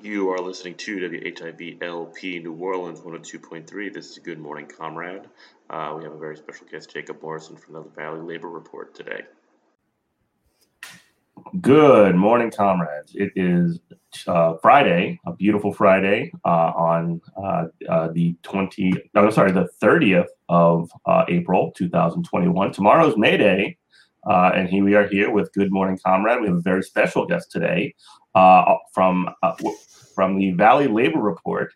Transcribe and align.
You 0.00 0.30
are 0.30 0.38
listening 0.38 0.76
to 0.76 0.96
WHIV 0.96 1.82
LP 1.82 2.38
New 2.38 2.54
Orleans 2.54 3.00
102.3. 3.00 3.92
This 3.92 4.12
is 4.12 4.18
Good 4.18 4.38
Morning 4.38 4.66
Comrade. 4.66 5.22
Uh, 5.68 5.94
we 5.98 6.04
have 6.04 6.12
a 6.12 6.18
very 6.18 6.36
special 6.36 6.68
guest, 6.70 6.92
Jacob 6.92 7.20
Morrison 7.20 7.56
from 7.56 7.74
the 7.74 7.82
Valley 7.96 8.20
Labor 8.20 8.48
Report 8.48 8.94
today. 8.94 9.22
Good 11.60 12.14
morning, 12.14 12.52
comrades. 12.52 13.16
It 13.16 13.32
is 13.34 13.80
uh, 14.28 14.54
Friday, 14.62 15.18
a 15.26 15.32
beautiful 15.32 15.72
Friday 15.72 16.30
uh, 16.44 16.72
on 16.76 17.20
uh, 17.36 17.64
uh 17.88 18.08
the 18.12 18.36
20, 18.44 18.92
no, 19.14 19.24
I'm 19.24 19.32
sorry, 19.32 19.50
the 19.50 19.68
30th 19.82 20.28
of 20.48 20.92
uh, 21.06 21.24
April 21.28 21.72
2021. 21.76 22.72
Tomorrow's 22.72 23.16
May 23.16 23.36
Day, 23.36 23.78
uh, 24.26 24.52
and 24.54 24.68
here 24.68 24.84
we 24.84 24.94
are 24.94 25.06
here 25.06 25.30
with 25.30 25.52
Good 25.52 25.72
Morning 25.72 25.98
Comrade. 26.04 26.40
We 26.40 26.48
have 26.48 26.56
a 26.56 26.60
very 26.60 26.82
special 26.82 27.26
guest 27.26 27.50
today 27.50 27.94
from, 28.94 29.28
from 30.14 30.38
the 30.38 30.52
Valley 30.52 30.88
Labor 30.88 31.20
Report. 31.20 31.72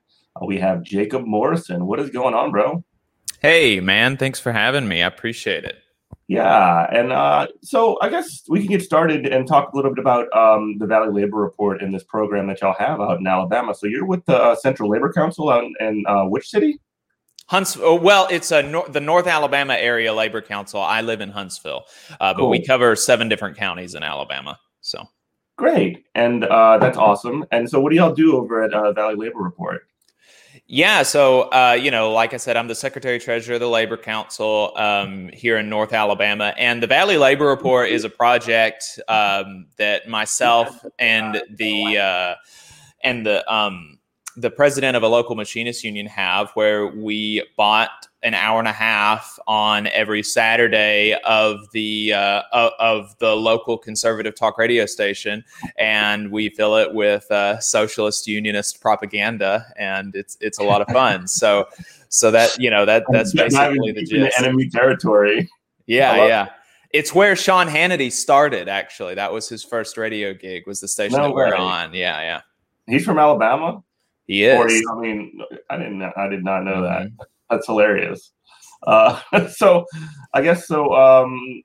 we 0.46 0.58
have 0.58 0.82
Jacob 0.82 1.24
Morrison. 1.24 1.86
What 1.86 2.00
is 2.00 2.10
going 2.10 2.34
on, 2.34 2.50
bro? 2.50 2.84
Hey, 3.40 3.80
man. 3.80 4.16
Thanks 4.16 4.38
for 4.38 4.52
having 4.52 4.86
me. 4.86 5.02
I 5.02 5.06
appreciate 5.06 5.64
it. 5.64 5.82
Yeah, 6.28 6.86
and 6.90 7.12
uh, 7.12 7.48
so 7.62 7.98
I 8.00 8.08
guess 8.08 8.42
we 8.48 8.60
can 8.60 8.68
get 8.68 8.82
started 8.82 9.26
and 9.26 9.46
talk 9.46 9.72
a 9.72 9.76
little 9.76 9.92
bit 9.92 10.00
about 10.00 10.34
um, 10.34 10.78
the 10.78 10.86
Valley 10.86 11.12
Labor 11.12 11.36
Report 11.36 11.82
and 11.82 11.94
this 11.94 12.04
program 12.04 12.46
that 12.46 12.60
y'all 12.62 12.74
have 12.78 13.00
out 13.00 13.18
in 13.18 13.26
Alabama. 13.26 13.74
So 13.74 13.86
you're 13.86 14.06
with 14.06 14.24
the 14.24 14.36
uh, 14.36 14.54
Central 14.54 14.88
Labor 14.88 15.12
Council 15.12 15.50
out 15.50 15.64
in, 15.64 15.74
in 15.80 16.04
uh, 16.06 16.24
which 16.24 16.48
city? 16.48 16.78
Huntsville. 17.46 17.84
Oh, 17.84 17.94
well, 17.94 18.28
it's 18.30 18.50
a 18.50 18.62
nor- 18.62 18.88
the 18.88 19.00
North 19.00 19.26
Alabama 19.26 19.74
Area 19.74 20.12
Labor 20.12 20.40
Council. 20.40 20.80
I 20.80 21.00
live 21.02 21.20
in 21.20 21.30
Huntsville, 21.30 21.84
uh, 22.20 22.32
but 22.32 22.40
cool. 22.40 22.50
we 22.50 22.64
cover 22.64 22.96
seven 22.96 23.28
different 23.28 23.56
counties 23.56 23.94
in 23.94 24.02
Alabama. 24.02 24.58
So 24.80 25.06
great, 25.56 26.04
and 26.14 26.44
uh, 26.44 26.78
that's 26.78 26.96
awesome. 26.96 27.44
And 27.50 27.68
so, 27.68 27.80
what 27.80 27.90
do 27.90 27.96
y'all 27.96 28.14
do 28.14 28.36
over 28.36 28.62
at 28.62 28.72
uh, 28.72 28.92
Valley 28.92 29.16
Labor 29.16 29.40
Report? 29.40 29.86
Yeah, 30.66 31.02
so 31.02 31.42
uh, 31.50 31.76
you 31.78 31.90
know, 31.90 32.12
like 32.12 32.32
I 32.32 32.36
said, 32.38 32.56
I'm 32.56 32.68
the 32.68 32.74
secretary 32.74 33.18
treasurer 33.18 33.54
of 33.54 33.60
the 33.60 33.68
Labor 33.68 33.96
Council 33.96 34.72
um, 34.76 35.28
here 35.32 35.58
in 35.58 35.68
North 35.68 35.92
Alabama, 35.92 36.54
and 36.56 36.82
the 36.82 36.86
Valley 36.86 37.18
Labor 37.18 37.46
Report 37.46 37.90
is 37.90 38.04
a 38.04 38.08
project 38.10 38.98
um, 39.08 39.66
that 39.76 40.08
myself 40.08 40.84
and 40.98 41.42
the 41.50 41.98
uh, 41.98 42.34
and 43.02 43.26
the 43.26 43.52
um, 43.52 43.98
the 44.36 44.50
president 44.50 44.96
of 44.96 45.02
a 45.02 45.08
local 45.08 45.34
machinist 45.34 45.84
union 45.84 46.06
have, 46.06 46.50
where 46.52 46.86
we 46.86 47.44
bought 47.56 48.08
an 48.22 48.34
hour 48.34 48.58
and 48.58 48.68
a 48.68 48.72
half 48.72 49.38
on 49.46 49.88
every 49.88 50.22
Saturday 50.22 51.14
of 51.24 51.70
the 51.72 52.12
uh, 52.12 52.42
of 52.52 53.16
the 53.18 53.34
local 53.34 53.76
conservative 53.76 54.34
talk 54.34 54.58
radio 54.58 54.86
station, 54.86 55.44
and 55.76 56.30
we 56.30 56.48
fill 56.50 56.76
it 56.76 56.94
with 56.94 57.30
uh, 57.30 57.58
socialist 57.60 58.26
unionist 58.26 58.80
propaganda, 58.80 59.66
and 59.76 60.14
it's 60.14 60.36
it's 60.40 60.58
a 60.58 60.64
lot 60.64 60.80
of 60.80 60.88
fun. 60.88 61.26
so 61.28 61.66
so 62.08 62.30
that 62.30 62.56
you 62.58 62.70
know 62.70 62.84
that 62.84 63.04
that's 63.10 63.32
basically 63.32 63.92
the 63.92 64.04
gist. 64.04 64.38
The 64.38 64.44
enemy 64.44 64.68
territory. 64.68 65.48
Yeah, 65.86 66.26
yeah. 66.26 66.48
It's 66.90 67.14
where 67.14 67.34
Sean 67.34 67.68
Hannity 67.68 68.12
started. 68.12 68.68
Actually, 68.68 69.14
that 69.14 69.32
was 69.32 69.48
his 69.48 69.64
first 69.64 69.96
radio 69.96 70.34
gig. 70.34 70.66
Was 70.66 70.80
the 70.80 70.88
station 70.88 71.16
no 71.16 71.24
that 71.24 71.34
way. 71.34 71.46
we're 71.46 71.56
on? 71.56 71.94
Yeah, 71.94 72.20
yeah. 72.20 72.40
He's 72.86 73.04
from 73.04 73.18
Alabama. 73.18 73.82
He 74.26 74.44
is. 74.44 74.72
He, 74.72 74.84
I 74.90 74.94
mean, 74.98 75.40
I 75.70 75.76
didn't. 75.76 76.02
I 76.02 76.28
did 76.28 76.44
not 76.44 76.64
know 76.64 76.82
mm-hmm. 76.82 77.16
that. 77.16 77.26
That's 77.50 77.66
hilarious. 77.66 78.32
Uh, 78.86 79.20
so, 79.48 79.86
I 80.34 80.42
guess 80.42 80.66
so. 80.66 80.94
Um, 80.94 81.62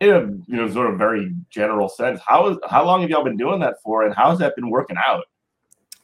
in 0.00 0.10
a 0.10 0.20
you 0.20 0.56
know 0.56 0.70
sort 0.70 0.90
of 0.90 0.98
very 0.98 1.34
general 1.50 1.88
sense, 1.88 2.20
how 2.26 2.48
is 2.48 2.58
how 2.68 2.84
long 2.84 3.02
have 3.02 3.10
y'all 3.10 3.24
been 3.24 3.36
doing 3.36 3.60
that 3.60 3.76
for, 3.82 4.04
and 4.04 4.14
how 4.14 4.30
has 4.30 4.38
that 4.40 4.56
been 4.56 4.70
working 4.70 4.96
out? 4.96 5.24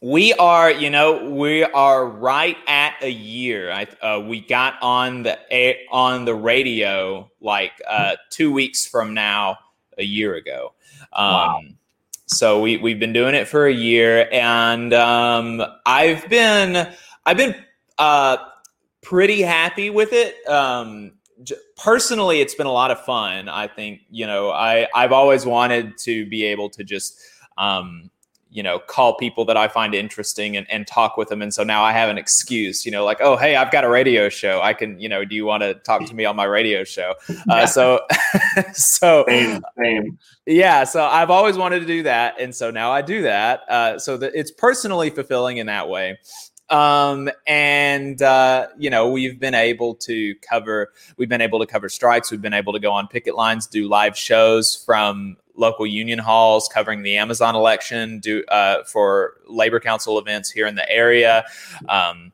We 0.02 0.32
are, 0.34 0.70
you 0.70 0.88
know, 0.88 1.28
we 1.28 1.62
are 1.62 2.06
right 2.06 2.56
at 2.66 2.94
a 3.02 3.10
year. 3.10 3.70
I, 3.70 3.86
uh, 4.00 4.20
we 4.20 4.40
got 4.40 4.80
on 4.80 5.24
the 5.24 5.38
air, 5.52 5.74
on 5.90 6.24
the 6.24 6.34
radio 6.34 7.30
like 7.42 7.72
uh, 7.86 8.16
two 8.30 8.50
weeks 8.50 8.86
from 8.86 9.12
now, 9.12 9.58
a 9.98 10.02
year 10.02 10.36
ago. 10.36 10.72
Um, 11.12 11.32
wow. 11.32 11.60
So 12.32 12.60
we 12.60 12.76
we've 12.76 13.00
been 13.00 13.12
doing 13.12 13.34
it 13.34 13.48
for 13.48 13.66
a 13.66 13.72
year, 13.72 14.28
and 14.30 14.94
um, 14.94 15.62
I've 15.84 16.28
been 16.28 16.88
I've 17.26 17.36
been 17.36 17.56
uh, 17.98 18.36
pretty 19.02 19.42
happy 19.42 19.90
with 19.90 20.12
it. 20.12 20.46
Um, 20.48 21.12
personally, 21.76 22.40
it's 22.40 22.54
been 22.54 22.68
a 22.68 22.72
lot 22.72 22.92
of 22.92 23.04
fun. 23.04 23.48
I 23.48 23.66
think 23.66 24.02
you 24.10 24.28
know 24.28 24.50
I 24.50 24.86
I've 24.94 25.10
always 25.10 25.44
wanted 25.44 25.98
to 25.98 26.24
be 26.26 26.44
able 26.44 26.70
to 26.70 26.84
just 26.84 27.20
um, 27.58 28.10
you 28.50 28.62
know 28.62 28.78
call 28.78 29.16
people 29.16 29.44
that 29.44 29.56
i 29.56 29.68
find 29.68 29.94
interesting 29.94 30.56
and, 30.56 30.66
and 30.70 30.86
talk 30.86 31.16
with 31.16 31.28
them. 31.28 31.40
And 31.42 31.54
so 31.54 31.62
now 31.62 31.82
i 31.82 31.92
have 31.92 32.08
an 32.08 32.18
excuse 32.18 32.84
you 32.84 32.90
know 32.90 33.04
like 33.04 33.18
oh 33.20 33.36
hey 33.36 33.56
i've 33.56 33.70
got 33.70 33.84
a 33.84 33.88
radio 33.88 34.28
show. 34.28 34.60
I 34.60 34.74
can 34.74 34.98
you 35.00 35.08
know 35.08 35.24
do 35.24 35.34
you 35.34 35.44
want 35.44 35.62
to 35.62 35.74
talk 35.74 36.04
to 36.06 36.14
me 36.14 36.24
on 36.24 36.36
my 36.36 36.44
radio 36.44 36.84
show? 36.84 37.14
Uh, 37.48 37.66
so 37.66 38.00
so 38.72 39.24
same, 39.28 39.62
same. 39.82 40.18
yeah 40.46 40.84
so 40.84 41.04
i've 41.04 41.30
always 41.30 41.56
wanted 41.56 41.80
to 41.80 41.86
do 41.86 42.02
that 42.02 42.40
and 42.40 42.54
so 42.54 42.70
now 42.70 42.90
i 42.90 43.02
do 43.02 43.22
that. 43.22 43.60
Uh, 43.68 43.98
so 43.98 44.16
that 44.16 44.32
it's 44.34 44.50
personally 44.50 45.10
fulfilling 45.10 45.58
in 45.58 45.66
that 45.66 45.88
way. 45.88 46.18
Um, 46.68 47.28
and 47.48 48.22
uh, 48.22 48.68
you 48.78 48.90
know 48.90 49.10
we've 49.10 49.40
been 49.40 49.54
able 49.54 49.96
to 49.96 50.34
cover 50.36 50.92
we've 51.16 51.28
been 51.28 51.40
able 51.40 51.58
to 51.58 51.66
cover 51.66 51.88
strikes. 51.88 52.30
We've 52.30 52.40
been 52.40 52.54
able 52.54 52.72
to 52.72 52.78
go 52.78 52.92
on 52.92 53.08
picket 53.08 53.34
lines 53.34 53.66
do 53.66 53.88
live 53.88 54.16
shows 54.16 54.82
from 54.86 55.36
local 55.60 55.86
union 55.86 56.18
halls 56.18 56.68
covering 56.72 57.02
the 57.02 57.16
Amazon 57.16 57.54
election, 57.54 58.18
do 58.18 58.42
uh, 58.46 58.82
for 58.84 59.34
labor 59.46 59.78
council 59.78 60.18
events 60.18 60.50
here 60.50 60.66
in 60.66 60.74
the 60.74 60.90
area. 60.90 61.44
Um, 61.88 62.32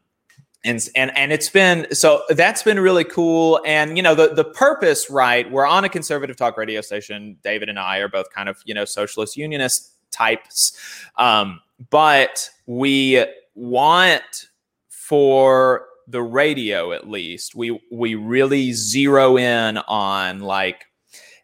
and, 0.64 0.80
and 0.96 1.16
and 1.16 1.32
it's 1.32 1.48
been 1.48 1.86
so 1.94 2.22
that's 2.30 2.62
been 2.62 2.80
really 2.80 3.04
cool. 3.04 3.60
And 3.64 3.96
you 3.96 4.02
know 4.02 4.14
the 4.14 4.34
the 4.34 4.44
purpose 4.44 5.10
right 5.10 5.48
we're 5.50 5.66
on 5.66 5.84
a 5.84 5.88
conservative 5.88 6.36
talk 6.36 6.56
radio 6.56 6.80
station. 6.80 7.36
David 7.44 7.68
and 7.68 7.78
i 7.78 7.98
are 7.98 8.08
both 8.08 8.30
kind 8.30 8.48
of 8.48 8.62
you 8.64 8.74
know 8.74 8.84
socialist 8.84 9.36
unionist 9.36 9.92
types. 10.10 10.76
Um, 11.16 11.60
but 11.90 12.50
we 12.66 13.24
want 13.54 14.48
for 14.88 15.86
the 16.08 16.22
radio 16.22 16.92
at 16.92 17.08
least 17.08 17.54
we 17.54 17.80
we 17.90 18.14
really 18.14 18.72
zero 18.72 19.36
in 19.36 19.78
on 19.78 20.40
like 20.40 20.86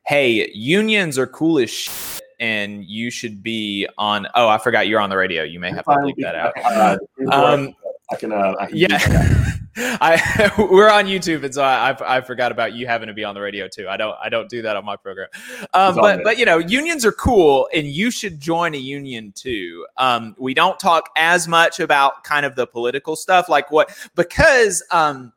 hey, 0.05 0.51
unions 0.53 1.19
are 1.19 1.27
cool 1.27 1.59
as 1.59 1.71
shit 1.71 2.23
and 2.43 2.85
you 2.85 3.11
should 3.11 3.43
be 3.43 3.89
on. 3.97 4.27
Oh, 4.35 4.49
I 4.49 4.59
forgot 4.59 4.89
you're 4.89 5.01
on 5.01 5.09
the 5.09 5.17
radio. 5.17 5.45
You 5.45 5.61
may 5.61 5.71
have 5.71 5.85
to 5.85 5.91
bleep 5.91 6.17
that 6.19 6.35
out. 6.35 6.53
Uh, 6.65 6.99
um, 7.31 7.75
I 8.11 8.17
can, 8.17 8.33
uh, 8.33 8.55
I 8.59 8.67
can 8.67 8.77
yeah. 8.77 9.49
I 9.77 10.51
we're 10.59 10.91
on 10.91 11.07
YouTube, 11.07 11.45
and 11.45 11.55
so 11.55 11.63
I, 11.63 11.93
I, 11.93 12.17
I 12.17 12.21
forgot 12.21 12.53
about 12.53 12.75
you 12.75 12.87
having 12.87 13.07
to 13.07 13.15
be 13.15 13.25
on 13.25 13.35
the 13.35 13.41
radio 13.41 13.69
too. 13.69 13.89
I 13.89 13.97
don't 13.97 14.17
I 14.21 14.29
don't 14.29 14.49
do 14.49 14.61
that 14.63 14.77
on 14.77 14.85
my 14.85 14.97
program. 14.97 15.29
Um, 15.73 15.95
but 15.95 16.25
but 16.25 16.37
you 16.37 16.45
know 16.45 16.59
unions 16.59 17.07
are 17.07 17.13
cool, 17.13 17.69
and 17.73 17.87
you 17.87 18.11
should 18.11 18.41
join 18.41 18.75
a 18.75 18.79
union 18.79 19.33
too. 19.33 19.87
Um, 19.97 20.35
we 20.37 20.53
don't 20.53 20.79
talk 20.81 21.11
as 21.17 21.47
much 21.47 21.81
about 21.81 22.25
kind 22.25 22.45
of 22.45 22.57
the 22.57 22.67
political 22.67 23.15
stuff, 23.15 23.49
like 23.49 23.71
what 23.71 23.97
because 24.17 24.85
um, 24.91 25.33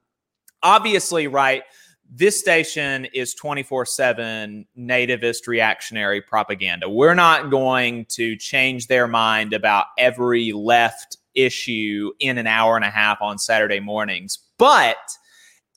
obviously 0.64 1.28
right 1.28 1.64
this 2.10 2.40
station 2.40 3.06
is 3.06 3.34
24 3.34 3.86
7 3.86 4.66
nativist 4.78 5.48
reactionary 5.48 6.22
propaganda. 6.22 6.90
We're 6.90 7.16
not 7.16 7.50
going 7.50 8.06
to 8.10 8.36
change 8.38 8.88
their 8.88 9.08
mind 9.08 9.54
about 9.54 9.88
every 9.98 10.52
left 10.52 11.18
issue 11.34 12.12
in 12.20 12.38
an 12.38 12.48
hour 12.48 12.76
and 12.76 12.86
a 12.86 12.90
half 12.90 13.22
on 13.22 13.38
Saturday 13.38 13.80
mornings. 13.80 14.40
But 14.58 14.98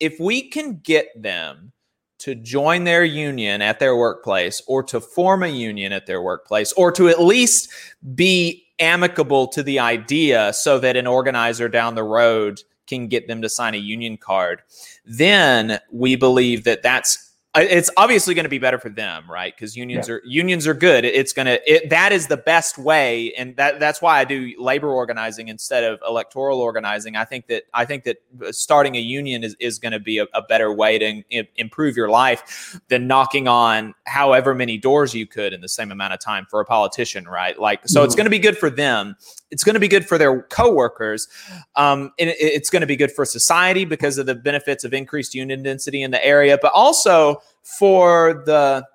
if 0.01 0.21
we 0.21 0.49
can 0.49 0.81
get 0.83 1.09
them 1.21 1.73
to 2.19 2.35
join 2.35 2.85
their 2.85 3.05
union 3.05 3.63
at 3.63 3.79
their 3.79 3.97
workplace 3.97 4.63
or 4.67 4.83
to 4.83 5.01
form 5.01 5.43
a 5.43 5.49
union 5.49 5.93
at 5.93 6.07
their 6.07 6.21
workplace 6.21 6.73
or 6.73 6.91
to 6.93 7.09
at 7.09 7.21
least 7.21 7.71
be 8.15 8.65
amicable 8.81 9.47
to 9.49 9.63
the 9.63 9.79
idea 9.79 10.53
so 10.53 10.79
that 10.79 10.97
an 10.97 11.07
organizer 11.07 11.69
down 11.69 11.95
the 11.95 12.03
road 12.03 12.61
can 12.89 13.07
get 13.07 13.29
them 13.29 13.43
to 13.43 13.49
sign 13.49 13.75
a 13.75 13.79
union 13.79 14.17
card, 14.17 14.63
then 15.09 15.81
we 15.91 16.17
believe 16.17 16.65
that 16.65 16.83
that's 16.83 17.29
it's 17.57 17.91
obviously 17.97 18.35
going 18.35 18.45
to 18.45 18.51
be 18.51 18.59
better 18.59 18.79
for 18.79 18.91
them, 18.91 19.29
right? 19.29 19.55
Because 19.55 19.77
unions 19.77 20.07
yeah. 20.07 20.15
are 20.15 20.23
unions 20.25 20.67
are 20.67 20.75
good. 20.75 21.05
It's 21.05 21.33
going 21.33 21.47
to 21.47 21.61
it, 21.71 21.91
that 21.91 22.13
is 22.13 22.27
the 22.27 22.37
best 22.37 22.79
way, 22.79 23.33
and 23.35 23.57
that 23.57 23.81
that's 23.81 24.03
why 24.03 24.19
I 24.19 24.25
do 24.25 24.53
labor 24.59 24.89
organizing 24.93 25.49
instead 25.49 25.83
of 25.83 25.99
electoral 26.07 26.61
organizing. 26.61 27.17
I 27.17 27.25
think 27.25 27.47
that 27.49 27.65
I 27.73 27.85
think 27.85 28.05
that 28.05 28.19
starting 28.51 28.97
a 28.97 29.01
union 29.01 29.45
is, 29.45 29.57
is 29.59 29.79
going 29.79 29.93
to 29.93 30.01
be 30.01 30.19
a, 30.19 30.27
a, 30.35 30.43
better 30.43 30.73
way 30.73 30.99
to 30.99 31.23
in, 31.31 31.47
improve 31.57 31.97
your 31.97 32.11
life 32.11 32.81
than 32.89 33.07
knocking 33.07 33.49
on 33.49 33.95
however 34.07 34.55
many 34.55 34.77
doors 34.77 35.15
you 35.15 35.27
could 35.27 35.53
in 35.53 35.61
the 35.61 35.69
same 35.69 35.91
amount 35.91 36.13
of 36.13 36.21
time 36.21 36.47
for 36.51 36.61
a 36.61 36.65
politician, 36.65 37.27
right? 37.27 37.59
Like, 37.59 37.89
so 37.89 38.01
mm-hmm. 38.01 38.07
it's 38.07 38.15
going 38.15 38.27
to 38.27 38.31
be 38.31 38.39
good 38.39 38.59
for 38.59 38.71
them. 38.71 39.17
It's 39.51 39.65
going 39.65 39.75
to 39.75 39.81
be 39.81 39.89
good 39.89 40.07
for 40.07 40.19
their 40.19 40.43
coworkers. 40.43 41.29
Um, 41.77 42.13
and 42.19 42.31
it, 42.31 42.37
it's 42.39 42.71
going 42.71 42.81
to 42.81 42.87
be 42.87 42.97
good 42.97 43.13
for 43.13 43.25
society 43.25 43.85
because 43.85 44.19
of 44.19 44.27
the 44.27 44.35
benefits 44.35 44.85
of 44.85 44.93
increased 44.93 45.35
union 45.35 45.63
density 45.63 46.03
in 46.03 46.11
the 46.11 46.25
area, 46.25 46.59
but 46.61 46.73
also 46.73 47.43
for 47.63 48.43
the 48.47 48.87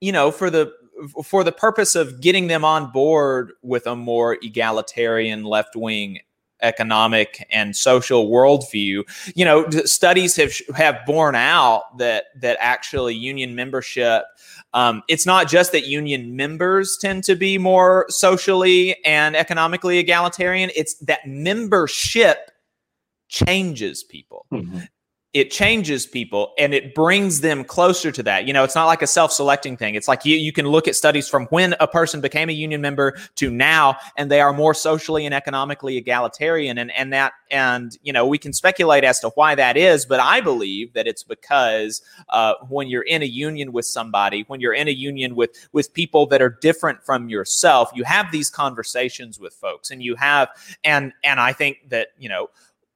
you 0.00 0.12
know 0.12 0.30
for 0.30 0.50
the 0.50 0.72
for 1.24 1.44
the 1.44 1.52
purpose 1.52 1.94
of 1.94 2.20
getting 2.20 2.46
them 2.46 2.64
on 2.64 2.90
board 2.90 3.52
with 3.62 3.86
a 3.86 3.94
more 3.94 4.38
egalitarian 4.42 5.44
left 5.44 5.76
wing 5.76 6.18
economic 6.62 7.46
and 7.50 7.76
social 7.76 8.28
worldview. 8.30 9.02
You 9.34 9.44
know, 9.44 9.68
studies 9.84 10.36
have 10.36 10.54
have 10.74 11.04
borne 11.06 11.34
out 11.34 11.98
that 11.98 12.24
that 12.40 12.56
actually 12.60 13.14
union 13.14 13.54
membership. 13.54 14.24
Um, 14.74 15.02
it's 15.08 15.26
not 15.26 15.48
just 15.48 15.72
that 15.72 15.86
union 15.86 16.36
members 16.36 16.98
tend 17.00 17.24
to 17.24 17.36
be 17.36 17.58
more 17.58 18.06
socially 18.08 18.96
and 19.04 19.36
economically 19.36 19.98
egalitarian. 19.98 20.70
It's 20.74 20.94
that 21.00 21.26
membership 21.26 22.50
changes 23.28 24.04
people. 24.04 24.46
Mm-hmm 24.52 24.78
it 25.36 25.50
changes 25.50 26.06
people 26.06 26.54
and 26.56 26.72
it 26.72 26.94
brings 26.94 27.42
them 27.42 27.62
closer 27.62 28.10
to 28.10 28.22
that. 28.22 28.46
You 28.46 28.54
know, 28.54 28.64
it's 28.64 28.74
not 28.74 28.86
like 28.86 29.02
a 29.02 29.06
self-selecting 29.06 29.76
thing. 29.76 29.94
It's 29.94 30.08
like 30.08 30.24
you, 30.24 30.34
you 30.34 30.50
can 30.50 30.66
look 30.66 30.88
at 30.88 30.96
studies 30.96 31.28
from 31.28 31.44
when 31.48 31.74
a 31.78 31.86
person 31.86 32.22
became 32.22 32.48
a 32.48 32.54
union 32.54 32.80
member 32.80 33.18
to 33.34 33.50
now, 33.50 33.98
and 34.16 34.30
they 34.30 34.40
are 34.40 34.54
more 34.54 34.72
socially 34.72 35.26
and 35.26 35.34
economically 35.34 35.98
egalitarian. 35.98 36.78
And 36.78 36.90
and 36.92 37.12
that 37.12 37.34
and 37.50 37.98
you 38.02 38.14
know 38.14 38.26
we 38.26 38.38
can 38.38 38.54
speculate 38.54 39.04
as 39.04 39.20
to 39.20 39.28
why 39.34 39.54
that 39.56 39.76
is, 39.76 40.06
but 40.06 40.20
I 40.20 40.40
believe 40.40 40.94
that 40.94 41.06
it's 41.06 41.22
because 41.22 42.00
uh, 42.30 42.54
when 42.70 42.88
you're 42.88 43.02
in 43.02 43.20
a 43.20 43.26
union 43.26 43.72
with 43.72 43.84
somebody, 43.84 44.46
when 44.46 44.62
you're 44.62 44.72
in 44.72 44.88
a 44.88 44.92
union 44.92 45.36
with 45.36 45.68
with 45.72 45.92
people 45.92 46.24
that 46.28 46.40
are 46.40 46.56
different 46.62 47.02
from 47.02 47.28
yourself, 47.28 47.90
you 47.94 48.04
have 48.04 48.32
these 48.32 48.48
conversations 48.48 49.38
with 49.38 49.52
folks, 49.52 49.90
and 49.90 50.02
you 50.02 50.14
have 50.14 50.48
and 50.82 51.12
and 51.22 51.40
I 51.40 51.52
think 51.52 51.90
that 51.90 52.08
you 52.16 52.30
know 52.30 52.48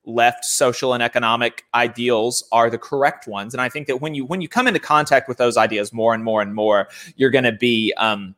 left 0.05 0.45
social 0.45 0.95
and 0.95 1.03
economic 1.03 1.65
ideals 1.75 2.45
are 2.53 2.71
the 2.71 2.79
correct 2.79 3.27
ones. 3.27 3.55
And 3.55 3.61
i 3.61 3.69
think 3.69 3.87
that 3.87 4.01
when 4.01 4.15
you 4.15 4.25
when 4.25 4.41
you 4.41 4.49
come 4.49 4.67
into 4.67 4.81
contact 4.81 5.29
with 5.29 5.39
those 5.39 5.57
ideas 5.57 5.93
more 5.93 6.15
and 6.15 6.25
more 6.25 6.43
and 6.43 6.55
more 6.55 6.89
you're 7.17 7.31
going 7.31 7.45
to 7.45 7.53
be 7.53 7.93
um, 7.97 8.35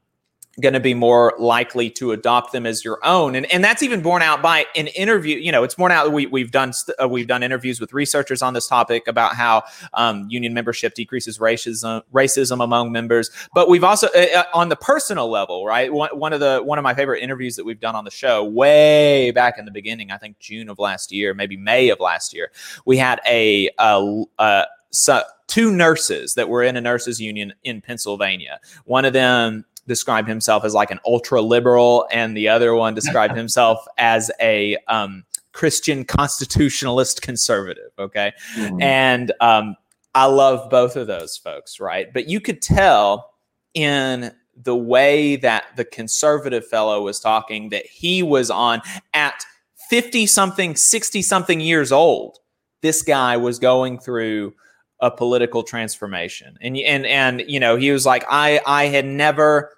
going 0.60 0.75
to 0.75 0.81
be 0.81 0.93
more 0.93 1.34
likely 1.38 1.88
to 1.88 2.12
adopt 2.12 2.52
them 2.52 2.66
as 2.66 2.84
your 2.84 2.99
own 3.04 3.34
and 3.34 3.50
and 3.50 3.64
that's 3.64 3.82
even 3.82 4.02
borne 4.02 4.20
out 4.20 4.43
by 4.43 4.66
an 4.76 4.87
interview 4.88 5.38
you 5.38 5.50
know 5.50 5.64
it's 5.64 5.75
borne 5.75 5.90
out 5.90 6.12
we, 6.12 6.26
we've 6.26 6.50
done 6.50 6.72
uh, 7.02 7.08
we've 7.08 7.26
done 7.26 7.43
interviews 7.43 7.81
with 7.81 7.93
researchers 7.94 8.43
on 8.43 8.52
this 8.52 8.66
topic 8.66 9.08
about 9.08 9.34
how 9.34 9.62
um, 9.94 10.26
union 10.28 10.52
membership 10.52 10.94
decreases 10.94 11.38
racism 11.38 12.02
racism 12.12 12.62
among 12.62 12.93
members 12.93 13.31
but 13.54 13.69
we've 13.69 13.84
also 13.84 14.08
uh, 14.08 14.26
uh, 14.37 14.44
on 14.52 14.69
the 14.69 14.76
personal 14.76 15.31
level 15.31 15.64
right 15.64 15.90
one, 15.90 16.10
one 16.10 16.34
of 16.34 16.40
the 16.40 16.60
one 16.62 16.78
of 16.78 16.82
my 16.82 16.93
favorite 16.93 17.22
interviews 17.22 17.56
that 17.56 17.64
we've 17.64 17.81
done 17.81 17.96
on 17.96 18.05
the 18.05 18.10
show 18.10 18.44
way 18.44 19.31
back 19.31 19.58
in 19.58 19.64
the 19.64 19.70
beginning 19.70 20.10
i 20.10 20.19
think 20.19 20.38
june 20.38 20.69
of 20.69 20.78
last 20.78 21.10
year 21.12 21.32
maybe 21.32 21.56
may 21.56 21.88
of 21.88 21.98
last 21.98 22.34
year 22.34 22.50
we 22.84 22.98
had 22.98 23.20
a, 23.26 23.70
so 24.90 25.22
two 25.52 25.70
nurses 25.70 26.34
that 26.34 26.48
were 26.48 26.62
in 26.62 26.76
a 26.76 26.81
nurses 26.81 27.20
union 27.20 27.52
in 27.62 27.82
Pennsylvania. 27.82 28.58
One 28.84 29.05
of 29.05 29.12
them 29.12 29.66
described 29.87 30.29
himself 30.29 30.64
as 30.64 30.75
like 30.75 30.90
an 30.90 31.00
ultra 31.06 31.40
liberal, 31.40 32.06
and 32.11 32.37
the 32.37 32.49
other 32.49 32.75
one 32.75 32.94
described 32.94 33.37
himself 33.37 33.84
as 33.99 34.31
a 34.40 34.76
um, 34.88 35.25
Christian 35.52 36.05
constitutionalist 36.05 37.23
conservative. 37.23 37.90
Okay. 37.99 38.32
Mm-hmm. 38.56 38.82
And 38.82 39.32
um, 39.40 39.76
I 40.14 40.26
love 40.26 40.70
both 40.70 40.96
of 40.96 41.06
those 41.06 41.37
folks, 41.37 41.81
right? 41.81 42.12
But 42.12 42.29
you 42.29 42.40
could 42.40 42.62
tell 42.62 43.31
in 43.75 44.32
the 44.55 44.76
way 44.76 45.37
that 45.37 45.64
the 45.76 45.84
conservative 45.84 46.67
fellow 46.67 47.02
was 47.02 47.19
talking 47.19 47.70
that 47.70 47.87
he 47.87 48.23
was 48.23 48.50
on 48.50 48.82
at 49.14 49.44
50 49.88 50.26
something, 50.26 50.76
60 50.76 51.23
something 51.23 51.61
years 51.61 51.90
old. 51.90 52.38
This 52.82 53.02
guy 53.02 53.37
was 53.37 53.58
going 53.58 53.99
through 53.99 54.55
a 55.02 55.10
political 55.10 55.62
transformation. 55.64 56.56
And 56.62 56.78
and 56.78 57.04
and 57.04 57.43
you 57.46 57.60
know, 57.60 57.76
he 57.76 57.90
was 57.90 58.06
like 58.06 58.25
I 58.31 58.60
I 58.64 58.84
had 58.84 59.04
never 59.04 59.76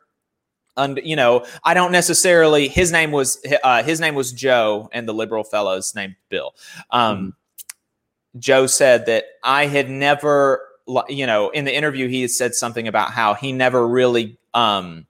and 0.77 1.01
you 1.03 1.17
know, 1.17 1.47
I 1.65 1.75
don't 1.75 1.91
necessarily 1.91 2.69
his 2.69 2.93
name 2.93 3.11
was 3.11 3.45
uh, 3.65 3.83
his 3.83 4.01
name 4.01 4.15
was 4.15 4.33
Joe 4.33 4.89
and 4.93 5.09
the 5.09 5.15
liberal 5.15 5.43
fellow's 5.43 5.95
named 5.95 6.15
Bill. 6.29 6.55
Um, 6.91 7.19
mm-hmm. 7.19 8.39
Joe 8.39 8.67
said 8.67 9.07
that 9.07 9.25
I 9.43 9.67
had 9.67 9.89
never 9.91 10.69
you 11.09 11.27
know, 11.27 11.49
in 11.49 11.65
the 11.65 11.75
interview 11.75 12.09
he 12.09 12.21
had 12.21 12.31
said 12.31 12.55
something 12.55 12.87
about 12.87 13.11
how 13.11 13.33
he 13.33 13.53
never 13.53 13.89
really 13.89 14.37
um 14.53 15.07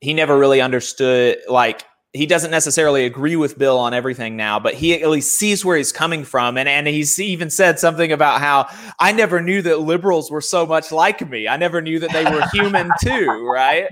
he 0.00 0.14
never 0.14 0.38
really 0.38 0.60
understood 0.60 1.38
like 1.48 1.84
he 2.14 2.26
doesn't 2.26 2.50
necessarily 2.50 3.06
agree 3.06 3.36
with 3.36 3.56
Bill 3.56 3.78
on 3.78 3.94
everything 3.94 4.36
now, 4.36 4.60
but 4.60 4.74
he 4.74 4.92
at 5.00 5.08
least 5.08 5.38
sees 5.38 5.64
where 5.64 5.78
he's 5.78 5.92
coming 5.92 6.24
from. 6.24 6.58
And, 6.58 6.68
and 6.68 6.86
he's 6.86 7.18
even 7.18 7.48
said 7.48 7.78
something 7.78 8.12
about 8.12 8.40
how 8.40 8.68
I 8.98 9.12
never 9.12 9.40
knew 9.40 9.62
that 9.62 9.80
liberals 9.80 10.30
were 10.30 10.42
so 10.42 10.66
much 10.66 10.92
like 10.92 11.26
me. 11.28 11.48
I 11.48 11.56
never 11.56 11.80
knew 11.80 11.98
that 12.00 12.12
they 12.12 12.24
were 12.24 12.46
human 12.52 12.90
too, 13.02 13.48
right? 13.50 13.88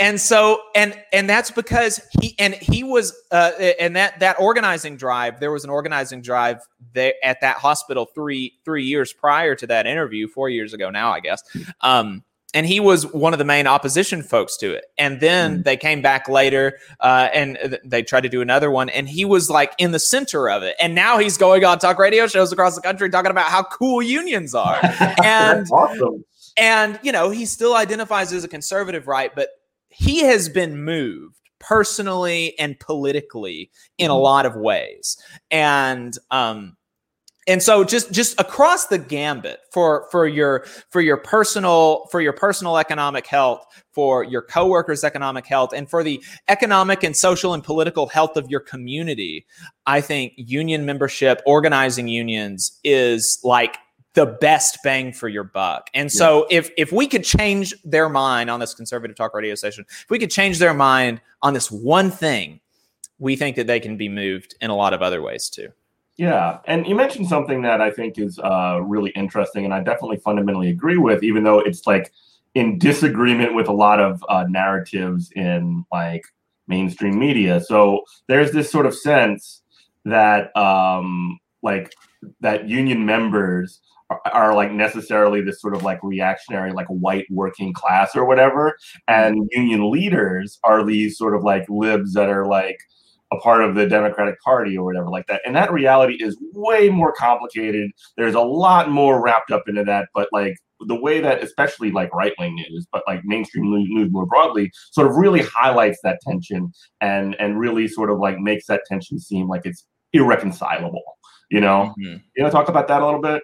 And 0.00 0.20
so, 0.20 0.62
and 0.74 0.98
and 1.12 1.28
that's 1.28 1.50
because 1.50 2.00
he 2.20 2.34
and 2.38 2.54
he 2.54 2.84
was, 2.84 3.12
uh, 3.32 3.50
and 3.78 3.96
that 3.96 4.20
that 4.20 4.40
organizing 4.40 4.96
drive. 4.96 5.40
There 5.40 5.52
was 5.52 5.64
an 5.64 5.70
organizing 5.70 6.22
drive 6.22 6.60
there 6.94 7.14
at 7.22 7.40
that 7.42 7.58
hospital 7.58 8.06
three 8.14 8.54
three 8.64 8.84
years 8.84 9.12
prior 9.12 9.54
to 9.56 9.66
that 9.66 9.86
interview, 9.86 10.26
four 10.28 10.48
years 10.48 10.72
ago 10.72 10.90
now, 10.90 11.12
I 11.12 11.20
guess. 11.20 11.42
Um, 11.82 12.24
and 12.54 12.66
he 12.66 12.80
was 12.80 13.06
one 13.12 13.32
of 13.32 13.38
the 13.38 13.44
main 13.44 13.66
opposition 13.66 14.22
folks 14.22 14.56
to 14.58 14.72
it. 14.72 14.84
And 14.98 15.20
then 15.20 15.58
mm. 15.58 15.64
they 15.64 15.76
came 15.76 16.02
back 16.02 16.28
later 16.28 16.78
uh, 17.00 17.28
and 17.32 17.78
they 17.84 18.02
tried 18.02 18.22
to 18.22 18.28
do 18.28 18.40
another 18.40 18.70
one, 18.70 18.88
and 18.90 19.08
he 19.08 19.24
was 19.24 19.48
like 19.48 19.72
in 19.78 19.92
the 19.92 19.98
center 19.98 20.50
of 20.50 20.62
it. 20.62 20.76
And 20.80 20.94
now 20.94 21.18
he's 21.18 21.38
going 21.38 21.64
on 21.64 21.78
talk 21.78 21.98
radio 21.98 22.26
shows 22.26 22.52
across 22.52 22.74
the 22.74 22.82
country 22.82 23.08
talking 23.10 23.30
about 23.30 23.46
how 23.46 23.62
cool 23.62 24.02
unions 24.02 24.54
are. 24.54 24.78
and 25.24 25.66
awesome. 25.70 26.24
And 26.56 27.00
you 27.02 27.12
know, 27.12 27.30
he 27.30 27.46
still 27.46 27.74
identifies 27.74 28.32
as 28.32 28.44
a 28.44 28.48
conservative, 28.48 29.06
right? 29.06 29.34
But 29.34 29.48
he 29.88 30.20
has 30.24 30.48
been 30.48 30.84
moved 30.84 31.36
personally 31.58 32.58
and 32.58 32.78
politically 32.78 33.70
in 33.96 34.10
a 34.10 34.14
mm-hmm. 34.14 34.22
lot 34.22 34.46
of 34.46 34.56
ways. 34.56 35.16
And 35.50 36.12
um, 36.30 36.76
and 37.46 37.62
so 37.62 37.84
just 37.84 38.12
just 38.12 38.38
across 38.40 38.86
the 38.86 38.98
gambit 38.98 39.60
for 39.70 40.06
for 40.10 40.26
your 40.26 40.64
for 40.90 41.00
your 41.00 41.16
personal 41.16 42.06
for 42.10 42.20
your 42.20 42.32
personal 42.32 42.78
economic 42.78 43.26
health 43.26 43.64
for 43.92 44.22
your 44.24 44.42
coworkers 44.42 45.04
economic 45.04 45.46
health 45.46 45.72
and 45.72 45.88
for 45.90 46.02
the 46.02 46.22
economic 46.48 47.02
and 47.02 47.16
social 47.16 47.54
and 47.54 47.64
political 47.64 48.06
health 48.06 48.36
of 48.36 48.48
your 48.50 48.60
community 48.60 49.44
i 49.86 50.00
think 50.00 50.32
union 50.36 50.86
membership 50.86 51.40
organizing 51.46 52.08
unions 52.08 52.78
is 52.84 53.40
like 53.42 53.76
the 54.14 54.26
best 54.26 54.78
bang 54.84 55.12
for 55.12 55.28
your 55.28 55.44
buck. 55.44 55.88
And 55.94 56.12
so 56.12 56.46
yeah. 56.50 56.58
if 56.58 56.70
if 56.76 56.92
we 56.92 57.06
could 57.06 57.24
change 57.24 57.74
their 57.82 58.08
mind 58.08 58.50
on 58.50 58.60
this 58.60 58.74
conservative 58.74 59.16
talk 59.16 59.32
radio 59.32 59.54
station, 59.54 59.86
if 59.88 60.10
we 60.10 60.18
could 60.18 60.30
change 60.30 60.58
their 60.58 60.74
mind 60.74 61.20
on 61.40 61.54
this 61.54 61.70
one 61.70 62.10
thing, 62.10 62.60
we 63.18 63.36
think 63.36 63.56
that 63.56 63.66
they 63.66 63.80
can 63.80 63.96
be 63.96 64.08
moved 64.08 64.54
in 64.60 64.70
a 64.70 64.76
lot 64.76 64.92
of 64.92 65.00
other 65.00 65.22
ways 65.22 65.48
too. 65.48 65.68
Yeah, 66.18 66.58
and 66.66 66.86
you 66.86 66.94
mentioned 66.94 67.28
something 67.28 67.62
that 67.62 67.80
I 67.80 67.90
think 67.90 68.18
is 68.18 68.38
uh, 68.38 68.80
really 68.82 69.10
interesting, 69.10 69.64
and 69.64 69.72
I 69.72 69.82
definitely 69.82 70.18
fundamentally 70.18 70.68
agree 70.68 70.98
with, 70.98 71.22
even 71.24 71.42
though 71.42 71.60
it's 71.60 71.86
like 71.86 72.12
in 72.54 72.78
disagreement 72.78 73.54
with 73.54 73.66
a 73.66 73.72
lot 73.72 73.98
of 73.98 74.22
uh, 74.28 74.44
narratives 74.48 75.30
in 75.34 75.84
like 75.90 76.22
mainstream 76.68 77.18
media. 77.18 77.60
So 77.60 78.02
there's 78.28 78.52
this 78.52 78.70
sort 78.70 78.86
of 78.86 78.94
sense 78.94 79.62
that 80.04 80.54
um, 80.56 81.38
like 81.62 81.94
that 82.40 82.68
union 82.68 83.06
members 83.06 83.80
are, 84.10 84.20
are, 84.32 84.54
like 84.54 84.72
necessarily 84.72 85.40
this 85.40 85.60
sort 85.60 85.74
of 85.74 85.82
like 85.82 86.02
reactionary 86.02 86.72
like 86.72 86.86
white 86.88 87.26
working 87.30 87.72
class 87.72 88.14
or 88.14 88.24
whatever 88.26 88.76
and 89.08 89.48
union 89.52 89.90
leaders 89.90 90.58
are 90.64 90.84
these 90.84 91.16
sort 91.16 91.34
of 91.34 91.42
like 91.42 91.64
libs 91.68 92.12
that 92.12 92.28
are 92.28 92.46
like 92.46 92.78
a 93.32 93.38
part 93.38 93.64
of 93.64 93.74
the 93.74 93.86
Democratic 93.86 94.40
Party 94.42 94.76
or 94.76 94.84
whatever 94.84 95.08
like 95.08 95.26
that. 95.26 95.40
And 95.46 95.56
that 95.56 95.72
reality 95.72 96.14
is 96.22 96.36
way 96.52 96.90
more 96.90 97.12
complicated. 97.12 97.90
There's 98.16 98.34
a 98.34 98.40
lot 98.40 98.90
more 98.90 99.22
wrapped 99.22 99.50
up 99.50 99.64
into 99.66 99.84
that. 99.84 100.08
But 100.14 100.28
like 100.32 100.56
the 100.86 100.94
way 100.94 101.20
that, 101.20 101.42
especially 101.42 101.90
like 101.90 102.14
right 102.14 102.34
wing 102.38 102.54
news, 102.54 102.86
but 102.92 103.02
like 103.06 103.22
mainstream 103.24 103.70
news 103.70 104.10
more 104.12 104.26
broadly, 104.26 104.70
sort 104.90 105.06
of 105.06 105.16
really 105.16 105.42
highlights 105.42 105.98
that 106.02 106.20
tension 106.20 106.72
and 107.00 107.34
and 107.36 107.58
really 107.58 107.88
sort 107.88 108.10
of 108.10 108.18
like 108.18 108.38
makes 108.38 108.66
that 108.66 108.82
tension 108.86 109.18
seem 109.18 109.48
like 109.48 109.62
it's 109.64 109.86
irreconcilable. 110.12 111.02
You 111.50 111.60
know, 111.60 111.94
mm-hmm. 112.00 112.16
you 112.36 112.42
know, 112.42 112.50
talk 112.50 112.68
about 112.68 112.88
that 112.88 113.02
a 113.02 113.04
little 113.04 113.20
bit. 113.20 113.42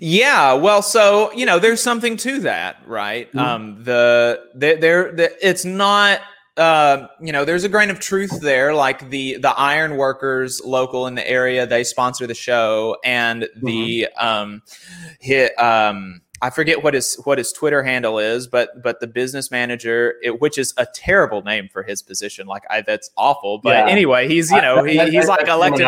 Yeah, 0.00 0.52
well, 0.54 0.82
so 0.82 1.32
you 1.32 1.46
know, 1.46 1.58
there's 1.58 1.80
something 1.80 2.16
to 2.18 2.40
that, 2.40 2.76
right? 2.86 3.28
Mm-hmm. 3.28 3.38
Um, 3.38 3.84
the 3.84 4.44
there, 4.54 5.12
the, 5.12 5.32
it's 5.46 5.64
not 5.64 6.20
uh, 6.56 7.06
you 7.20 7.32
know, 7.32 7.44
there's 7.44 7.64
a 7.64 7.68
grain 7.68 7.90
of 7.90 7.98
truth 7.98 8.40
there. 8.40 8.74
Like 8.74 9.10
the 9.10 9.38
the 9.38 9.50
iron 9.50 9.96
workers 9.96 10.60
local 10.64 11.06
in 11.06 11.14
the 11.14 11.28
area, 11.28 11.66
they 11.66 11.84
sponsor 11.84 12.26
the 12.26 12.34
show, 12.34 12.96
and 13.04 13.48
the 13.62 14.08
mm-hmm. 14.16 14.26
um, 14.26 14.62
hit 15.18 15.58
um, 15.58 16.20
I 16.42 16.50
forget 16.50 16.82
what 16.82 16.92
his 16.92 17.14
what 17.22 17.38
his 17.38 17.52
Twitter 17.52 17.84
handle 17.84 18.18
is, 18.18 18.48
but 18.48 18.82
but 18.82 18.98
the 18.98 19.06
business 19.06 19.52
manager, 19.52 20.16
it, 20.24 20.40
which 20.40 20.58
is 20.58 20.74
a 20.76 20.86
terrible 20.92 21.42
name 21.42 21.68
for 21.72 21.84
his 21.84 22.02
position. 22.02 22.48
Like 22.48 22.64
I, 22.68 22.80
that's 22.80 23.10
awful. 23.16 23.58
But 23.58 23.70
yeah. 23.70 23.86
anyway, 23.86 24.26
he's 24.26 24.50
you 24.50 24.60
know 24.60 24.82
he, 24.82 24.98
he's 25.08 25.28
like 25.28 25.46
elected. 25.46 25.86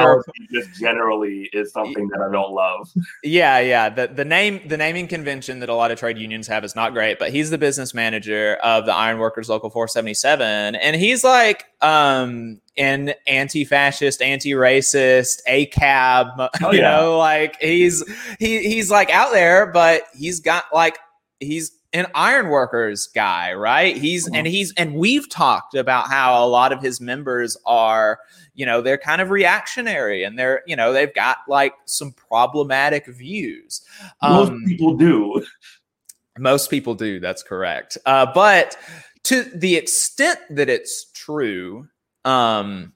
Just 0.52 0.78
generally 0.78 1.50
is 1.52 1.72
something 1.72 2.06
that 2.08 2.20
I 2.20 2.30
don't 2.30 2.52
love. 2.52 2.88
Yeah, 3.24 3.58
yeah. 3.58 3.88
The 3.88 4.06
the 4.06 4.24
name 4.24 4.60
the 4.68 4.76
naming 4.76 5.08
convention 5.08 5.58
that 5.58 5.68
a 5.68 5.74
lot 5.74 5.90
of 5.90 5.98
trade 5.98 6.18
unions 6.18 6.46
have 6.46 6.62
is 6.62 6.76
not 6.76 6.92
great. 6.92 7.18
But 7.18 7.32
he's 7.32 7.50
the 7.50 7.58
business 7.58 7.92
manager 7.92 8.54
of 8.62 8.86
the 8.86 8.94
Iron 8.94 9.18
Workers 9.18 9.48
Local 9.48 9.70
477, 9.70 10.76
and 10.76 10.94
he's 10.94 11.24
like 11.24 11.66
um 11.84 12.60
an 12.76 13.14
anti-fascist, 13.26 14.20
anti-racist, 14.20 15.40
ACAB. 15.48 16.48
Oh, 16.62 16.72
you 16.72 16.80
yeah. 16.80 16.96
know, 16.96 17.18
like 17.18 17.60
he's 17.60 18.02
he 18.38 18.60
he's 18.68 18.90
like 18.90 19.10
out 19.10 19.32
there, 19.32 19.70
but 19.70 20.04
he's 20.14 20.40
got 20.40 20.64
like 20.72 20.98
he's 21.40 21.72
an 21.92 22.06
ironworkers 22.14 23.06
guy, 23.06 23.52
right? 23.52 23.96
He's 23.96 24.26
mm-hmm. 24.26 24.34
and 24.34 24.46
he's 24.46 24.72
and 24.76 24.94
we've 24.94 25.28
talked 25.28 25.74
about 25.74 26.08
how 26.08 26.44
a 26.44 26.48
lot 26.48 26.72
of 26.72 26.82
his 26.82 27.00
members 27.00 27.56
are, 27.64 28.18
you 28.54 28.66
know, 28.66 28.80
they're 28.80 28.98
kind 28.98 29.20
of 29.20 29.30
reactionary 29.30 30.24
and 30.24 30.38
they're, 30.38 30.62
you 30.66 30.74
know, 30.74 30.92
they've 30.92 31.14
got 31.14 31.38
like 31.48 31.74
some 31.84 32.12
problematic 32.12 33.06
views. 33.06 33.82
Most 34.22 34.50
um, 34.50 34.64
people 34.66 34.96
do. 34.96 35.44
Most 36.38 36.68
people 36.68 36.94
do. 36.94 37.20
That's 37.20 37.44
correct. 37.44 37.96
Uh, 38.06 38.26
but 38.34 38.76
to 39.24 39.44
the 39.44 39.76
extent 39.76 40.40
that 40.50 40.68
it's 40.68 41.06
true, 41.24 41.88
um, 42.24 42.92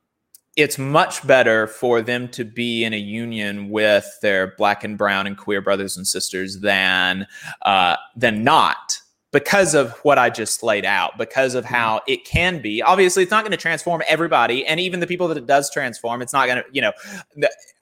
it's 0.57 0.79
much 0.79 1.25
better 1.27 1.67
for 1.69 2.03
them 2.03 2.29
to 2.29 2.45
be 2.45 2.85
in 2.85 2.93
a 2.93 2.99
union 2.99 3.71
with 3.71 4.19
their 4.23 4.55
black 4.57 4.83
and 4.83 4.99
brown 4.99 5.27
and 5.27 5.37
queer 5.37 5.61
brothers 5.61 5.97
and 5.97 6.07
sisters 6.07 6.61
than 6.61 7.27
uh, 7.63 7.97
than 8.17 8.43
not 8.43 9.01
because 9.31 9.75
of 9.75 9.93
what 9.99 10.19
I 10.19 10.31
just 10.31 10.63
laid 10.63 10.85
out, 10.85 11.19
because 11.19 11.55
of 11.55 11.65
how 11.65 12.01
it 12.09 12.25
can 12.25 12.61
be. 12.61 12.83
Obviously, 12.83 13.23
it's 13.23 13.31
not 13.31 13.45
going 13.45 13.53
to 13.53 13.59
transform 13.59 14.03
everybody, 14.09 14.67
and 14.67 14.81
even 14.81 15.01
the 15.01 15.07
people 15.07 15.29
that 15.29 15.37
it 15.37 15.47
does 15.47 15.71
transform, 15.71 16.23
it's 16.23 16.33
not 16.33 16.47
going 16.47 16.59
to, 16.59 16.65
you 16.73 16.83
know. 16.83 16.93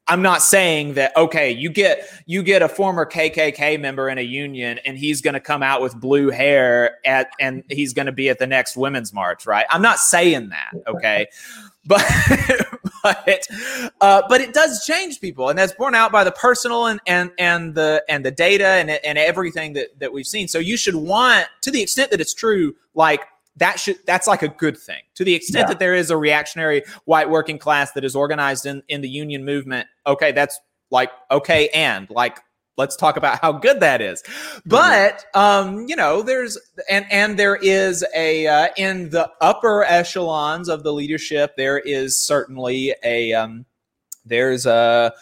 I'm 0.07 0.21
not 0.21 0.41
saying 0.41 0.93
that 0.93 1.15
okay, 1.17 1.51
you 1.51 1.69
get 1.69 2.07
you 2.25 2.43
get 2.43 2.61
a 2.61 2.69
former 2.69 3.05
KKK 3.05 3.79
member 3.79 4.09
in 4.09 4.17
a 4.17 4.21
union 4.21 4.79
and 4.85 4.97
he's 4.97 5.21
going 5.21 5.33
to 5.33 5.39
come 5.39 5.61
out 5.61 5.81
with 5.81 5.99
blue 5.99 6.29
hair 6.29 6.97
at 7.05 7.29
and 7.39 7.63
he's 7.69 7.93
going 7.93 8.05
to 8.05 8.11
be 8.11 8.29
at 8.29 8.39
the 8.39 8.47
next 8.47 8.77
women's 8.77 9.13
march, 9.13 9.45
right? 9.45 9.65
I'm 9.69 9.81
not 9.81 9.99
saying 9.99 10.49
that, 10.49 10.71
okay? 10.87 11.27
but 11.87 12.05
but 13.03 13.47
uh, 14.01 14.21
but 14.27 14.41
it 14.41 14.53
does 14.53 14.85
change 14.85 15.19
people, 15.21 15.49
and 15.49 15.57
that's 15.57 15.73
borne 15.73 15.95
out 15.95 16.11
by 16.11 16.23
the 16.23 16.31
personal 16.31 16.87
and 16.87 16.99
and 17.07 17.31
and 17.39 17.73
the 17.73 18.03
and 18.09 18.25
the 18.25 18.31
data 18.31 18.67
and 18.67 18.89
and 18.89 19.17
everything 19.17 19.73
that 19.73 19.97
that 19.99 20.11
we've 20.11 20.27
seen. 20.27 20.47
So 20.47 20.59
you 20.59 20.77
should 20.77 20.95
want, 20.95 21.47
to 21.61 21.71
the 21.71 21.81
extent 21.81 22.11
that 22.11 22.21
it's 22.21 22.33
true, 22.33 22.75
like 22.93 23.21
that 23.57 23.79
should 23.79 23.97
that's 24.05 24.27
like 24.27 24.41
a 24.41 24.47
good 24.47 24.77
thing 24.77 25.01
to 25.15 25.23
the 25.23 25.33
extent 25.33 25.63
yeah. 25.63 25.67
that 25.67 25.79
there 25.79 25.95
is 25.95 26.09
a 26.09 26.17
reactionary 26.17 26.83
white 27.05 27.29
working 27.29 27.57
class 27.57 27.91
that 27.93 28.03
is 28.03 28.15
organized 28.15 28.65
in 28.65 28.81
in 28.87 29.01
the 29.01 29.09
union 29.09 29.43
movement 29.43 29.87
okay 30.05 30.31
that's 30.31 30.59
like 30.91 31.11
okay 31.29 31.69
and 31.69 32.09
like 32.09 32.39
let's 32.77 32.95
talk 32.95 33.17
about 33.17 33.39
how 33.41 33.51
good 33.51 33.79
that 33.79 34.01
is 34.01 34.21
mm-hmm. 34.23 34.69
but 34.69 35.25
um 35.33 35.85
you 35.87 35.95
know 35.95 36.21
there's 36.21 36.57
and 36.89 37.05
and 37.11 37.37
there 37.37 37.55
is 37.55 38.05
a 38.15 38.47
uh, 38.47 38.67
in 38.77 39.09
the 39.09 39.29
upper 39.41 39.83
echelons 39.83 40.69
of 40.69 40.83
the 40.83 40.93
leadership 40.93 41.55
there 41.57 41.79
is 41.79 42.17
certainly 42.17 42.93
a 43.03 43.33
um 43.33 43.65
there's 44.25 44.65
a 44.65 45.13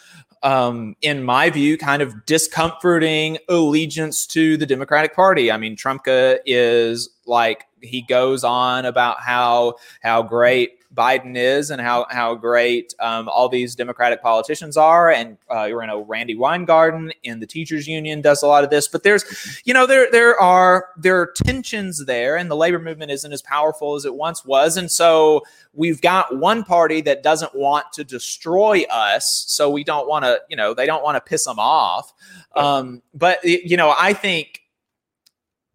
um, 0.42 0.94
in 1.02 1.24
my 1.24 1.50
view, 1.50 1.76
kind 1.76 2.02
of 2.02 2.24
discomforting 2.24 3.38
allegiance 3.48 4.26
to 4.28 4.56
the 4.56 4.66
Democratic 4.66 5.14
Party. 5.14 5.50
I 5.50 5.56
mean, 5.56 5.76
Trumka 5.76 6.38
is 6.46 7.08
like 7.26 7.66
he 7.80 8.02
goes 8.02 8.44
on 8.44 8.84
about 8.84 9.20
how 9.20 9.76
how 10.02 10.22
great 10.22 10.78
Biden 10.96 11.36
is 11.36 11.70
and 11.70 11.80
how 11.80 12.06
how 12.10 12.34
great 12.34 12.94
um, 13.00 13.28
all 13.28 13.48
these 13.48 13.74
Democratic 13.74 14.22
politicians 14.22 14.76
are, 14.76 15.10
and 15.10 15.36
uh, 15.54 15.64
you 15.64 15.86
know 15.86 16.04
Randi 16.04 16.34
Weingarten 16.34 17.12
in 17.22 17.38
the 17.40 17.46
teachers 17.46 17.86
union 17.86 18.22
does 18.22 18.42
a 18.42 18.46
lot 18.46 18.64
of 18.64 18.70
this. 18.70 18.88
But 18.88 19.02
there's, 19.02 19.60
you 19.64 19.74
know, 19.74 19.86
there 19.86 20.10
there 20.10 20.40
are 20.40 20.88
there 20.96 21.20
are 21.20 21.32
tensions 21.44 22.06
there, 22.06 22.36
and 22.36 22.50
the 22.50 22.56
labor 22.56 22.78
movement 22.78 23.10
isn't 23.10 23.32
as 23.32 23.42
powerful 23.42 23.94
as 23.94 24.04
it 24.04 24.14
once 24.14 24.44
was, 24.44 24.76
and 24.76 24.90
so 24.90 25.42
we've 25.74 26.00
got 26.00 26.38
one 26.38 26.64
party 26.64 27.02
that 27.02 27.22
doesn't 27.22 27.54
want 27.54 27.92
to 27.92 28.02
destroy 28.02 28.84
us, 28.90 29.44
so 29.46 29.70
we 29.70 29.84
don't 29.84 30.08
want 30.08 30.24
to, 30.24 30.40
you 30.48 30.56
know, 30.56 30.72
they 30.72 30.86
don't 30.86 31.04
want 31.04 31.16
to 31.16 31.20
piss 31.20 31.44
them 31.44 31.58
off. 31.58 32.12
Um, 32.54 33.02
but 33.12 33.44
you 33.44 33.76
know, 33.76 33.94
I 33.96 34.14
think 34.14 34.62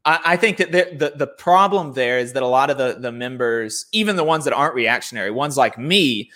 I, 0.04 0.36
think 0.38 0.58
that 0.58 0.72
the, 0.72 0.96
the, 0.98 1.14
the 1.16 1.28
problem 1.28 1.94
there 1.94 2.18
is 2.18 2.34
that 2.34 2.42
a 2.42 2.48
lot 2.48 2.70
of 2.70 2.78
the 2.78 2.98
the 3.00 3.12
members, 3.12 3.86
even 3.92 4.16
the 4.16 4.24
ones 4.24 4.46
that 4.46 4.54
aren't 4.54 4.74
reactionary, 4.74 5.30
ones 5.30 5.58
like 5.58 5.78
me, 5.78 6.32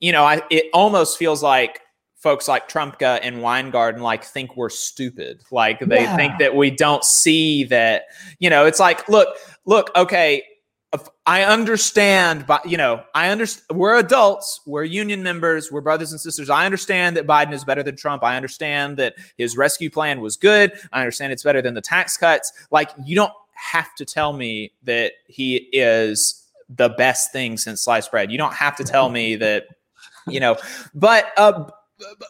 you 0.00 0.12
know, 0.12 0.24
I 0.24 0.42
it 0.50 0.66
almost 0.74 1.16
feels 1.16 1.42
like 1.42 1.80
folks 2.16 2.48
like 2.48 2.68
Trumka 2.68 3.20
and 3.22 3.40
Weingarten 3.40 4.02
like 4.02 4.24
think 4.24 4.56
we're 4.56 4.68
stupid. 4.68 5.40
Like 5.50 5.80
they 5.80 6.02
yeah. 6.02 6.16
think 6.16 6.38
that 6.40 6.56
we 6.56 6.70
don't 6.70 7.04
see 7.04 7.64
that, 7.64 8.06
you 8.38 8.50
know, 8.50 8.66
it's 8.66 8.80
like, 8.80 9.08
look, 9.08 9.36
look, 9.64 9.90
okay, 9.94 10.42
I 11.26 11.42
understand, 11.42 12.46
but 12.46 12.64
you 12.68 12.76
know, 12.76 13.02
I 13.14 13.28
understand. 13.28 13.78
We're 13.78 13.98
adults. 13.98 14.60
We're 14.66 14.84
union 14.84 15.22
members. 15.22 15.70
We're 15.70 15.80
brothers 15.80 16.12
and 16.12 16.20
sisters. 16.20 16.48
I 16.48 16.64
understand 16.64 17.16
that 17.16 17.26
Biden 17.26 17.52
is 17.52 17.64
better 17.64 17.82
than 17.82 17.96
Trump. 17.96 18.22
I 18.22 18.36
understand 18.36 18.96
that 18.98 19.14
his 19.36 19.56
rescue 19.56 19.90
plan 19.90 20.20
was 20.20 20.36
good. 20.36 20.72
I 20.92 21.00
understand 21.00 21.32
it's 21.32 21.42
better 21.42 21.60
than 21.60 21.74
the 21.74 21.80
tax 21.80 22.16
cuts. 22.16 22.52
Like, 22.70 22.90
you 23.04 23.16
don't 23.16 23.32
have 23.52 23.94
to 23.96 24.04
tell 24.04 24.32
me 24.32 24.72
that 24.84 25.12
he 25.26 25.56
is 25.72 26.46
the 26.68 26.90
best 26.90 27.32
thing 27.32 27.56
since 27.56 27.82
sliced 27.82 28.10
bread. 28.10 28.30
You 28.30 28.38
don't 28.38 28.54
have 28.54 28.76
to 28.76 28.84
tell 28.84 29.08
me 29.08 29.36
that, 29.36 29.66
you 30.28 30.40
know. 30.40 30.56
But 30.94 31.32
uh, 31.36 31.68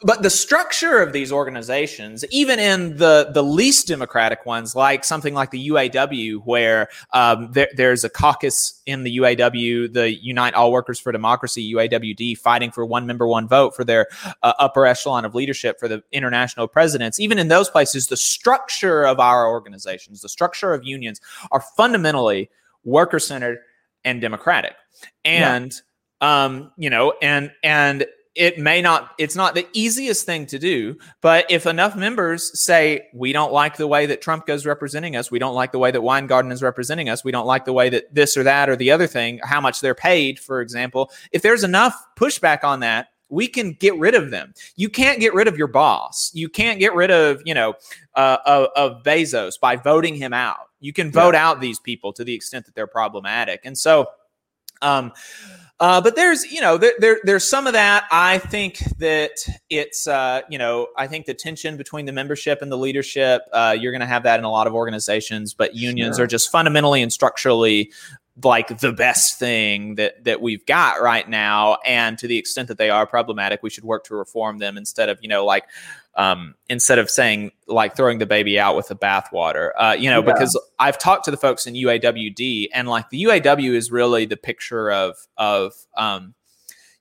but 0.02 0.23
the 0.23 0.30
structure 0.30 1.00
of 1.02 1.12
these 1.12 1.32
organizations, 1.32 2.25
even 2.30 2.61
in 2.61 2.99
the 2.99 3.30
the 3.32 3.42
least 3.42 3.88
democratic 3.88 4.46
ones, 4.46 4.76
like 4.76 5.04
something 5.04 5.35
like 5.35 5.50
the 5.50 5.68
UAW, 5.68 6.40
where 6.44 6.88
um, 7.12 7.50
there, 7.50 7.68
there's 7.75 8.04
a 8.04 8.08
caucus 8.08 8.80
in 8.87 9.02
the 9.02 9.18
UAW, 9.18 9.92
the 9.92 10.23
Unite 10.23 10.54
All 10.54 10.70
Workers 10.70 11.00
for 11.00 11.11
Democracy 11.11 11.75
(UAWD), 11.75 12.38
fighting 12.38 12.70
for 12.70 12.87
one 12.87 13.06
member, 13.06 13.26
one 13.26 13.49
vote 13.49 13.75
for 13.75 13.82
their 13.82 14.06
uh, 14.44 14.52
upper 14.61 14.87
echelon 14.87 15.25
of 15.25 15.35
leadership 15.35 15.80
for 15.80 15.88
the 15.88 16.02
international 16.12 16.68
presidents. 16.68 17.18
Even 17.18 17.38
in 17.38 17.49
those 17.49 17.68
places, 17.68 18.06
the 18.06 18.16
structure 18.16 19.04
of 19.04 19.18
our 19.18 19.49
organizations, 19.49 20.23
the 20.23 20.28
structure 20.28 20.75
of 20.75 20.85
unions, 20.85 21.20
are 21.50 21.61
fundamentally 21.61 22.49
worker 22.85 23.18
centered 23.18 23.58
and 24.04 24.20
democratic, 24.20 24.76
and 25.25 25.75
yeah. 26.23 26.44
um, 26.44 26.70
you 26.76 26.88
know, 26.88 27.14
and 27.20 27.50
and 27.64 28.06
it 28.37 28.59
may 28.59 28.83
not 28.83 29.12
it's 29.19 29.35
not 29.35 29.55
the 29.55 29.66
easiest 29.73 30.26
thing 30.26 30.47
to 30.47 30.59
do 30.59 30.97
but 31.21 31.50
if 31.50 31.66
enough 31.66 31.97
members 31.97 32.62
say 32.62 33.09
we 33.14 33.33
don't 33.33 33.52
like 33.52 33.76
the 33.76 33.87
way 33.87 34.07
that 34.07 34.21
trump 34.21 34.47
goes 34.47 34.66
representing 34.66 35.16
us. 35.16 35.31
We 35.31 35.38
don't 35.38 35.55
like 35.55 35.73
the 35.73 35.78
way 35.78 35.90
that 35.90 36.02
weingarten 36.02 36.52
is 36.52 36.62
representing 36.62 37.09
us. 37.09 37.25
We 37.25 37.33
don't 37.33 37.47
like 37.47 37.64
the 37.64 37.73
way 37.73 37.88
that 37.88 38.14
this 38.14 38.37
or 38.37 38.43
that 38.43 38.69
or 38.69 38.76
the 38.76 38.90
other 38.90 39.07
thing 39.07 39.40
how 39.43 39.61
much 39.61 39.81
they're 39.81 39.95
paid 39.95 40.38
for 40.38 40.61
example 40.61 41.11
if 41.33 41.43
there's 41.43 41.64
enough 41.64 41.95
pushback 42.16 42.62
on 42.62 42.81
that 42.81 43.09
we 43.28 43.49
can 43.49 43.73
get 43.73 43.99
rid 43.99 44.14
of 44.14 44.31
them. 44.31 44.55
You 44.76 44.88
can't 44.88 45.19
get 45.19 45.35
rid 45.35 45.49
of 45.49 45.59
your 45.59 45.66
boss. 45.66 46.31
You 46.33 46.49
can't 46.49 46.78
get 46.78 46.95
rid 46.95 47.11
of 47.11 47.43
you 47.45 47.55
know 47.55 47.75
uh, 48.14 48.38
of, 48.47 48.69
of 48.76 49.02
bezos 49.02 49.59
by 49.59 49.76
voting 49.76 50.14
him 50.14 50.33
out. 50.33 50.71
You 50.81 50.93
can 50.93 51.11
vote 51.11 51.35
yeah. 51.35 51.49
out 51.49 51.61
these 51.61 51.81
people 51.81 52.12
to 52.12 52.25
the 52.25 52.35
extent 52.35 52.66
that 52.66 52.75
they're 52.75 52.87
problematic. 52.87 53.61
And 53.64 53.76
so 53.76 54.07
um 54.83 55.12
uh, 55.78 56.00
but 56.00 56.16
there's, 56.16 56.45
you 56.50 56.61
know, 56.61 56.78
there, 56.78 56.95
there, 56.99 57.21
there's 57.25 57.49
some 57.49 57.66
of 57.66 57.75
that. 57.75 58.04
I 58.11 58.38
think 58.38 58.78
that 58.99 59.33
it's, 59.68 60.06
uh, 60.06 60.40
you 60.49 60.59
know, 60.59 60.88
I 60.97 61.06
think 61.06 61.26
the 61.26 61.35
tension 61.35 61.76
between 61.76 62.06
the 62.06 62.12
membership 62.12 62.62
and 62.62 62.73
the 62.73 62.78
leadership, 62.78 63.42
uh, 63.52 63.76
you're 63.78 63.92
going 63.92 64.00
to 64.00 64.06
have 64.06 64.23
that 64.23 64.38
in 64.38 64.45
a 64.45 64.50
lot 64.50 64.66
of 64.66 64.75
organizations, 64.75 65.52
but 65.52 65.75
unions 65.75 66.16
sure. 66.16 66.25
are 66.25 66.28
just 66.28 66.50
fundamentally 66.50 67.02
and 67.02 67.12
structurally 67.12 67.92
like 68.45 68.78
the 68.80 68.92
best 68.92 69.38
thing 69.38 69.95
that 69.95 70.23
that 70.25 70.42
we've 70.42 70.66
got 70.66 71.00
right 71.00 71.28
now 71.28 71.78
and 71.87 72.18
to 72.18 72.26
the 72.26 72.37
extent 72.37 72.68
that 72.68 72.76
they 72.76 72.90
are 72.90 73.06
problematic 73.06 73.62
we 73.62 73.71
should 73.71 73.85
work 73.85 74.04
to 74.04 74.14
reform 74.14 74.59
them 74.59 74.76
instead 74.76 75.09
of 75.09 75.18
you 75.23 75.28
know 75.28 75.45
like 75.45 75.64
um, 76.16 76.54
instead 76.68 76.99
of 76.99 77.11
saying 77.11 77.52
like 77.66 77.96
throwing 77.96 78.18
the 78.18 78.26
baby 78.26 78.58
out 78.58 78.76
with 78.76 78.88
the 78.88 78.96
bathwater. 78.96 79.70
Uh, 79.78 79.96
you 79.99 80.11
know 80.11 80.20
yeah. 80.20 80.32
because 80.32 80.58
i've 80.78 80.99
talked 80.99 81.25
to 81.25 81.30
the 81.30 81.37
folks 81.37 81.66
in 81.66 81.75
uawd 81.75 82.68
and 82.73 82.88
like 82.88 83.08
the 83.11 83.25
uaw 83.25 83.75
is 83.75 83.90
really 83.90 84.25
the 84.25 84.37
picture 84.37 84.90
of 84.90 85.16
of 85.37 85.75
um, 85.96 86.35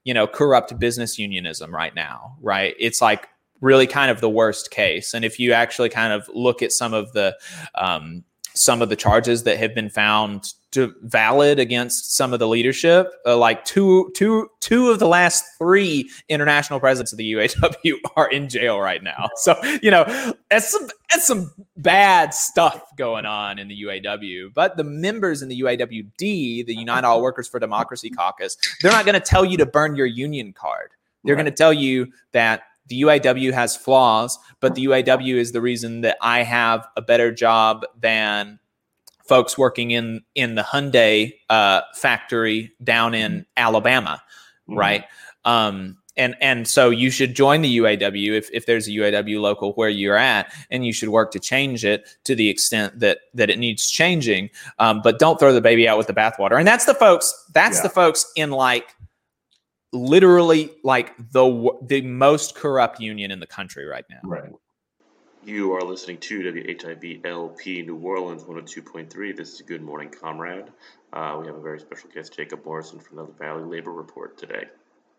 you 0.04 0.14
know 0.14 0.26
corrupt 0.26 0.78
business 0.78 1.18
unionism 1.18 1.74
right 1.74 1.94
now 1.94 2.36
right? 2.40 2.74
It's 2.78 3.00
like 3.00 3.28
really 3.60 3.86
kind 3.86 4.10
of 4.10 4.20
the 4.20 4.30
worst 4.30 4.70
case. 4.70 5.14
And 5.14 5.24
if 5.24 5.38
you 5.40 5.52
actually 5.52 5.88
kind 5.88 6.12
of 6.12 6.28
look 6.32 6.62
at 6.62 6.72
some 6.72 6.94
of 6.94 7.12
the 7.12 7.36
um, 7.74 8.24
some 8.56 8.82
of 8.82 8.88
the 8.88 8.96
charges 8.96 9.42
that 9.44 9.58
have 9.58 9.74
been 9.74 9.90
found 9.90 10.52
to 10.72 10.94
valid 11.02 11.58
against 11.58 12.16
some 12.16 12.32
of 12.32 12.38
the 12.38 12.48
leadership. 12.48 13.10
Uh, 13.24 13.36
like 13.36 13.64
two, 13.64 14.10
two, 14.14 14.48
two 14.60 14.90
of 14.90 14.98
the 14.98 15.06
last 15.06 15.44
three 15.58 16.10
international 16.28 16.80
presidents 16.80 17.12
of 17.12 17.18
the 17.18 17.32
UAW 17.32 17.94
are 18.16 18.30
in 18.30 18.48
jail 18.48 18.80
right 18.80 19.02
now. 19.02 19.28
So 19.36 19.54
you 19.82 19.90
know, 19.90 20.04
that's 20.50 20.70
some 20.70 20.88
that's 21.10 21.26
some 21.26 21.52
bad 21.76 22.34
stuff 22.34 22.82
going 22.96 23.26
on 23.26 23.58
in 23.58 23.68
the 23.68 23.82
UAW. 23.84 24.52
But 24.52 24.76
the 24.76 24.84
members 24.84 25.42
in 25.42 25.48
the 25.48 25.60
UAWD, 25.60 26.66
the 26.66 26.74
United 26.74 27.06
All 27.06 27.22
Workers 27.22 27.48
for 27.48 27.58
Democracy 27.58 28.10
Caucus, 28.10 28.56
they're 28.82 28.92
not 28.92 29.04
going 29.04 29.14
to 29.14 29.20
tell 29.20 29.44
you 29.44 29.56
to 29.58 29.66
burn 29.66 29.96
your 29.96 30.06
union 30.06 30.52
card. 30.52 30.90
They're 31.24 31.34
right. 31.34 31.42
going 31.42 31.52
to 31.52 31.56
tell 31.56 31.72
you 31.72 32.12
that 32.32 32.62
the 32.88 33.02
UAW 33.02 33.52
has 33.52 33.76
flaws, 33.76 34.38
but 34.60 34.74
the 34.74 34.84
UAW 34.86 35.34
is 35.34 35.52
the 35.52 35.60
reason 35.60 36.02
that 36.02 36.16
I 36.20 36.42
have 36.42 36.86
a 36.96 37.02
better 37.02 37.32
job 37.32 37.84
than 37.98 38.58
folks 39.24 39.58
working 39.58 39.90
in 39.90 40.22
in 40.34 40.54
the 40.54 40.62
Hyundai 40.62 41.34
uh, 41.50 41.82
factory 41.94 42.72
down 42.82 43.14
in. 43.14 43.46
Alabama, 43.56 44.22
mm-hmm. 44.68 44.78
right? 44.78 45.04
Um, 45.44 45.98
and 46.16 46.34
and 46.40 46.66
so 46.66 46.90
you 46.90 47.10
should 47.10 47.34
join 47.34 47.60
the 47.60 47.78
UAW 47.78 48.32
if, 48.32 48.48
if 48.52 48.66
there's 48.66 48.88
a 48.88 48.90
UAW 48.90 49.40
local 49.40 49.72
where 49.74 49.88
you're 49.88 50.16
at, 50.16 50.52
and 50.70 50.86
you 50.86 50.92
should 50.92 51.10
work 51.10 51.30
to 51.32 51.38
change 51.38 51.84
it 51.84 52.08
to 52.24 52.34
the 52.34 52.48
extent 52.48 52.98
that 53.00 53.18
that 53.34 53.50
it 53.50 53.58
needs 53.58 53.90
changing. 53.90 54.50
Um, 54.78 55.00
but 55.02 55.18
don't 55.18 55.38
throw 55.38 55.52
the 55.52 55.60
baby 55.60 55.86
out 55.88 55.98
with 55.98 56.06
the 56.06 56.14
bathwater. 56.14 56.58
And 56.58 56.66
that's 56.66 56.86
the 56.86 56.94
folks. 56.94 57.32
That's 57.52 57.78
yeah. 57.78 57.82
the 57.82 57.88
folks 57.90 58.30
in 58.34 58.50
like 58.50 58.94
literally 59.96 60.70
like 60.84 61.16
the 61.32 61.70
the 61.82 62.02
most 62.02 62.54
corrupt 62.54 63.00
union 63.00 63.30
in 63.30 63.40
the 63.40 63.46
country 63.46 63.84
right 63.84 64.04
now. 64.10 64.20
Right. 64.22 64.52
You 65.44 65.72
are 65.74 65.82
listening 65.82 66.18
to 66.18 66.40
WHIV 66.40 67.24
LP 67.24 67.82
New 67.82 67.96
Orleans 67.96 68.42
102.3. 68.42 69.36
This 69.36 69.54
is 69.54 69.62
Good 69.62 69.80
Morning 69.80 70.10
Comrade. 70.10 70.64
Uh, 71.12 71.38
we 71.40 71.46
have 71.46 71.54
a 71.54 71.60
very 71.60 71.78
special 71.78 72.10
guest, 72.12 72.34
Jacob 72.34 72.64
Morrison 72.64 72.98
from 72.98 73.18
the 73.18 73.26
Valley 73.38 73.62
Labor 73.62 73.92
Report 73.92 74.36
today. 74.36 74.64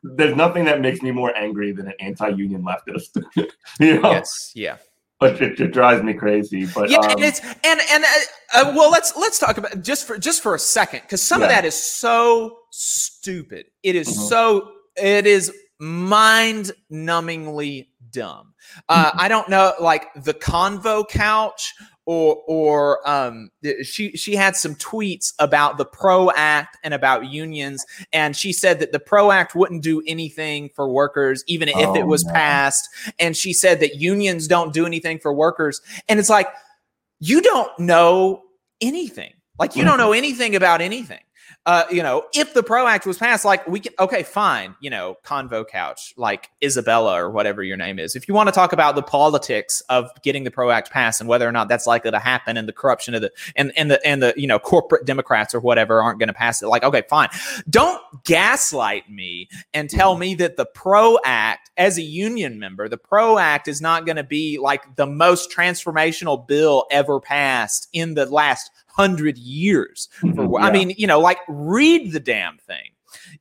There's 0.03 0.35
nothing 0.35 0.65
that 0.65 0.81
makes 0.81 1.01
me 1.01 1.11
more 1.11 1.33
angry 1.35 1.71
than 1.71 1.87
an 1.87 1.93
anti-union 2.01 2.61
leftist. 2.61 3.23
you 3.79 4.01
know? 4.01 4.11
Yes, 4.11 4.51
yeah. 4.53 4.77
But 5.19 5.41
it, 5.41 5.59
it, 5.59 5.73
drives 5.73 6.03
me 6.03 6.13
crazy. 6.13 6.67
But 6.67 6.91
yeah, 6.91 6.99
um, 6.99 7.11
and 7.11 7.19
it's 7.21 7.41
and 7.41 7.79
and 7.91 8.03
uh, 8.03 8.07
uh, 8.53 8.73
well, 8.75 8.91
let's 8.91 9.15
let's 9.17 9.39
talk 9.39 9.57
about 9.57 9.81
just 9.81 10.05
for 10.05 10.17
just 10.17 10.43
for 10.43 10.53
a 10.53 10.59
second 10.59 11.01
because 11.01 11.23
some 11.23 11.41
yeah. 11.41 11.47
of 11.47 11.51
that 11.51 11.65
is 11.65 11.75
so 11.75 12.59
stupid. 12.71 13.65
It 13.81 13.95
is 13.95 14.07
mm-hmm. 14.07 14.27
so 14.27 14.71
it 14.95 15.25
is 15.25 15.51
mind 15.79 16.71
numbingly 16.91 17.87
dumb. 18.11 18.53
Uh, 18.89 19.11
I 19.13 19.27
don't 19.27 19.49
know, 19.49 19.73
like 19.79 20.07
the 20.15 20.33
convo 20.33 21.07
couch 21.07 21.73
or 22.05 22.41
or 22.47 23.07
um, 23.07 23.51
she 23.83 24.11
she 24.15 24.35
had 24.35 24.55
some 24.55 24.75
tweets 24.75 25.33
about 25.39 25.77
the 25.77 25.85
pro 25.85 26.31
act 26.31 26.77
and 26.83 26.93
about 26.93 27.27
unions 27.27 27.85
and 28.13 28.35
she 28.35 28.53
said 28.53 28.79
that 28.79 28.93
the 28.93 28.99
pro 28.99 29.29
act 29.29 29.53
wouldn't 29.53 29.83
do 29.83 30.01
anything 30.07 30.69
for 30.73 30.89
workers 30.89 31.43
even 31.47 31.67
if 31.67 31.75
oh, 31.75 31.95
it 31.95 32.07
was 32.07 32.23
passed 32.23 32.87
and 33.19 33.35
she 33.35 33.51
said 33.51 33.81
that 33.81 33.97
unions 33.97 34.47
don't 34.47 34.73
do 34.73 34.85
anything 34.85 35.19
for 35.19 35.33
workers 35.33 35.81
and 36.07 36.17
it's 36.17 36.29
like 36.29 36.47
you 37.19 37.41
don't 37.41 37.77
know 37.77 38.41
anything. 38.79 39.33
Like 39.59 39.75
you 39.75 39.83
don't 39.83 39.97
know 39.97 40.13
anything 40.13 40.55
about 40.55 40.81
anything 40.81 41.19
uh, 41.65 41.83
you 41.91 42.01
know, 42.01 42.23
if 42.33 42.53
the 42.53 42.63
PRO 42.63 42.87
Act 42.87 43.05
was 43.05 43.17
passed, 43.17 43.43
like 43.43 43.67
we 43.67 43.79
can, 43.79 43.93
okay, 43.99 44.23
fine, 44.23 44.75
you 44.79 44.89
know, 44.89 45.17
Convo 45.23 45.67
Couch, 45.67 46.13
like 46.17 46.49
Isabella 46.63 47.21
or 47.21 47.29
whatever 47.29 47.63
your 47.63 47.77
name 47.77 47.99
is. 47.99 48.15
If 48.15 48.27
you 48.27 48.33
want 48.33 48.47
to 48.47 48.53
talk 48.53 48.71
about 48.71 48.95
the 48.95 49.03
politics 49.03 49.81
of 49.89 50.09
getting 50.23 50.43
the 50.43 50.51
PRO 50.51 50.69
Act 50.69 50.91
passed 50.91 51.19
and 51.19 51.29
whether 51.29 51.47
or 51.47 51.51
not 51.51 51.67
that's 51.67 51.85
likely 51.85 52.11
to 52.11 52.19
happen 52.19 52.55
and 52.55 52.67
the 52.67 52.73
corruption 52.73 53.13
of 53.15 53.21
the, 53.21 53.31
and, 53.55 53.73
and 53.75 53.91
the, 53.91 54.05
and 54.07 54.23
the, 54.23 54.33
you 54.37 54.47
know, 54.47 54.59
corporate 54.59 55.05
Democrats 55.05 55.53
or 55.53 55.59
whatever 55.59 56.01
aren't 56.01 56.19
going 56.19 56.27
to 56.27 56.33
pass 56.33 56.61
it, 56.61 56.67
like, 56.67 56.83
okay, 56.83 57.03
fine. 57.09 57.29
Don't 57.69 58.01
gaslight 58.23 59.09
me 59.09 59.49
and 59.73 59.89
tell 59.89 60.17
me 60.17 60.35
that 60.35 60.55
the 60.55 60.65
PRO 60.65 61.17
Act, 61.25 61.69
as 61.77 61.97
a 61.97 62.01
union 62.01 62.59
member, 62.59 62.87
the 62.87 62.97
PRO 62.97 63.37
Act 63.37 63.67
is 63.67 63.81
not 63.81 64.05
going 64.05 64.15
to 64.15 64.23
be 64.23 64.57
like 64.57 64.95
the 64.95 65.05
most 65.05 65.51
transformational 65.51 66.47
bill 66.47 66.85
ever 66.91 67.19
passed 67.19 67.89
in 67.93 68.13
the 68.13 68.25
last 68.25 68.71
hundred 68.97 69.37
years. 69.37 70.09
For, 70.19 70.27
mm-hmm, 70.27 70.53
yeah. 70.53 70.59
I 70.59 70.71
mean, 70.71 70.93
you 70.97 71.07
know, 71.07 71.19
like 71.19 71.39
read 71.47 72.11
the 72.11 72.19
damn 72.19 72.57
thing. 72.57 72.91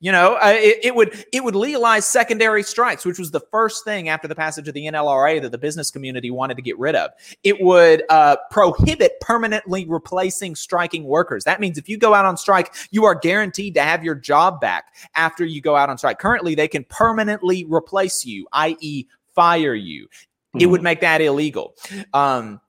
You 0.00 0.12
know, 0.12 0.34
uh, 0.34 0.54
it, 0.54 0.78
it, 0.84 0.94
would 0.94 1.24
it 1.32 1.42
would 1.42 1.56
legalize 1.56 2.06
secondary 2.06 2.62
strikes, 2.62 3.04
which 3.04 3.18
was 3.18 3.30
the 3.30 3.40
first 3.40 3.84
thing 3.84 4.08
after 4.08 4.28
the 4.28 4.34
passage 4.34 4.68
of 4.68 4.74
the 4.74 4.86
NLRA 4.86 5.40
that 5.42 5.50
the 5.50 5.58
business 5.58 5.90
community 5.90 6.30
wanted 6.30 6.56
to 6.56 6.62
get 6.62 6.78
rid 6.78 6.94
of. 6.94 7.10
It 7.42 7.60
would 7.60 8.04
uh, 8.08 8.36
prohibit 8.50 9.18
permanently 9.20 9.86
replacing 9.86 10.54
striking 10.54 11.04
workers. 11.04 11.44
That 11.44 11.60
means 11.60 11.78
if 11.78 11.88
you 11.88 11.98
go 11.98 12.14
out 12.14 12.24
on 12.24 12.36
strike, 12.36 12.74
you 12.90 13.04
are 13.04 13.14
guaranteed 13.14 13.74
to 13.74 13.82
have 13.82 14.04
your 14.04 14.14
job 14.14 14.60
back 14.60 14.94
after 15.14 15.44
you 15.44 15.60
go 15.60 15.76
out 15.76 15.90
on 15.90 15.98
strike. 15.98 16.18
Currently, 16.18 16.54
they 16.54 16.68
can 16.68 16.84
permanently 16.84 17.64
replace 17.68 18.24
you, 18.24 18.46
i.e., 18.52 19.06
fire 19.34 19.74
you. 19.74 20.04
Mm-hmm. 20.06 20.60
It 20.60 20.66
would 20.66 20.82
make 20.82 21.00
that 21.00 21.20
illegal. 21.20 21.74
Um, 22.12 22.60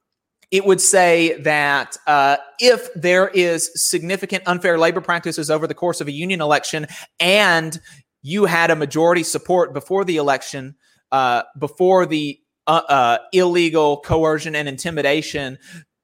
it 0.51 0.65
would 0.65 0.79
say 0.79 1.39
that 1.41 1.97
uh, 2.07 2.37
if 2.59 2.93
there 2.93 3.27
is 3.27 3.69
significant 3.75 4.43
unfair 4.45 4.77
labor 4.77 5.01
practices 5.01 5.49
over 5.49 5.67
the 5.67 5.73
course 5.73 5.99
of 5.99 6.07
a 6.07 6.11
union 6.11 6.41
election 6.41 6.87
and 7.19 7.79
you 8.21 8.45
had 8.45 8.71
a 8.71 8.75
majority 8.75 9.23
support 9.23 9.73
before 9.73 10.05
the 10.05 10.17
election, 10.17 10.75
uh, 11.11 11.43
before 11.59 12.05
the 12.05 12.39
uh, 12.65 12.81
uh 12.89 13.17
illegal 13.31 14.01
coercion 14.01 14.53
and 14.53 14.67
intimidation 14.67 15.57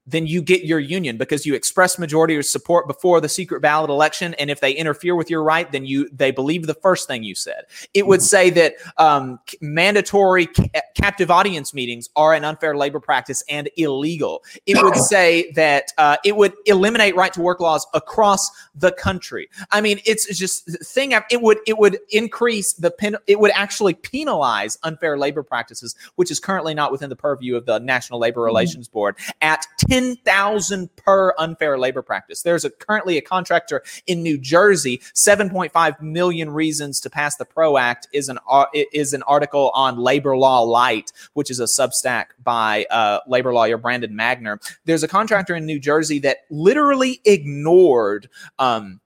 then 0.06 0.28
you 0.28 0.42
get 0.42 0.66
your 0.66 0.80
union 0.80 1.18
because 1.18 1.46
you 1.46 1.54
express 1.54 1.98
majority 1.98 2.36
of 2.36 2.46
support 2.46 2.88
before 2.88 3.22
the 3.22 3.30
secret 3.30 3.62
ballot 3.62 3.90
election 3.90 4.34
and 4.36 4.50
if 4.50 4.60
they 4.60 4.72
interfere 4.74 5.16
with 5.16 5.30
your 5.30 5.44
right 5.44 5.72
then 5.72 5.86
you 5.86 6.10
they 6.10 6.32
believe 6.32 6.68
the 6.68 6.74
first 6.74 7.08
thing 7.08 7.24
you 7.24 7.36
said 7.36 7.64
it 7.94 8.06
would 8.06 8.20
mm-hmm. 8.20 8.26
say 8.26 8.50
that 8.50 8.76
um, 8.98 9.40
mandatory 9.62 10.48
ca- 10.48 10.82
captive 10.96 11.32
audience 11.32 11.74
meetings 11.74 12.10
are 12.16 12.34
an 12.34 12.44
unfair 12.44 12.76
labor 12.76 13.00
practice 13.00 13.44
and 13.50 13.70
illegal 13.78 14.44
it 14.66 14.82
would 14.82 14.96
say 15.12 15.52
that 15.52 15.92
uh, 15.98 16.18
it 16.26 16.36
would 16.36 16.54
eliminate 16.66 17.16
right 17.16 17.34
to 17.34 17.42
work 17.42 17.60
laws 17.60 17.86
across 17.94 18.50
the 18.76 18.92
country 18.94 19.50
i 19.72 19.80
mean 19.80 20.00
it's 20.06 20.38
just 20.38 20.70
thing 20.86 21.14
it 21.30 21.42
would 21.42 21.60
it 21.68 21.78
would 21.78 21.98
increase 22.10 22.74
the 22.74 22.92
pen 22.92 23.16
it 23.28 23.40
would 23.40 23.52
actually 23.52 23.94
penalize 23.94 24.78
unfair 24.84 25.18
labor 25.18 25.44
practices 25.44 25.96
which 26.16 26.32
is 26.32 26.40
currently 26.40 26.74
not 26.74 26.92
within 26.92 27.10
the 27.10 27.16
purview 27.16 27.56
of 27.56 27.66
the 27.66 27.80
national 27.80 28.20
labor 28.20 28.42
mm-hmm. 28.42 28.48
relations 28.48 28.88
board 28.88 29.16
at 29.42 29.66
10,000 29.94 30.96
per 30.96 31.36
unfair 31.38 31.78
labor 31.78 32.02
practice. 32.02 32.42
There's 32.42 32.66
a, 32.66 32.72
currently 32.72 33.16
a 33.20 33.22
contractor 33.22 33.84
in 34.08 34.24
New 34.24 34.40
Jersey, 34.40 34.98
7.5 35.14 36.02
million 36.02 36.50
reasons 36.50 37.00
to 37.02 37.12
pass 37.12 37.36
the 37.36 37.46
PRO 37.46 37.78
Act 37.78 38.08
is 38.12 38.28
an 38.28 38.40
uh, 38.50 38.66
is 38.74 39.14
an 39.14 39.22
article 39.24 39.70
on 39.76 40.00
Labor 40.00 40.36
Law 40.36 40.62
Lite, 40.62 41.12
which 41.34 41.52
is 41.52 41.60
a 41.60 41.66
Substack 41.66 42.26
by 42.44 42.88
uh, 42.90 43.20
labor 43.28 43.54
lawyer 43.54 43.78
Brandon 43.78 44.14
Magner. 44.14 44.58
There's 44.86 45.04
a 45.04 45.08
contractor 45.08 45.54
in 45.56 45.68
New 45.68 45.80
Jersey 45.80 46.18
that 46.20 46.38
literally 46.50 47.22
ignored 47.24 48.30
um, 48.58 49.00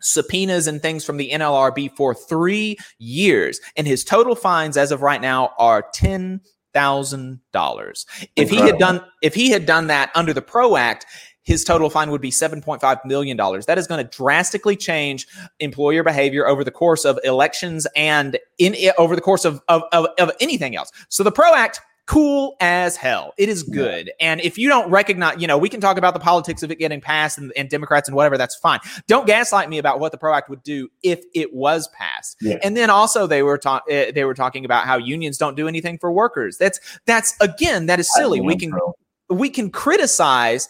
subpoenas 0.00 0.66
and 0.66 0.80
things 0.80 1.04
from 1.04 1.18
the 1.18 1.32
NLRB 1.32 1.94
for 1.96 2.14
three 2.14 2.78
years. 2.98 3.60
And 3.76 3.86
his 3.86 4.04
total 4.04 4.34
fines 4.34 4.78
as 4.78 4.90
of 4.90 5.02
right 5.02 5.20
now 5.20 5.52
are 5.58 5.84
10 5.92 6.40
thousand 6.72 7.40
dollars. 7.52 8.06
If 8.36 8.50
he 8.50 8.56
had 8.56 8.78
done 8.78 9.02
if 9.22 9.34
he 9.34 9.50
had 9.50 9.66
done 9.66 9.88
that 9.88 10.10
under 10.14 10.32
the 10.32 10.42
PRO 10.42 10.76
Act, 10.76 11.06
his 11.42 11.64
total 11.64 11.90
fine 11.90 12.10
would 12.10 12.20
be 12.20 12.30
$7.5 12.30 13.04
million. 13.04 13.36
That 13.36 13.78
is 13.78 13.86
going 13.86 14.04
to 14.04 14.16
drastically 14.16 14.76
change 14.76 15.26
employer 15.58 16.02
behavior 16.02 16.46
over 16.46 16.62
the 16.62 16.70
course 16.70 17.04
of 17.04 17.18
elections 17.24 17.86
and 17.96 18.38
in 18.58 18.76
over 18.98 19.16
the 19.16 19.22
course 19.22 19.44
of, 19.44 19.60
of, 19.68 19.82
of, 19.92 20.08
of 20.18 20.30
anything 20.40 20.76
else. 20.76 20.92
So 21.08 21.22
the 21.24 21.32
PRO 21.32 21.54
Act 21.54 21.80
cool 22.10 22.56
as 22.58 22.96
hell. 22.96 23.32
It 23.36 23.48
is 23.48 23.62
good. 23.62 24.06
Yeah. 24.06 24.26
And 24.28 24.40
if 24.40 24.58
you 24.58 24.68
don't 24.68 24.90
recognize, 24.90 25.40
you 25.40 25.46
know, 25.46 25.56
we 25.56 25.68
can 25.68 25.80
talk 25.80 25.96
about 25.96 26.12
the 26.12 26.18
politics 26.18 26.64
of 26.64 26.72
it 26.72 26.80
getting 26.80 27.00
passed 27.00 27.38
and, 27.38 27.52
and, 27.56 27.70
Democrats 27.70 28.08
and 28.08 28.16
whatever, 28.16 28.36
that's 28.36 28.56
fine. 28.56 28.80
Don't 29.06 29.28
gaslight 29.28 29.70
me 29.70 29.78
about 29.78 30.00
what 30.00 30.10
the 30.10 30.18
PRO 30.18 30.34
Act 30.34 30.50
would 30.50 30.64
do 30.64 30.88
if 31.04 31.22
it 31.36 31.54
was 31.54 31.86
passed. 31.88 32.36
Yeah. 32.40 32.58
And 32.64 32.76
then 32.76 32.90
also 32.90 33.28
they 33.28 33.44
were 33.44 33.58
talking 33.58 33.94
uh, 33.94 34.10
they 34.12 34.24
were 34.24 34.34
talking 34.34 34.64
about 34.64 34.86
how 34.86 34.96
unions 34.96 35.38
don't 35.38 35.54
do 35.54 35.68
anything 35.68 35.98
for 35.98 36.10
workers. 36.10 36.58
That's 36.58 36.80
that's 37.06 37.36
again, 37.40 37.86
that 37.86 38.00
is 38.00 38.12
silly. 38.12 38.40
We 38.40 38.56
can 38.56 38.72
pro. 38.72 38.92
we 39.28 39.48
can 39.48 39.70
criticize 39.70 40.68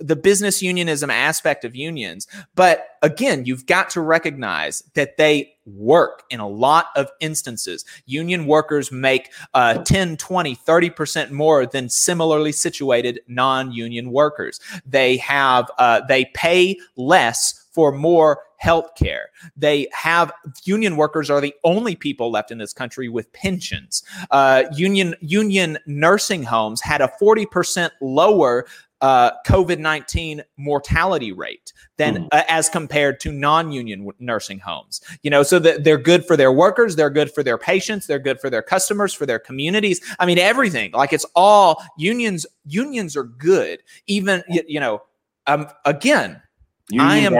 the 0.00 0.16
business 0.16 0.62
unionism 0.62 1.10
aspect 1.10 1.64
of 1.64 1.76
unions. 1.76 2.26
But 2.54 2.86
again, 3.02 3.44
you've 3.44 3.66
got 3.66 3.90
to 3.90 4.00
recognize 4.00 4.82
that 4.94 5.16
they 5.16 5.54
work 5.64 6.24
in 6.30 6.40
a 6.40 6.48
lot 6.48 6.86
of 6.96 7.10
instances. 7.20 7.84
Union 8.06 8.46
workers 8.46 8.90
make 8.90 9.30
uh, 9.54 9.74
10, 9.74 10.16
20, 10.16 10.56
30% 10.56 11.30
more 11.30 11.66
than 11.66 11.88
similarly 11.88 12.52
situated 12.52 13.20
non 13.28 13.72
union 13.72 14.10
workers. 14.10 14.60
They 14.84 15.18
have, 15.18 15.70
uh, 15.78 16.00
they 16.08 16.26
pay 16.34 16.78
less 16.96 17.62
for 17.72 17.90
more 17.90 18.40
health 18.58 18.94
care. 18.96 19.30
They 19.56 19.88
have 19.92 20.30
union 20.64 20.96
workers 20.96 21.30
are 21.30 21.40
the 21.40 21.54
only 21.64 21.96
people 21.96 22.30
left 22.30 22.52
in 22.52 22.58
this 22.58 22.72
country 22.72 23.08
with 23.08 23.32
pensions. 23.32 24.04
Uh, 24.30 24.64
union 24.72 25.16
union 25.20 25.78
nursing 25.86 26.44
homes 26.44 26.80
had 26.80 27.00
a 27.00 27.10
40% 27.20 27.90
lower 28.00 28.66
uh, 29.02 29.32
COVID 29.46 29.78
19 29.78 30.42
mortality 30.56 31.32
rate 31.32 31.72
than 31.96 32.16
mm. 32.16 32.28
uh, 32.32 32.44
as 32.48 32.68
compared 32.68 33.20
to 33.20 33.32
non 33.32 33.72
union 33.72 34.08
nursing 34.20 34.60
homes. 34.60 35.00
You 35.22 35.30
know, 35.30 35.42
so 35.42 35.58
that 35.58 35.84
they're 35.84 35.98
good 35.98 36.24
for 36.24 36.36
their 36.36 36.52
workers, 36.52 36.96
they're 36.96 37.10
good 37.10 37.30
for 37.32 37.42
their 37.42 37.58
patients, 37.58 38.06
they're 38.06 38.20
good 38.20 38.40
for 38.40 38.48
their 38.48 38.62
customers, 38.62 39.12
for 39.12 39.26
their 39.26 39.40
communities. 39.40 40.00
I 40.18 40.26
mean, 40.26 40.38
everything. 40.38 40.92
Like 40.92 41.12
it's 41.12 41.26
all 41.34 41.82
unions, 41.98 42.46
unions 42.64 43.16
are 43.16 43.24
good. 43.24 43.82
Even, 44.06 44.42
you, 44.48 44.62
you 44.66 44.80
know, 44.80 45.02
um, 45.48 45.66
again, 45.84 46.40
unions 46.88 47.12
I 47.12 47.16
am 47.18 47.34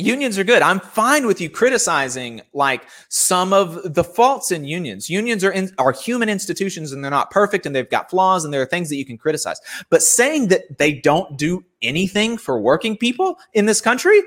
unions 0.00 0.38
are 0.38 0.44
good. 0.44 0.62
I'm 0.62 0.80
fine 0.80 1.26
with 1.26 1.40
you 1.40 1.50
criticizing 1.50 2.40
like 2.52 2.82
some 3.08 3.52
of 3.52 3.94
the 3.94 4.04
faults 4.04 4.50
in 4.50 4.64
unions. 4.64 5.08
Unions 5.08 5.44
are 5.44 5.52
in, 5.52 5.72
are 5.78 5.92
human 5.92 6.28
institutions 6.28 6.92
and 6.92 7.02
they're 7.02 7.10
not 7.10 7.30
perfect 7.30 7.66
and 7.66 7.74
they've 7.74 7.88
got 7.88 8.10
flaws 8.10 8.44
and 8.44 8.52
there 8.52 8.62
are 8.62 8.66
things 8.66 8.88
that 8.88 8.96
you 8.96 9.04
can 9.04 9.18
criticize. 9.18 9.60
But 9.90 10.02
saying 10.02 10.48
that 10.48 10.78
they 10.78 10.92
don't 10.92 11.36
do 11.36 11.64
anything 11.82 12.38
for 12.38 12.60
working 12.60 12.96
people 12.96 13.38
in 13.54 13.66
this 13.66 13.80
country 13.80 14.20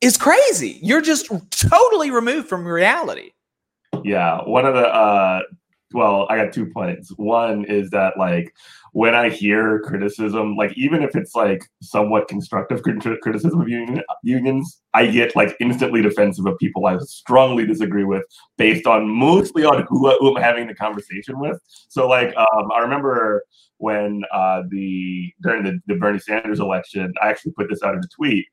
is 0.00 0.16
crazy. 0.16 0.78
You're 0.82 1.02
just 1.02 1.30
totally 1.50 2.10
removed 2.10 2.48
from 2.48 2.66
reality. 2.66 3.30
Yeah, 4.02 4.40
one 4.44 4.66
of 4.66 4.74
the 4.74 4.86
uh 4.86 5.40
well, 5.94 6.26
I 6.28 6.36
got 6.36 6.52
two 6.52 6.66
points. 6.66 7.10
One 7.16 7.64
is 7.66 7.90
that 7.90 8.18
like 8.18 8.52
when 8.94 9.12
I 9.12 9.28
hear 9.28 9.80
criticism, 9.80 10.54
like 10.54 10.72
even 10.78 11.02
if 11.02 11.16
it's 11.16 11.34
like 11.34 11.64
somewhat 11.82 12.28
constructive 12.28 12.80
criticism 12.80 13.60
of 13.60 13.68
union, 13.68 14.04
unions, 14.22 14.82
I 14.94 15.08
get 15.08 15.34
like 15.34 15.56
instantly 15.58 16.00
defensive 16.00 16.46
of 16.46 16.56
people 16.58 16.86
I 16.86 16.98
strongly 16.98 17.66
disagree 17.66 18.04
with, 18.04 18.22
based 18.56 18.86
on 18.86 19.08
mostly 19.08 19.64
on 19.64 19.84
who, 19.88 20.08
who 20.20 20.36
I'm 20.36 20.40
having 20.40 20.68
the 20.68 20.76
conversation 20.76 21.40
with. 21.40 21.60
So 21.88 22.06
like 22.06 22.36
um, 22.36 22.70
I 22.72 22.78
remember 22.82 23.42
when 23.78 24.22
uh, 24.32 24.62
the 24.68 25.32
during 25.42 25.64
the, 25.64 25.80
the 25.88 25.96
Bernie 25.96 26.20
Sanders 26.20 26.60
election, 26.60 27.12
I 27.20 27.30
actually 27.30 27.50
put 27.52 27.68
this 27.68 27.82
out 27.82 27.94
in 27.94 27.98
a 27.98 28.08
tweet 28.14 28.46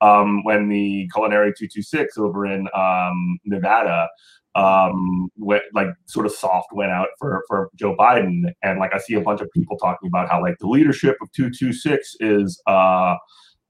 um, 0.00 0.44
when 0.44 0.68
the 0.68 1.08
culinary 1.12 1.52
226 1.56 2.18
over 2.18 2.46
in 2.46 2.68
um, 2.74 3.38
Nevada 3.44 4.08
um, 4.54 5.30
went, 5.36 5.62
like 5.74 5.88
sort 6.06 6.26
of 6.26 6.32
soft 6.32 6.68
went 6.72 6.90
out 6.90 7.08
for 7.18 7.44
for 7.48 7.70
Joe 7.76 7.94
Biden, 7.96 8.42
and 8.62 8.78
like 8.78 8.94
I 8.94 8.98
see 8.98 9.14
a 9.14 9.20
bunch 9.20 9.40
of 9.40 9.48
people 9.52 9.76
talking 9.76 10.08
about 10.08 10.28
how 10.28 10.40
like 10.42 10.56
the 10.58 10.68
leadership 10.68 11.16
of 11.22 11.30
two 11.32 11.50
two 11.50 11.72
six 11.72 12.16
is 12.20 12.60
uh 12.66 13.16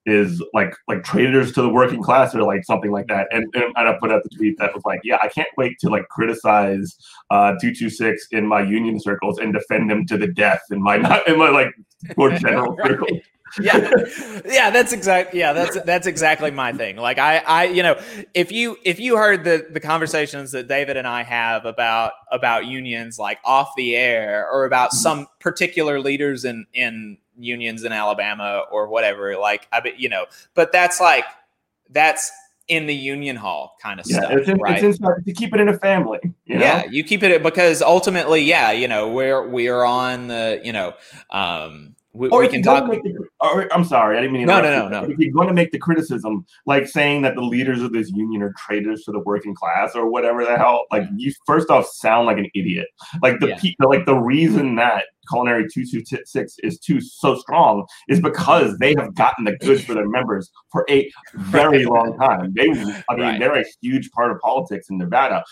is 0.05 0.43
like 0.53 0.73
like 0.87 1.03
traitors 1.03 1.51
to 1.51 1.61
the 1.61 1.69
working 1.69 2.01
class 2.01 2.33
or 2.33 2.43
like 2.43 2.63
something 2.63 2.91
like 2.91 3.07
that. 3.07 3.27
And, 3.31 3.45
and, 3.53 3.73
I 3.75 3.95
put 3.99 4.11
out 4.11 4.23
the 4.23 4.29
tweet 4.29 4.57
that 4.57 4.73
was 4.73 4.83
like, 4.85 5.01
yeah, 5.03 5.17
I 5.21 5.27
can't 5.27 5.49
wait 5.57 5.77
to 5.81 5.89
like 5.89 6.07
criticize 6.09 6.97
uh 7.29 7.51
226 7.61 8.27
in 8.31 8.47
my 8.47 8.61
union 8.61 8.99
circles 8.99 9.37
and 9.37 9.53
defend 9.53 9.89
them 9.89 10.05
to 10.07 10.17
the 10.17 10.27
death 10.27 10.61
in 10.71 10.81
my 10.81 10.97
not 10.97 11.27
in 11.27 11.37
my 11.37 11.49
like 11.49 11.73
more 12.17 12.31
general 12.37 12.75
right. 12.75 12.91
circles 12.91 13.19
yeah 13.59 13.89
yeah 14.45 14.69
that's 14.69 14.93
exactly 14.93 15.39
yeah 15.39 15.53
that's 15.53 15.81
that's 15.83 16.07
exactly 16.07 16.51
my 16.51 16.71
thing 16.71 16.95
like 16.97 17.17
i 17.17 17.37
i 17.39 17.63
you 17.65 17.81
know 17.81 17.99
if 18.33 18.51
you 18.51 18.77
if 18.83 18.99
you 18.99 19.17
heard 19.17 19.43
the 19.43 19.67
the 19.71 19.79
conversations 19.79 20.51
that 20.51 20.67
david 20.67 20.97
and 20.97 21.07
i 21.07 21.23
have 21.23 21.65
about 21.65 22.13
about 22.31 22.65
unions 22.65 23.17
like 23.17 23.39
off 23.43 23.71
the 23.75 23.95
air 23.95 24.47
or 24.51 24.65
about 24.65 24.89
mm-hmm. 24.89 24.97
some 24.97 25.27
particular 25.39 25.99
leaders 25.99 26.45
in 26.45 26.65
in 26.73 27.17
unions 27.37 27.83
in 27.83 27.91
alabama 27.91 28.63
or 28.71 28.87
whatever 28.87 29.37
like 29.37 29.67
i 29.71 29.79
bet 29.79 29.99
you 29.99 30.09
know 30.09 30.25
but 30.53 30.71
that's 30.71 30.99
like 30.99 31.25
that's 31.89 32.31
in 32.69 32.85
the 32.85 32.95
union 32.95 33.35
hall 33.35 33.75
kind 33.81 33.99
of 33.99 34.05
yeah, 34.07 34.17
stuff. 34.17 34.31
It's 34.31 34.47
in, 34.47 34.57
right? 34.59 34.81
It's 34.81 34.99
to 34.99 35.33
keep 35.33 35.53
it 35.53 35.59
in 35.59 35.67
a 35.67 35.77
family. 35.77 36.19
You 36.45 36.59
know? 36.59 36.61
Yeah, 36.61 36.85
you 36.85 37.03
keep 37.03 37.23
it 37.23 37.43
because 37.43 37.81
ultimately, 37.81 38.43
yeah, 38.43 38.71
you 38.71 38.87
know, 38.87 39.09
we're 39.09 39.45
we 39.47 39.67
are 39.67 39.83
on 39.83 40.27
the, 40.27 40.61
you 40.63 40.71
know, 40.71 40.93
um, 41.31 41.95
we, 42.13 42.27
or 42.29 42.41
we 42.41 42.47
can 42.47 42.63
talk. 42.63 42.89
The, 42.89 43.27
or, 43.39 43.71
I'm 43.71 43.83
sorry, 43.83 44.17
I 44.17 44.21
didn't 44.21 44.33
mean. 44.33 44.47
No, 44.47 44.61
no, 44.61 44.87
no, 44.87 44.89
no. 44.89 45.09
If 45.09 45.19
you're 45.19 45.31
going 45.31 45.47
to 45.47 45.53
make 45.53 45.71
the 45.71 45.77
criticism, 45.77 46.45
like 46.65 46.87
saying 46.87 47.21
that 47.21 47.35
the 47.35 47.41
leaders 47.41 47.81
of 47.81 47.93
this 47.93 48.09
union 48.09 48.41
are 48.41 48.53
traitors 48.57 49.03
to 49.03 49.11
the 49.11 49.19
working 49.19 49.53
class 49.53 49.95
or 49.95 50.09
whatever 50.09 50.43
the 50.43 50.57
hell, 50.57 50.85
like 50.91 51.03
you 51.15 51.31
first 51.45 51.69
off 51.69 51.87
sound 51.87 52.25
like 52.25 52.37
an 52.37 52.49
idiot. 52.55 52.87
Like 53.21 53.39
the 53.39 53.49
yeah. 53.63 53.73
like 53.79 54.05
the 54.05 54.15
reason 54.15 54.75
that 54.75 55.05
culinary 55.29 55.67
226 55.71 56.55
is 56.63 56.79
too 56.79 57.01
so 57.01 57.35
strong 57.35 57.85
is 58.07 58.19
because 58.19 58.77
they 58.79 58.93
have 58.97 59.13
gotten 59.15 59.45
the 59.45 59.57
goods 59.57 59.83
for 59.83 59.93
their 59.93 60.07
members 60.07 60.49
for 60.71 60.85
a 60.89 61.09
very 61.35 61.85
long 61.85 62.17
time. 62.17 62.53
They, 62.55 62.69
I 62.69 63.15
mean, 63.15 63.19
right. 63.19 63.39
they're 63.39 63.59
a 63.59 63.65
huge 63.81 64.11
part 64.11 64.31
of 64.31 64.39
politics 64.39 64.87
in 64.89 64.97
Nevada. 64.97 65.43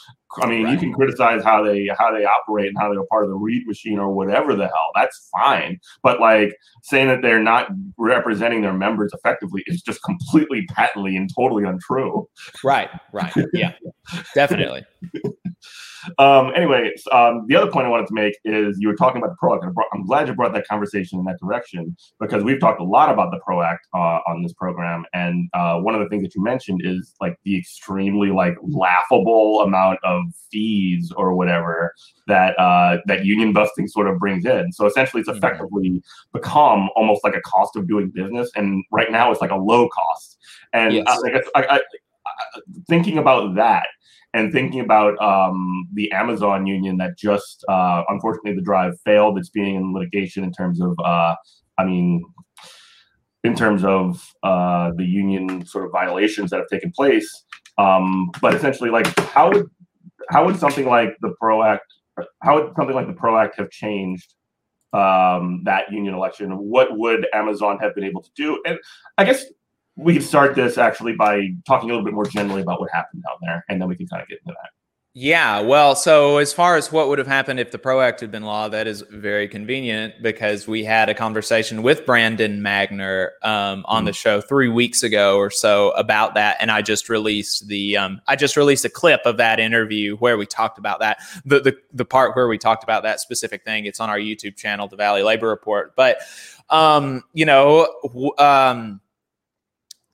I 0.41 0.47
mean, 0.47 0.65
right. 0.65 0.73
you 0.73 0.79
can 0.79 0.93
criticize 0.93 1.43
how 1.43 1.63
they 1.63 1.89
how 1.97 2.11
they 2.11 2.25
operate 2.25 2.67
and 2.67 2.77
how 2.77 2.91
they're 2.91 3.03
part 3.09 3.23
of 3.23 3.29
the 3.29 3.37
Reid 3.37 3.65
machine 3.65 3.97
or 3.97 4.13
whatever 4.13 4.55
the 4.55 4.67
hell. 4.67 4.91
That's 4.93 5.29
fine. 5.31 5.79
But 6.03 6.19
like 6.19 6.55
saying 6.83 7.07
that 7.07 7.21
they're 7.21 7.41
not 7.41 7.69
representing 7.97 8.61
their 8.61 8.73
members 8.73 9.13
effectively 9.13 9.63
is 9.67 9.81
just 9.81 10.03
completely 10.03 10.65
patently 10.67 11.15
and 11.15 11.29
totally 11.33 11.63
untrue. 11.63 12.27
Right. 12.63 12.89
Right. 13.13 13.33
Yeah. 13.53 13.73
Definitely. 14.35 14.85
Um, 16.17 16.51
anyway, 16.55 16.93
um, 17.11 17.45
the 17.47 17.55
other 17.55 17.69
point 17.69 17.87
I 17.87 17.89
wanted 17.89 18.07
to 18.07 18.13
make 18.13 18.37
is 18.45 18.77
you 18.79 18.87
were 18.87 18.95
talking 18.95 19.21
about 19.21 19.31
the 19.31 19.35
PRO 19.35 19.55
Act. 19.55 19.65
I'm 19.93 20.05
glad 20.05 20.27
you 20.27 20.33
brought 20.33 20.53
that 20.53 20.67
conversation 20.67 21.19
in 21.19 21.25
that 21.25 21.39
direction 21.39 21.95
because 22.19 22.43
we've 22.43 22.59
talked 22.59 22.79
a 22.79 22.83
lot 22.83 23.09
about 23.11 23.31
the 23.31 23.39
PRO 23.39 23.61
Act 23.61 23.87
uh, 23.93 24.19
on 24.27 24.43
this 24.43 24.53
program, 24.53 25.05
and 25.13 25.49
uh, 25.53 25.79
one 25.79 25.95
of 25.95 26.01
the 26.01 26.07
things 26.09 26.23
that 26.23 26.35
you 26.35 26.43
mentioned 26.43 26.81
is 26.83 27.15
like 27.19 27.37
the 27.43 27.57
extremely 27.57 28.29
like 28.29 28.55
laughable 28.61 29.61
amount 29.61 29.99
of 30.03 30.23
fees 30.51 31.11
or 31.15 31.35
whatever 31.35 31.93
that 32.27 32.57
uh, 32.59 32.97
that 33.05 33.25
union 33.25 33.53
busting 33.53 33.87
sort 33.87 34.07
of 34.07 34.19
brings 34.19 34.45
in. 34.45 34.71
So 34.71 34.85
essentially, 34.85 35.21
it's 35.21 35.29
mm-hmm. 35.29 35.37
effectively 35.37 36.01
become 36.33 36.89
almost 36.95 37.23
like 37.23 37.35
a 37.35 37.41
cost 37.41 37.75
of 37.75 37.87
doing 37.87 38.09
business, 38.09 38.49
and 38.55 38.83
right 38.91 39.11
now 39.11 39.31
it's 39.31 39.41
like 39.41 39.51
a 39.51 39.57
low 39.57 39.89
cost. 39.89 40.37
And 40.73 40.93
yes. 40.93 41.05
I, 41.07 41.41
I, 41.55 41.75
I, 41.75 41.79
thinking 42.87 43.17
about 43.17 43.55
that 43.55 43.87
and 44.33 44.51
thinking 44.51 44.81
about 44.81 45.19
um, 45.21 45.87
the 45.93 46.11
Amazon 46.11 46.65
union 46.65 46.97
that 46.97 47.17
just, 47.17 47.63
uh, 47.69 48.03
unfortunately, 48.09 48.53
the 48.53 48.61
drive 48.61 48.99
failed. 49.01 49.37
It's 49.37 49.49
being 49.49 49.75
in 49.75 49.93
litigation 49.93 50.43
in 50.43 50.51
terms 50.51 50.81
of, 50.81 50.95
uh, 51.03 51.35
I 51.77 51.85
mean, 51.85 52.23
in 53.43 53.55
terms 53.55 53.83
of 53.83 54.33
uh, 54.43 54.91
the 54.95 55.05
union 55.05 55.65
sort 55.65 55.85
of 55.85 55.91
violations 55.91 56.51
that 56.51 56.57
have 56.57 56.67
taken 56.67 56.91
place. 56.91 57.45
Um, 57.77 58.29
but 58.41 58.53
essentially, 58.53 58.89
like, 58.89 59.07
how 59.19 59.51
would 59.51 59.69
how 60.29 60.45
would 60.45 60.57
something 60.57 60.85
like 60.85 61.15
the 61.21 61.33
PRO 61.39 61.63
Act, 61.63 61.85
how 62.43 62.55
would 62.55 62.75
something 62.75 62.95
like 62.95 63.07
the 63.07 63.13
PRO 63.13 63.37
Act 63.37 63.57
have 63.57 63.69
changed 63.69 64.33
um, 64.93 65.61
that 65.63 65.91
union 65.91 66.13
election? 66.13 66.51
What 66.51 66.97
would 66.97 67.27
Amazon 67.33 67.79
have 67.79 67.95
been 67.95 68.03
able 68.03 68.21
to 68.21 68.29
do? 68.35 68.61
And 68.65 68.77
I 69.17 69.23
guess 69.23 69.45
we 69.97 70.13
can 70.13 70.21
start 70.21 70.55
this 70.55 70.77
actually 70.77 71.13
by 71.13 71.49
talking 71.65 71.89
a 71.89 71.93
little 71.93 72.05
bit 72.05 72.13
more 72.13 72.25
generally 72.25 72.61
about 72.61 72.79
what 72.79 72.89
happened 72.91 73.23
down 73.23 73.37
there, 73.41 73.65
and 73.67 73.81
then 73.81 73.89
we 73.89 73.95
can 73.95 74.07
kind 74.07 74.21
of 74.21 74.27
get 74.29 74.39
into 74.45 74.53
that. 74.53 74.69
Yeah, 75.19 75.61
well, 75.61 75.95
so 75.95 76.37
as 76.37 76.53
far 76.53 76.75
as 76.75 76.91
what 76.91 77.07
would 77.07 77.17
have 77.17 77.25
happened 77.25 77.59
if 77.59 77.71
the 77.71 77.79
PRO 77.79 78.01
Act 78.01 78.21
had 78.21 78.29
been 78.29 78.43
law, 78.43 78.67
that 78.69 78.85
is 78.85 79.03
very 79.09 79.47
convenient 79.47 80.13
because 80.21 80.67
we 80.67 80.83
had 80.83 81.09
a 81.09 81.15
conversation 81.15 81.81
with 81.81 82.05
Brandon 82.05 82.61
Magner 82.61 83.29
um, 83.41 83.83
on 83.87 84.05
the 84.05 84.11
mm-hmm. 84.11 84.15
show 84.15 84.41
three 84.41 84.69
weeks 84.69 85.01
ago 85.01 85.37
or 85.37 85.49
so 85.49 85.89
about 85.93 86.35
that, 86.35 86.57
and 86.59 86.69
I 86.69 86.83
just 86.83 87.09
released 87.09 87.67
the 87.67 87.97
um, 87.97 88.21
I 88.27 88.35
just 88.35 88.55
released 88.55 88.85
a 88.85 88.89
clip 88.89 89.21
of 89.25 89.37
that 89.37 89.59
interview 89.59 90.17
where 90.17 90.37
we 90.37 90.45
talked 90.45 90.77
about 90.77 90.99
that 90.99 91.17
the, 91.45 91.61
the 91.61 91.77
the 91.91 92.05
part 92.05 92.35
where 92.35 92.47
we 92.47 92.59
talked 92.59 92.83
about 92.83 93.01
that 93.01 93.19
specific 93.19 93.63
thing. 93.63 93.87
It's 93.87 93.99
on 93.99 94.11
our 94.11 94.19
YouTube 94.19 94.55
channel, 94.55 94.87
the 94.87 94.97
Valley 94.97 95.23
Labor 95.23 95.47
Report, 95.47 95.95
but 95.95 96.19
um, 96.69 97.23
you 97.33 97.45
know. 97.47 97.91
Um, 98.37 99.01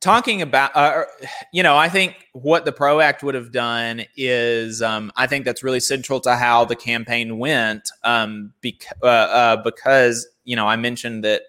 talking 0.04 0.42
about 0.42 0.76
uh, 0.76 1.06
you 1.54 1.63
know 1.63 1.78
i 1.78 1.88
think 1.88 2.28
what 2.34 2.66
the 2.66 2.72
pro 2.74 3.00
act 3.00 3.24
would 3.24 3.36
have 3.36 3.52
done 3.52 4.04
is 4.18 4.82
um, 4.82 5.12
i 5.16 5.26
think 5.26 5.46
that's 5.46 5.63
really 5.63 5.80
central 5.80 6.20
to 6.20 6.36
how 6.36 6.66
the 6.66 6.76
campaign 6.76 7.38
went 7.38 7.89
um, 8.04 8.54
bec- 8.62 8.86
uh, 9.02 9.06
uh, 9.06 9.56
because 9.63 10.28
you 10.44 10.56
know 10.56 10.68
i 10.68 10.76
mentioned 10.76 11.24
that 11.24 11.44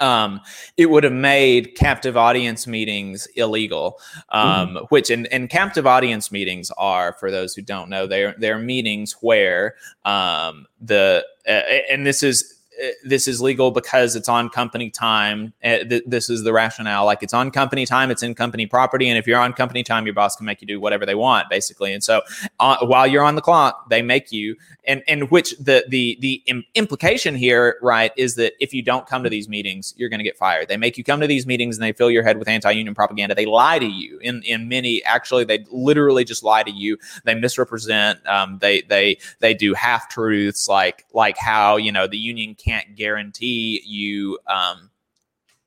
um, 0.00 0.40
it 0.76 0.90
would 0.90 1.02
have 1.02 1.12
made 1.12 1.74
captive 1.74 2.16
audience 2.16 2.68
meetings 2.68 3.26
illegal, 3.34 3.98
um, 4.28 4.68
mm-hmm. 4.68 4.76
which 4.90 5.10
and, 5.10 5.26
and 5.32 5.50
captive 5.50 5.88
audience 5.88 6.30
meetings 6.30 6.70
are, 6.78 7.14
for 7.14 7.32
those 7.32 7.54
who 7.54 7.62
don't 7.62 7.90
know, 7.90 8.06
they're 8.06 8.32
they're 8.38 8.60
meetings 8.60 9.16
where 9.20 9.74
um, 10.04 10.66
the 10.80 11.26
uh, 11.48 11.62
and 11.90 12.06
this 12.06 12.22
is 12.22 12.57
this 13.04 13.26
is 13.28 13.40
legal 13.40 13.70
because 13.70 14.16
it's 14.16 14.28
on 14.28 14.48
company 14.48 14.90
time. 14.90 15.52
Uh, 15.64 15.78
th- 15.78 16.04
this 16.06 16.30
is 16.30 16.44
the 16.44 16.52
rationale. 16.52 17.04
Like 17.04 17.22
it's 17.22 17.34
on 17.34 17.50
company 17.50 17.86
time, 17.86 18.10
it's 18.10 18.22
in 18.22 18.34
company 18.34 18.66
property, 18.66 19.08
and 19.08 19.18
if 19.18 19.26
you're 19.26 19.38
on 19.38 19.52
company 19.52 19.82
time, 19.82 20.06
your 20.06 20.14
boss 20.14 20.36
can 20.36 20.46
make 20.46 20.60
you 20.60 20.66
do 20.66 20.80
whatever 20.80 21.04
they 21.04 21.14
want, 21.14 21.48
basically. 21.48 21.92
And 21.92 22.02
so 22.02 22.22
uh, 22.60 22.78
while 22.82 23.06
you're 23.06 23.24
on 23.24 23.34
the 23.34 23.40
clock, 23.40 23.88
they 23.90 24.02
make 24.02 24.32
you, 24.32 24.56
and 24.84 25.02
and 25.08 25.30
which 25.30 25.56
the 25.58 25.84
the 25.88 26.18
the 26.20 26.42
Im- 26.46 26.64
implication 26.74 27.34
here, 27.34 27.78
right, 27.82 28.12
is 28.16 28.36
that 28.36 28.52
if 28.60 28.72
you 28.72 28.82
don't 28.82 29.06
come 29.06 29.24
to 29.24 29.30
these 29.30 29.48
meetings, 29.48 29.94
you're 29.96 30.08
going 30.08 30.20
to 30.20 30.24
get 30.24 30.36
fired. 30.36 30.68
They 30.68 30.76
make 30.76 30.96
you 30.96 31.04
come 31.04 31.20
to 31.20 31.26
these 31.26 31.46
meetings 31.46 31.76
and 31.76 31.82
they 31.82 31.92
fill 31.92 32.10
your 32.10 32.22
head 32.22 32.38
with 32.38 32.48
anti-union 32.48 32.94
propaganda. 32.94 33.34
They 33.34 33.46
lie 33.46 33.78
to 33.78 33.86
you. 33.86 34.18
In 34.18 34.42
in 34.42 34.68
many, 34.68 35.02
actually, 35.04 35.44
they 35.44 35.64
literally 35.70 36.24
just 36.24 36.42
lie 36.42 36.62
to 36.62 36.70
you. 36.70 36.96
They 37.24 37.34
misrepresent. 37.34 38.24
Um, 38.26 38.58
they 38.60 38.82
they 38.82 39.18
they 39.40 39.54
do 39.54 39.74
half 39.74 40.08
truths, 40.08 40.68
like 40.68 41.04
like 41.12 41.36
how 41.36 41.76
you 41.76 41.92
know 41.92 42.06
the 42.06 42.18
union 42.18 42.54
can't 42.68 42.96
guarantee 42.96 43.82
you. 43.84 44.38
Um, 44.46 44.90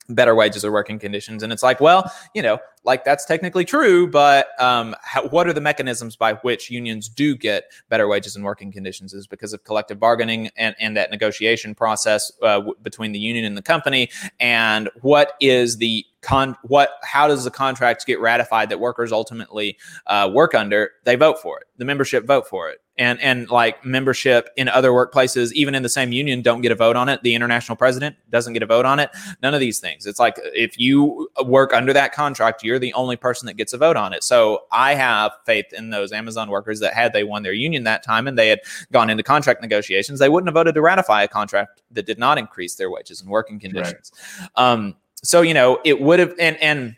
better 0.09 0.35
wages 0.35 0.65
or 0.65 0.73
working 0.73 0.99
conditions 0.99 1.41
and 1.41 1.53
it's 1.53 1.63
like 1.63 1.79
well 1.79 2.11
you 2.33 2.41
know 2.41 2.59
like 2.83 3.05
that's 3.05 3.23
technically 3.23 3.63
true 3.63 4.05
but 4.05 4.47
um, 4.61 4.93
how, 5.01 5.25
what 5.27 5.47
are 5.47 5.53
the 5.53 5.61
mechanisms 5.61 6.17
by 6.17 6.33
which 6.33 6.69
unions 6.69 7.07
do 7.07 7.33
get 7.33 7.71
better 7.87 8.09
wages 8.09 8.35
and 8.35 8.43
working 8.43 8.73
conditions 8.73 9.13
is 9.13 9.25
because 9.25 9.53
of 9.53 9.63
collective 9.63 10.01
bargaining 10.01 10.49
and, 10.57 10.75
and 10.79 10.97
that 10.97 11.11
negotiation 11.11 11.73
process 11.73 12.29
uh, 12.41 12.55
w- 12.55 12.75
between 12.81 13.13
the 13.13 13.19
union 13.19 13.45
and 13.45 13.55
the 13.55 13.61
company 13.61 14.09
and 14.39 14.89
what 15.01 15.33
is 15.39 15.77
the 15.77 16.05
con 16.21 16.55
what 16.63 16.91
how 17.03 17.27
does 17.27 17.43
the 17.43 17.51
contracts 17.51 18.05
get 18.05 18.19
ratified 18.19 18.69
that 18.69 18.79
workers 18.79 19.11
ultimately 19.11 19.77
uh, 20.07 20.29
work 20.31 20.53
under? 20.53 20.91
They 21.03 21.15
vote 21.15 21.41
for 21.41 21.59
it. 21.59 21.67
The 21.77 21.85
membership 21.85 22.25
vote 22.25 22.47
for 22.47 22.69
it. 22.69 22.79
And 22.97 23.19
and 23.21 23.49
like 23.49 23.83
membership 23.83 24.49
in 24.55 24.67
other 24.67 24.91
workplaces 24.91 25.51
even 25.53 25.73
in 25.73 25.81
the 25.81 25.89
same 25.89 26.11
union 26.11 26.43
don't 26.43 26.61
get 26.61 26.71
a 26.71 26.75
vote 26.75 26.95
on 26.95 27.09
it. 27.09 27.23
The 27.23 27.33
international 27.33 27.75
president 27.75 28.17
doesn't 28.29 28.53
get 28.53 28.61
a 28.61 28.67
vote 28.67 28.85
on 28.85 28.99
it. 28.99 29.09
None 29.41 29.55
of 29.55 29.59
these 29.59 29.79
things. 29.79 30.05
It's 30.05 30.19
like 30.19 30.35
if 30.37 30.77
you 30.77 31.29
work 31.43 31.73
under 31.73 31.93
that 31.93 32.13
contract 32.13 32.63
you're 32.63 32.77
the 32.77 32.93
only 32.93 33.15
person 33.15 33.47
that 33.47 33.55
gets 33.55 33.73
a 33.73 33.77
vote 33.77 33.97
on 33.97 34.13
it. 34.13 34.23
So 34.23 34.65
i 34.71 34.93
have 34.93 35.31
faith 35.45 35.73
in 35.73 35.89
those 35.89 36.11
amazon 36.11 36.49
workers 36.49 36.79
that 36.81 36.93
had 36.93 37.13
they 37.13 37.23
won 37.23 37.43
their 37.43 37.53
union 37.53 37.83
that 37.85 38.03
time 38.03 38.27
and 38.27 38.37
they 38.37 38.49
had 38.49 38.59
gone 38.91 39.09
into 39.09 39.23
contract 39.23 39.61
negotiations. 39.61 40.19
They 40.19 40.29
wouldn't 40.29 40.49
have 40.49 40.53
voted 40.53 40.75
to 40.75 40.81
ratify 40.81 41.23
a 41.23 41.27
contract 41.27 41.81
that 41.91 42.05
did 42.05 42.19
not 42.19 42.37
increase 42.37 42.75
their 42.75 42.91
wages 42.91 43.21
and 43.21 43.29
working 43.29 43.59
conditions. 43.59 44.11
Right. 44.39 44.49
um, 44.55 44.95
so 45.23 45.41
you 45.41 45.53
know 45.53 45.79
it 45.85 46.01
would 46.01 46.19
have 46.19 46.33
and 46.39 46.57
and 46.61 46.95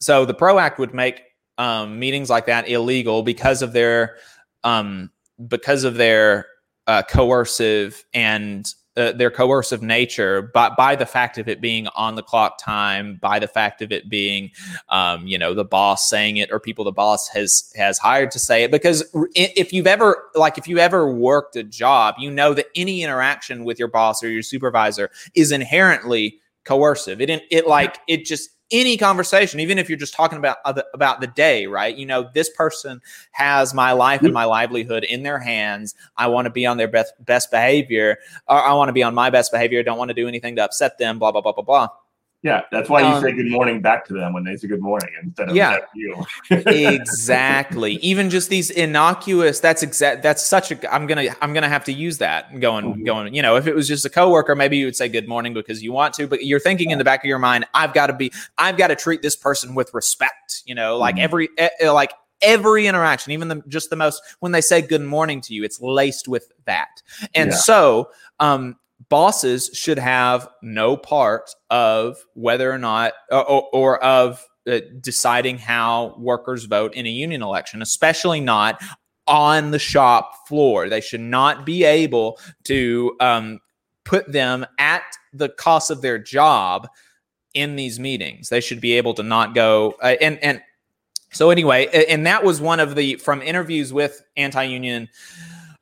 so 0.00 0.24
the 0.24 0.34
pro 0.34 0.58
act 0.58 0.78
would 0.78 0.94
make 0.94 1.22
um, 1.58 1.98
meetings 1.98 2.30
like 2.30 2.46
that 2.46 2.68
illegal 2.68 3.22
because 3.22 3.60
of 3.62 3.72
their 3.72 4.16
um, 4.64 5.10
because 5.48 5.84
of 5.84 5.94
their 5.94 6.46
uh, 6.86 7.02
coercive 7.02 8.04
and 8.14 8.74
uh, 8.96 9.12
their 9.12 9.30
coercive 9.30 9.82
nature, 9.82 10.50
but 10.52 10.76
by 10.76 10.96
the 10.96 11.06
fact 11.06 11.38
of 11.38 11.48
it 11.48 11.60
being 11.60 11.86
on 11.94 12.16
the 12.16 12.22
clock 12.22 12.58
time, 12.58 13.18
by 13.22 13.38
the 13.38 13.46
fact 13.46 13.80
of 13.82 13.92
it 13.92 14.08
being, 14.08 14.50
um, 14.88 15.26
you 15.26 15.38
know, 15.38 15.54
the 15.54 15.64
boss 15.64 16.08
saying 16.10 16.38
it 16.38 16.50
or 16.50 16.58
people 16.58 16.84
the 16.84 16.90
boss 16.90 17.28
has 17.28 17.72
has 17.76 17.98
hired 17.98 18.30
to 18.32 18.38
say 18.38 18.64
it. 18.64 18.70
Because 18.70 19.04
if 19.34 19.72
you've 19.72 19.86
ever 19.86 20.24
like 20.34 20.58
if 20.58 20.66
you 20.66 20.78
ever 20.78 21.12
worked 21.12 21.56
a 21.56 21.62
job, 21.62 22.16
you 22.18 22.30
know 22.30 22.52
that 22.52 22.66
any 22.74 23.02
interaction 23.02 23.64
with 23.64 23.78
your 23.78 23.88
boss 23.88 24.24
or 24.24 24.28
your 24.28 24.42
supervisor 24.42 25.10
is 25.34 25.52
inherently 25.52 26.40
coercive. 26.70 27.20
It 27.20 27.42
it 27.50 27.66
like 27.66 27.98
it 28.06 28.24
just 28.24 28.50
any 28.70 28.96
conversation, 28.96 29.58
even 29.58 29.78
if 29.78 29.88
you're 29.88 29.98
just 29.98 30.14
talking 30.14 30.38
about 30.38 30.58
about 30.94 31.20
the 31.20 31.26
day, 31.26 31.66
right? 31.66 31.96
You 31.96 32.06
know, 32.06 32.30
this 32.32 32.48
person 32.50 33.00
has 33.32 33.74
my 33.74 33.92
life 33.92 34.20
and 34.20 34.28
mm-hmm. 34.28 34.34
my 34.34 34.44
livelihood 34.44 35.02
in 35.04 35.24
their 35.24 35.40
hands. 35.40 35.94
I 36.16 36.28
want 36.28 36.46
to 36.46 36.50
be 36.50 36.66
on 36.66 36.76
their 36.76 36.88
best 36.88 37.12
best 37.24 37.50
behavior, 37.50 38.18
or 38.48 38.62
I 38.62 38.72
want 38.74 38.88
to 38.88 38.92
be 38.92 39.02
on 39.02 39.14
my 39.14 39.30
best 39.30 39.50
behavior. 39.50 39.80
I 39.80 39.82
don't 39.82 39.98
want 39.98 40.10
to 40.10 40.14
do 40.14 40.28
anything 40.28 40.56
to 40.56 40.64
upset 40.64 40.98
them. 40.98 41.18
Blah 41.18 41.32
blah 41.32 41.40
blah 41.40 41.52
blah 41.52 41.64
blah. 41.64 41.88
Yeah, 42.42 42.62
that's 42.72 42.88
why 42.88 43.02
you 43.02 43.08
um, 43.08 43.22
say 43.22 43.32
good 43.32 43.50
morning 43.50 43.82
back 43.82 44.06
to 44.06 44.14
them 44.14 44.32
when 44.32 44.44
they 44.44 44.56
say 44.56 44.66
good 44.66 44.80
morning 44.80 45.10
instead 45.22 45.50
of 45.50 45.56
yeah, 45.56 45.76
you. 45.94 46.24
exactly. 46.48 47.94
Even 48.02 48.30
just 48.30 48.48
these 48.48 48.70
innocuous. 48.70 49.60
That's 49.60 49.82
exact. 49.82 50.22
That's 50.22 50.42
such 50.46 50.72
a. 50.72 50.94
I'm 50.94 51.06
gonna. 51.06 51.36
I'm 51.42 51.52
gonna 51.52 51.68
have 51.68 51.84
to 51.84 51.92
use 51.92 52.16
that. 52.18 52.58
Going. 52.58 52.86
Mm-hmm. 52.86 53.04
Going. 53.04 53.34
You 53.34 53.42
know, 53.42 53.56
if 53.56 53.66
it 53.66 53.74
was 53.74 53.86
just 53.86 54.06
a 54.06 54.10
coworker, 54.10 54.54
maybe 54.54 54.78
you 54.78 54.86
would 54.86 54.96
say 54.96 55.06
good 55.06 55.28
morning 55.28 55.52
because 55.52 55.82
you 55.82 55.92
want 55.92 56.14
to. 56.14 56.26
But 56.26 56.42
you're 56.46 56.60
thinking 56.60 56.88
yeah. 56.88 56.94
in 56.94 56.98
the 56.98 57.04
back 57.04 57.22
of 57.22 57.28
your 57.28 57.38
mind, 57.38 57.66
I've 57.74 57.92
got 57.92 58.06
to 58.06 58.14
be. 58.14 58.32
I've 58.56 58.78
got 58.78 58.86
to 58.86 58.96
treat 58.96 59.20
this 59.20 59.36
person 59.36 59.74
with 59.74 59.92
respect. 59.92 60.62
You 60.64 60.74
know, 60.74 60.96
like 60.96 61.16
mm-hmm. 61.16 61.24
every. 61.24 61.48
like 61.84 62.12
every 62.42 62.86
interaction, 62.86 63.32
even 63.32 63.48
the 63.48 63.62
just 63.68 63.90
the 63.90 63.96
most 63.96 64.22
when 64.38 64.50
they 64.52 64.62
say 64.62 64.80
good 64.80 65.02
morning 65.02 65.42
to 65.42 65.52
you, 65.52 65.62
it's 65.62 65.78
laced 65.82 66.26
with 66.26 66.50
that. 66.64 67.02
And 67.34 67.50
yeah. 67.50 67.56
so, 67.56 68.10
um, 68.38 68.76
bosses 69.10 69.70
should 69.74 69.98
have 69.98 70.48
no 70.62 70.96
part 70.96 71.50
of 71.68 72.16
whether 72.34 72.72
or 72.72 72.78
not 72.78 73.12
or, 73.30 73.68
or 73.72 74.02
of 74.02 74.42
uh, 74.66 74.80
deciding 75.00 75.58
how 75.58 76.14
workers 76.18 76.64
vote 76.64 76.94
in 76.94 77.06
a 77.06 77.10
union 77.10 77.42
election, 77.42 77.82
especially 77.82 78.40
not 78.40 78.82
on 79.26 79.70
the 79.72 79.78
shop 79.78 80.48
floor. 80.48 80.88
They 80.88 81.00
should 81.00 81.20
not 81.20 81.66
be 81.66 81.84
able 81.84 82.38
to 82.64 83.16
um, 83.20 83.58
put 84.04 84.30
them 84.30 84.64
at 84.78 85.02
the 85.32 85.48
cost 85.48 85.90
of 85.90 86.02
their 86.02 86.18
job 86.18 86.88
in 87.52 87.76
these 87.76 87.98
meetings. 88.00 88.48
They 88.48 88.60
should 88.60 88.80
be 88.80 88.94
able 88.94 89.14
to 89.14 89.22
not 89.22 89.54
go 89.54 89.96
uh, 90.02 90.16
and 90.20 90.38
and 90.42 90.62
so 91.32 91.50
anyway, 91.50 91.86
and 92.08 92.26
that 92.26 92.42
was 92.42 92.60
one 92.60 92.80
of 92.80 92.96
the 92.96 93.14
from 93.16 93.40
interviews 93.40 93.92
with 93.92 94.20
anti-union 94.36 95.08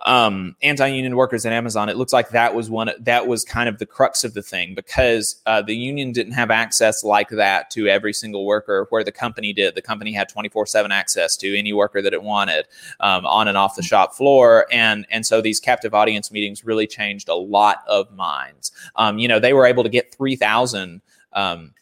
um, 0.06 0.54
anti-union 0.62 1.16
workers 1.16 1.44
at 1.44 1.52
Amazon, 1.52 1.88
it 1.88 1.96
looks 1.96 2.12
like 2.12 2.30
that 2.30 2.54
was 2.54 2.70
one 2.70 2.90
that 3.00 3.26
was 3.26 3.44
kind 3.44 3.68
of 3.68 3.78
the 3.78 3.86
crux 3.86 4.22
of 4.22 4.34
the 4.34 4.42
thing 4.42 4.74
because 4.74 5.42
uh, 5.46 5.60
the 5.60 5.74
union 5.74 6.12
didn't 6.12 6.34
have 6.34 6.50
access 6.50 7.02
like 7.02 7.30
that 7.30 7.70
to 7.70 7.88
every 7.88 8.12
single 8.12 8.46
worker, 8.46 8.86
where 8.90 9.02
the 9.02 9.10
company 9.10 9.52
did. 9.52 9.74
The 9.74 9.82
company 9.82 10.12
had 10.12 10.30
24/7 10.30 10.90
access 10.90 11.36
to 11.38 11.58
any 11.58 11.72
worker 11.72 12.00
that 12.00 12.12
it 12.12 12.22
wanted 12.22 12.66
um, 13.00 13.26
on 13.26 13.48
and 13.48 13.56
off 13.56 13.74
the 13.74 13.82
shop 13.82 14.14
floor, 14.14 14.66
and 14.70 15.06
and 15.10 15.26
so 15.26 15.40
these 15.40 15.58
captive 15.58 15.94
audience 15.94 16.30
meetings 16.30 16.64
really 16.64 16.86
changed 16.86 17.28
a 17.28 17.34
lot 17.34 17.82
of 17.88 18.12
minds. 18.14 18.70
Um, 18.94 19.18
you 19.18 19.26
know, 19.26 19.40
they 19.40 19.52
were 19.52 19.66
able 19.66 19.82
to 19.82 19.88
get 19.88 20.14
3,000. 20.14 21.00
Um, 21.32 21.74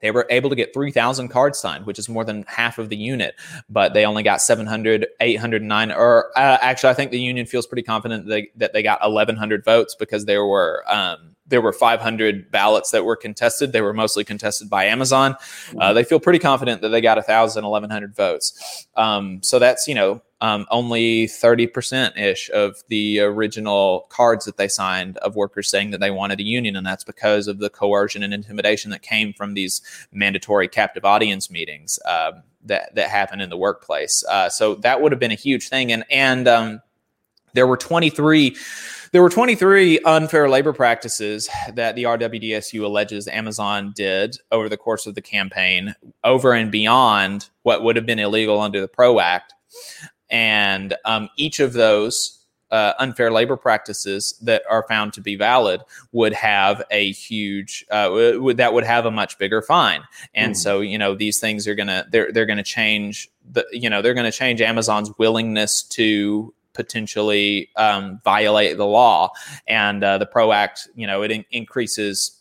they 0.00 0.10
were 0.10 0.26
able 0.30 0.50
to 0.50 0.56
get 0.56 0.74
3,000 0.74 1.28
cards 1.28 1.58
signed, 1.58 1.86
which 1.86 1.98
is 1.98 2.08
more 2.08 2.24
than 2.24 2.44
half 2.48 2.78
of 2.78 2.88
the 2.88 2.96
unit, 2.96 3.34
but 3.68 3.94
they 3.94 4.04
only 4.04 4.22
got 4.22 4.40
700, 4.42 5.06
809. 5.20 5.92
Or 5.92 6.30
uh, 6.36 6.58
actually, 6.60 6.90
I 6.90 6.94
think 6.94 7.10
the 7.10 7.20
union 7.20 7.46
feels 7.46 7.66
pretty 7.66 7.82
confident 7.82 8.24
that 8.24 8.30
they, 8.30 8.50
that 8.56 8.72
they 8.72 8.82
got 8.82 9.00
1,100 9.00 9.64
votes 9.64 9.94
because 9.94 10.24
there 10.24 10.44
were 10.44 10.84
um, 10.86 11.35
there 11.48 11.60
were 11.60 11.72
500 11.72 12.50
ballots 12.50 12.90
that 12.90 13.04
were 13.04 13.16
contested. 13.16 13.72
They 13.72 13.80
were 13.80 13.92
mostly 13.92 14.24
contested 14.24 14.68
by 14.68 14.84
Amazon. 14.84 15.36
Uh, 15.78 15.92
they 15.92 16.04
feel 16.04 16.20
pretty 16.20 16.38
confident 16.38 16.82
that 16.82 16.88
they 16.88 17.00
got 17.00 17.16
1,000, 17.18 17.64
1,100 17.64 18.14
votes. 18.14 18.86
Um, 18.96 19.40
so 19.42 19.58
that's 19.58 19.86
you 19.86 19.94
know 19.94 20.22
um, 20.40 20.66
only 20.70 21.26
30% 21.26 22.18
ish 22.18 22.50
of 22.50 22.76
the 22.88 23.20
original 23.20 24.06
cards 24.10 24.44
that 24.44 24.58
they 24.58 24.68
signed 24.68 25.16
of 25.18 25.34
workers 25.34 25.70
saying 25.70 25.92
that 25.92 26.00
they 26.00 26.10
wanted 26.10 26.40
a 26.40 26.44
union. 26.44 26.76
And 26.76 26.86
that's 26.86 27.04
because 27.04 27.48
of 27.48 27.58
the 27.58 27.70
coercion 27.70 28.22
and 28.22 28.34
intimidation 28.34 28.90
that 28.90 29.02
came 29.02 29.32
from 29.32 29.54
these 29.54 29.80
mandatory 30.12 30.68
captive 30.68 31.04
audience 31.04 31.50
meetings 31.50 31.98
uh, 32.04 32.32
that, 32.64 32.94
that 32.94 33.08
happen 33.08 33.40
in 33.40 33.48
the 33.48 33.56
workplace. 33.56 34.22
Uh, 34.28 34.50
so 34.50 34.74
that 34.76 35.00
would 35.00 35.12
have 35.12 35.18
been 35.18 35.32
a 35.32 35.36
huge 35.36 35.68
thing. 35.68 35.90
And, 35.90 36.04
and 36.10 36.46
um, 36.46 36.82
there 37.54 37.66
were 37.66 37.78
23 37.78 38.56
there 39.12 39.22
were 39.22 39.30
23 39.30 40.00
unfair 40.00 40.48
labor 40.48 40.72
practices 40.72 41.48
that 41.74 41.96
the 41.96 42.04
RWDSU 42.04 42.82
alleges 42.82 43.28
Amazon 43.28 43.92
did 43.94 44.36
over 44.52 44.68
the 44.68 44.76
course 44.76 45.06
of 45.06 45.14
the 45.14 45.22
campaign, 45.22 45.94
over 46.24 46.52
and 46.52 46.70
beyond 46.70 47.50
what 47.62 47.82
would 47.82 47.96
have 47.96 48.06
been 48.06 48.18
illegal 48.18 48.60
under 48.60 48.80
the 48.80 48.88
PRO 48.88 49.20
Act. 49.20 49.54
And 50.30 50.94
um, 51.04 51.28
each 51.36 51.60
of 51.60 51.72
those 51.72 52.36
uh, 52.70 52.94
unfair 52.98 53.30
labor 53.30 53.56
practices 53.56 54.38
that 54.42 54.62
are 54.68 54.84
found 54.88 55.12
to 55.12 55.20
be 55.20 55.36
valid 55.36 55.80
would 56.12 56.32
have 56.32 56.82
a 56.90 57.12
huge 57.12 57.84
uh, 57.90 58.08
would, 58.10 58.56
that 58.56 58.72
would 58.72 58.84
have 58.84 59.06
a 59.06 59.10
much 59.10 59.38
bigger 59.38 59.62
fine 59.62 60.02
and 60.34 60.54
mm. 60.54 60.56
so 60.56 60.80
you 60.80 60.98
know 60.98 61.14
these 61.14 61.38
things 61.38 61.68
are 61.68 61.76
gonna 61.76 62.04
they're 62.10 62.32
they're 62.32 62.46
gonna 62.46 62.64
change 62.64 63.28
the 63.52 63.64
you 63.70 63.88
know 63.88 64.02
they're 64.02 64.14
gonna 64.14 64.32
change 64.32 64.60
amazon's 64.60 65.12
willingness 65.16 65.84
to 65.84 66.52
potentially 66.76 67.70
um, 67.76 68.20
violate 68.24 68.76
the 68.76 68.86
law 68.86 69.30
and 69.66 70.04
uh, 70.04 70.18
the 70.18 70.26
pro 70.26 70.52
act 70.52 70.88
you 70.94 71.06
know 71.06 71.22
it 71.22 71.30
in- 71.30 71.44
increases 71.50 72.36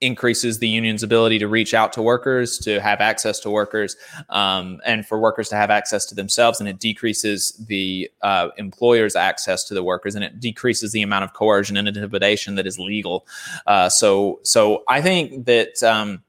increases 0.00 0.58
the 0.58 0.68
union's 0.68 1.02
ability 1.02 1.38
to 1.38 1.48
reach 1.48 1.72
out 1.72 1.92
to 1.94 2.02
workers, 2.02 2.58
to 2.58 2.80
have 2.80 3.00
access 3.00 3.40
to 3.40 3.50
workers, 3.50 3.96
um, 4.28 4.80
and 4.84 5.06
for 5.06 5.18
workers 5.18 5.48
to 5.48 5.56
have 5.56 5.70
access 5.70 6.04
to 6.06 6.14
themselves. 6.14 6.60
And 6.60 6.68
it 6.68 6.78
decreases 6.78 7.52
the 7.66 8.10
uh, 8.22 8.48
employer's 8.58 9.16
access 9.16 9.64
to 9.64 9.74
the 9.74 9.82
workers, 9.82 10.14
and 10.14 10.22
it 10.22 10.38
decreases 10.38 10.92
the 10.92 11.02
amount 11.02 11.24
of 11.24 11.32
coercion 11.32 11.76
and 11.76 11.88
intimidation 11.88 12.56
that 12.56 12.66
is 12.66 12.78
legal. 12.78 13.26
Uh, 13.66 13.88
so, 13.88 14.40
so 14.42 14.84
I 14.88 15.00
think 15.00 15.46
that. 15.46 15.82
Um, 15.82 16.22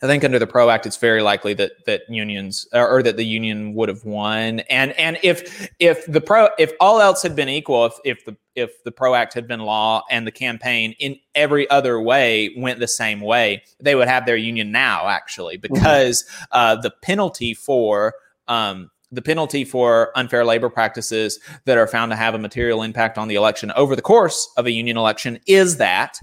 I 0.00 0.06
think 0.06 0.22
under 0.22 0.38
the 0.38 0.46
PRO 0.46 0.70
Act, 0.70 0.86
it's 0.86 0.96
very 0.96 1.22
likely 1.22 1.54
that 1.54 1.84
that 1.86 2.02
unions 2.08 2.68
or, 2.72 2.88
or, 2.88 3.02
that 3.02 3.16
the 3.16 3.24
union 3.24 3.74
would 3.74 3.88
have 3.88 4.04
won. 4.04 4.60
And 4.70 4.92
and 4.92 5.18
if 5.24 5.68
if 5.80 6.06
the 6.06 6.20
pro 6.20 6.48
if 6.56 6.72
all 6.80 7.00
else 7.00 7.22
had 7.22 7.34
been 7.34 7.48
equal, 7.48 7.86
if 7.86 7.94
if 8.04 8.24
the 8.24 8.36
if 8.54 8.82
the 8.84 8.92
PRO 8.92 9.14
Act 9.14 9.34
had 9.34 9.48
been 9.48 9.60
law 9.60 10.04
and 10.08 10.24
the 10.24 10.30
campaign 10.30 10.94
in 11.00 11.16
every 11.34 11.68
other 11.68 12.00
way 12.00 12.54
went 12.56 12.78
the 12.78 12.88
same 12.88 13.20
way, 13.20 13.62
they 13.80 13.96
would 13.96 14.08
have 14.08 14.24
their 14.24 14.36
union 14.36 14.70
now 14.70 15.08
actually 15.08 15.58
mm-hmm. 15.58 15.74
because 15.74 16.22
mm-hmm. 16.22 16.44
uh, 16.52 16.76
the 16.76 16.92
penalty 17.02 17.52
for 17.52 18.14
um, 18.46 18.90
the 19.10 19.22
penalty 19.22 19.64
for 19.64 20.12
unfair 20.16 20.44
labor 20.44 20.68
practices 20.68 21.40
that 21.64 21.78
are 21.78 21.86
found 21.86 22.12
to 22.12 22.16
have 22.16 22.34
a 22.34 22.38
material 22.38 22.82
impact 22.82 23.18
on 23.18 23.26
the 23.26 23.34
election 23.34 23.72
over 23.72 23.96
the 23.96 24.02
course 24.02 24.48
of 24.56 24.66
a 24.66 24.70
union 24.70 24.96
election 24.96 25.40
is 25.46 25.78
that 25.78 26.20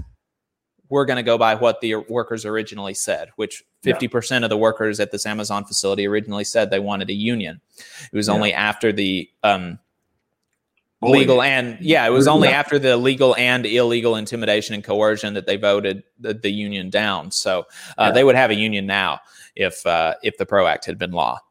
we're 0.95 1.05
going 1.05 1.17
to 1.17 1.23
go 1.23 1.38
by 1.38 1.55
what 1.55 1.81
the 1.81 1.95
workers 1.95 2.45
originally 2.45 2.93
said, 2.93 3.29
which 3.36 3.63
50% 3.84 4.31
yeah. 4.31 4.45
of 4.45 4.49
the 4.49 4.55
workers 4.55 5.01
at 5.01 5.12
this 5.12 5.25
Amazon 5.25 5.65
facility 5.65 6.08
originally 6.08 6.45
said 6.45 6.71
they 6.71 6.79
wanted 6.79 7.10
a 7.10 7.13
union. 7.13 7.60
It 8.12 8.15
was 8.15 8.29
yeah. 8.29 8.34
only 8.34 8.53
after 8.53 8.93
the 8.93 9.29
um, 9.43 9.77
legal 11.01 11.41
and 11.41 11.77
yeah, 11.81 12.08
it 12.08 12.12
was 12.12 12.29
only 12.29 12.47
yeah. 12.47 12.58
after 12.58 12.79
the 12.79 12.95
legal 12.95 13.36
and 13.36 13.65
illegal 13.65 14.15
intimidation 14.15 14.73
and 14.73 14.86
coercion 14.86 15.34
that 15.34 15.47
they 15.47 15.58
voted 15.58 16.03
the, 16.17 16.34
the 16.34 16.49
union 16.49 16.89
down. 16.89 17.29
So 17.29 17.65
uh, 17.97 18.13
they 18.13 18.23
would 18.23 18.36
have 18.36 18.51
a 18.51 18.55
union 18.55 18.86
now 18.86 19.19
if 19.58 19.86
uh, 19.86 20.15
if 20.23 20.38
the 20.38 20.45
PRO 20.45 20.65
Act 20.65 20.86
had 20.86 20.97
been 20.97 21.12
law. 21.12 21.41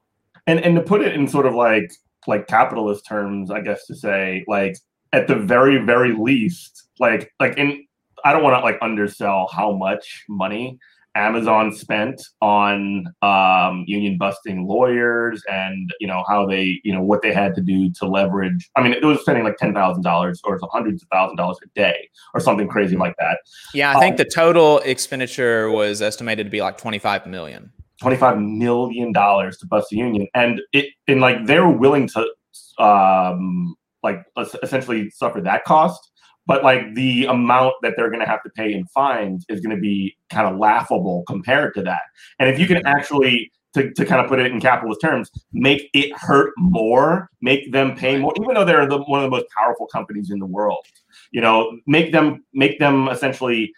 And 0.46 0.58
and 0.60 0.74
to 0.76 0.82
put 0.82 1.02
it 1.02 1.14
in 1.14 1.28
sort 1.28 1.44
of 1.44 1.54
like 1.54 1.92
like 2.26 2.46
capitalist 2.46 3.06
terms, 3.06 3.50
I 3.50 3.60
guess 3.60 3.86
to 3.88 3.94
say 3.94 4.42
like 4.48 4.78
at 5.12 5.28
the 5.28 5.36
very 5.36 5.84
very 5.84 6.14
least, 6.14 6.88
like 6.98 7.30
like 7.38 7.58
in 7.58 7.86
I 8.24 8.32
don't 8.32 8.42
want 8.42 8.56
to 8.58 8.60
like 8.60 8.78
undersell 8.80 9.48
how 9.52 9.72
much 9.72 10.24
money 10.28 10.78
Amazon 11.16 11.72
spent 11.72 12.20
on 12.40 13.06
um, 13.22 13.84
union 13.86 14.18
busting 14.18 14.66
lawyers 14.66 15.42
and 15.48 15.92
you 16.00 16.06
know 16.06 16.24
how 16.26 16.44
they 16.46 16.80
you 16.82 16.92
know 16.92 17.02
what 17.02 17.22
they 17.22 17.32
had 17.32 17.54
to 17.54 17.60
do 17.60 17.90
to 18.00 18.06
leverage. 18.06 18.68
I 18.76 18.82
mean, 18.82 18.92
it 18.92 19.04
was 19.04 19.20
spending 19.20 19.44
like 19.44 19.56
ten 19.56 19.72
thousand 19.72 20.02
dollars 20.02 20.40
or 20.44 20.58
hundreds 20.72 21.02
of 21.02 21.08
thousand 21.12 21.36
dollars 21.36 21.58
a 21.62 21.68
day 21.78 22.08
or 22.34 22.40
something 22.40 22.66
crazy 22.66 22.96
like 22.96 23.14
that. 23.18 23.38
Yeah, 23.72 23.92
I 23.92 23.94
um, 23.94 24.00
think 24.00 24.16
the 24.16 24.24
total 24.24 24.80
expenditure 24.80 25.70
was 25.70 26.02
estimated 26.02 26.46
to 26.46 26.50
be 26.50 26.60
like 26.60 26.78
twenty 26.78 26.98
five 26.98 27.26
million. 27.26 27.70
Twenty 28.00 28.16
five 28.16 28.38
million 28.38 29.12
dollars 29.12 29.56
to 29.58 29.66
bust 29.66 29.90
the 29.90 29.96
union, 29.96 30.26
and 30.34 30.60
it 30.72 30.86
and 31.06 31.20
like 31.20 31.46
they're 31.46 31.68
willing 31.68 32.08
to 32.08 32.82
um 32.82 33.76
like 34.02 34.24
essentially 34.62 35.10
suffer 35.10 35.40
that 35.40 35.64
cost 35.64 36.10
but 36.46 36.62
like 36.62 36.94
the 36.94 37.26
amount 37.26 37.74
that 37.82 37.94
they're 37.96 38.10
going 38.10 38.20
to 38.20 38.26
have 38.26 38.42
to 38.42 38.50
pay 38.50 38.72
in 38.72 38.86
fines 38.86 39.44
is 39.48 39.60
going 39.60 39.74
to 39.74 39.80
be 39.80 40.16
kind 40.30 40.46
of 40.46 40.58
laughable 40.58 41.24
compared 41.26 41.74
to 41.74 41.82
that. 41.82 42.02
And 42.38 42.48
if 42.48 42.58
you 42.58 42.66
can 42.66 42.84
actually 42.86 43.50
to, 43.74 43.92
to 43.92 44.04
kind 44.04 44.20
of 44.20 44.28
put 44.28 44.38
it 44.38 44.50
in 44.50 44.60
capitalist 44.60 45.00
terms, 45.00 45.30
make 45.52 45.90
it 45.92 46.16
hurt 46.16 46.52
more, 46.56 47.28
make 47.42 47.72
them 47.72 47.96
pay 47.96 48.18
more, 48.18 48.32
even 48.40 48.54
though 48.54 48.64
they're 48.64 48.86
the, 48.86 48.98
one 48.98 49.22
of 49.22 49.30
the 49.30 49.36
most 49.36 49.46
powerful 49.56 49.86
companies 49.88 50.30
in 50.30 50.38
the 50.38 50.46
world. 50.46 50.84
You 51.32 51.40
know, 51.40 51.78
make 51.86 52.12
them 52.12 52.44
make 52.54 52.78
them 52.78 53.08
essentially 53.08 53.72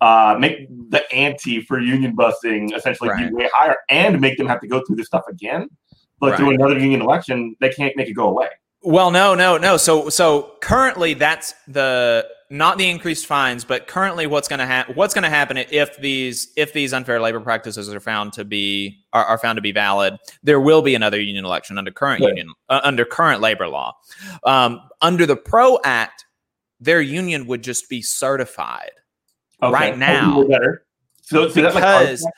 uh, 0.00 0.36
make 0.38 0.68
the 0.90 1.02
ante 1.12 1.62
for 1.62 1.78
union 1.80 2.14
busting 2.14 2.72
essentially 2.72 3.10
right. 3.10 3.28
be 3.28 3.34
way 3.34 3.48
higher, 3.52 3.76
and 3.88 4.20
make 4.20 4.38
them 4.38 4.46
have 4.46 4.60
to 4.60 4.68
go 4.68 4.82
through 4.86 4.96
this 4.96 5.06
stuff 5.06 5.24
again. 5.28 5.68
But 6.20 6.30
right. 6.30 6.38
through 6.38 6.50
another 6.50 6.78
union 6.78 7.02
election, 7.02 7.56
they 7.60 7.70
can't 7.70 7.96
make 7.96 8.08
it 8.08 8.14
go 8.14 8.28
away. 8.28 8.48
Well, 8.82 9.10
no, 9.10 9.34
no, 9.34 9.58
no. 9.58 9.76
So, 9.76 10.08
so 10.08 10.54
currently, 10.62 11.14
that's 11.14 11.54
the 11.68 12.26
not 12.48 12.78
the 12.78 12.88
increased 12.88 13.26
fines, 13.26 13.64
but 13.64 13.86
currently, 13.86 14.26
what's 14.26 14.48
going 14.48 14.58
to 14.58 14.66
happen? 14.66 14.94
What's 14.94 15.12
going 15.12 15.22
to 15.24 15.30
happen 15.30 15.56
if 15.56 15.96
these 15.98 16.52
if 16.56 16.72
these 16.72 16.92
unfair 16.92 17.20
labor 17.20 17.40
practices 17.40 17.92
are 17.92 18.00
found 18.00 18.32
to 18.34 18.44
be 18.44 19.04
are, 19.12 19.24
are 19.24 19.38
found 19.38 19.56
to 19.56 19.62
be 19.62 19.72
valid? 19.72 20.16
There 20.42 20.60
will 20.60 20.80
be 20.80 20.94
another 20.94 21.20
union 21.20 21.44
election 21.44 21.76
under 21.76 21.90
current 21.90 22.22
union 22.22 22.52
uh, 22.68 22.80
under 22.82 23.04
current 23.04 23.42
labor 23.42 23.68
law. 23.68 23.96
Um, 24.44 24.80
under 25.02 25.26
the 25.26 25.36
PRO 25.36 25.78
Act, 25.84 26.24
their 26.80 27.02
union 27.02 27.46
would 27.46 27.62
just 27.62 27.88
be 27.88 28.00
certified 28.00 28.92
okay. 29.62 29.72
right 29.72 29.98
now. 29.98 30.42
So, 31.22 31.48
so 31.48 31.54
because 31.54 32.22
like 32.22 32.34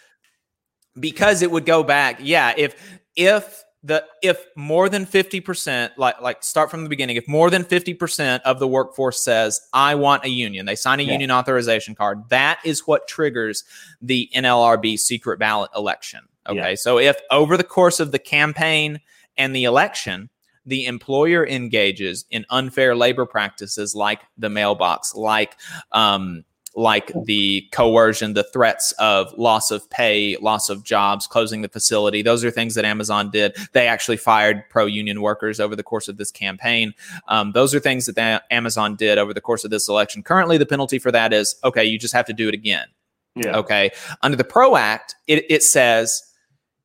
because 0.99 1.43
it 1.43 1.51
would 1.51 1.67
go 1.67 1.83
back. 1.83 2.19
Yeah, 2.21 2.53
if 2.57 3.01
if 3.17 3.63
the 3.85 4.05
if 4.23 4.47
more 4.57 4.89
than 4.89 5.05
50% 5.05 5.91
like 5.97 6.21
like 6.21 6.43
start 6.43 6.71
from 6.71 6.85
the 6.85 6.89
beginning 6.89 7.17
if 7.17 7.27
more 7.27 7.51
than 7.51 7.65
50% 7.65 8.41
of 8.43 8.59
the 8.59 8.69
workforce 8.69 9.23
says 9.23 9.61
i 9.73 9.95
want 9.95 10.25
a 10.25 10.29
union 10.29 10.67
they 10.67 10.77
sign 10.77 11.01
a 11.01 11.03
yeah. 11.03 11.13
union 11.13 11.31
authorization 11.31 11.95
card 11.95 12.29
that 12.29 12.59
is 12.65 12.87
what 12.87 13.09
triggers 13.09 13.65
the 14.01 14.31
nlrb 14.35 14.99
secret 14.99 15.39
ballot 15.39 15.71
election 15.75 16.21
okay 16.49 16.71
yeah. 16.71 16.75
so 16.75 16.99
if 16.99 17.21
over 17.31 17.57
the 17.57 17.65
course 17.65 17.99
of 17.99 18.13
the 18.13 18.19
campaign 18.19 19.01
and 19.37 19.55
the 19.55 19.65
election 19.65 20.29
the 20.65 20.87
employer 20.87 21.45
engages 21.47 22.25
in 22.31 22.47
unfair 22.51 22.95
labor 22.95 23.27
practices 23.27 23.95
like 23.95 24.23
the 24.39 24.49
mailbox 24.49 25.15
like 25.15 25.57
um, 25.91 26.45
like 26.75 27.13
the 27.25 27.69
coercion, 27.73 28.35
the 28.35 28.45
threats 28.45 28.93
of 28.93 29.33
loss 29.37 29.71
of 29.71 29.89
pay, 29.91 30.37
loss 30.39 30.71
of 30.71 30.85
jobs, 30.85 31.27
closing 31.27 31.63
the 31.63 31.69
facility. 31.69 32.23
Those 32.23 32.45
are 32.45 32.51
things 32.51 32.75
that 32.75 32.85
Amazon 32.85 33.31
did. 33.31 33.57
They 33.73 33.87
actually 33.87 34.17
fired 34.17 34.65
pro 34.71 34.87
union 34.87 35.21
workers 35.21 35.61
over 35.61 35.77
the 35.77 35.83
course 35.83 36.09
of 36.09 36.17
this 36.17 36.31
campaign. 36.31 36.95
Um, 37.29 37.53
those 37.53 37.75
are 37.75 37.81
things 37.81 38.07
that 38.07 38.15
the, 38.15 38.43
Amazon 38.51 38.97
did 38.97 39.19
over 39.19 39.35
the 39.35 39.41
course 39.41 39.65
of 39.65 39.71
this 39.71 39.89
election. 39.89 40.23
Currently, 40.23 40.59
the 40.59 40.67
penalty 40.67 40.99
for 40.99 41.13
that 41.13 41.33
is 41.33 41.57
okay, 41.65 41.85
you 41.85 41.99
just 41.99 42.15
have 42.15 42.27
to 42.27 42.33
do 42.33 42.49
it 42.49 42.55
again. 42.55 42.87
Yeah. 43.35 43.57
Okay. 43.57 43.91
Under 44.23 44.37
the 44.37 44.45
PRO 44.45 44.77
Act, 44.77 45.15
it, 45.27 45.45
it 45.51 45.63
says 45.63 46.23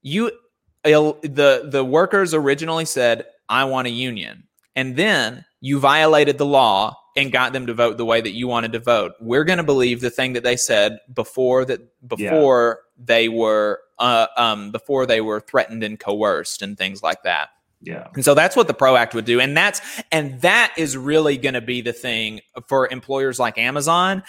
you 0.01 0.31
the 0.83 1.67
the 1.69 1.83
workers 1.83 2.33
originally 2.33 2.85
said 2.85 3.25
I 3.49 3.65
want 3.65 3.87
a 3.87 3.91
union, 3.91 4.43
and 4.75 4.95
then 4.95 5.45
you 5.59 5.79
violated 5.79 6.37
the 6.37 6.45
law 6.45 6.95
and 7.17 7.31
got 7.31 7.51
them 7.51 7.65
to 7.65 7.73
vote 7.73 7.97
the 7.97 8.05
way 8.05 8.21
that 8.21 8.31
you 8.31 8.47
wanted 8.47 8.71
to 8.73 8.79
vote. 8.79 9.13
We're 9.19 9.43
going 9.43 9.57
to 9.57 9.63
believe 9.63 9.99
the 9.99 10.11
thing 10.11 10.33
that 10.33 10.43
they 10.43 10.55
said 10.55 10.99
before 11.13 11.65
that 11.65 11.81
before 12.07 12.79
yeah. 12.81 13.05
they 13.05 13.27
were 13.27 13.81
uh, 13.99 14.27
um, 14.37 14.71
before 14.71 15.05
they 15.05 15.19
were 15.19 15.41
threatened 15.41 15.83
and 15.83 15.99
coerced 15.99 16.61
and 16.61 16.77
things 16.77 17.01
like 17.01 17.23
that. 17.23 17.49
Yeah. 17.81 18.07
And 18.13 18.23
so 18.23 18.33
that's 18.33 18.55
what 18.55 18.67
the 18.67 18.73
PRO 18.73 18.95
Act 18.95 19.13
would 19.13 19.25
do. 19.25 19.39
And 19.39 19.57
that's 19.57 19.81
and 20.11 20.39
that 20.41 20.73
is 20.77 20.95
really 20.95 21.37
going 21.37 21.55
to 21.55 21.61
be 21.61 21.81
the 21.81 21.93
thing 21.93 22.41
for 22.67 22.87
employers 22.87 23.39
like 23.39 23.57
Amazon 23.57 24.23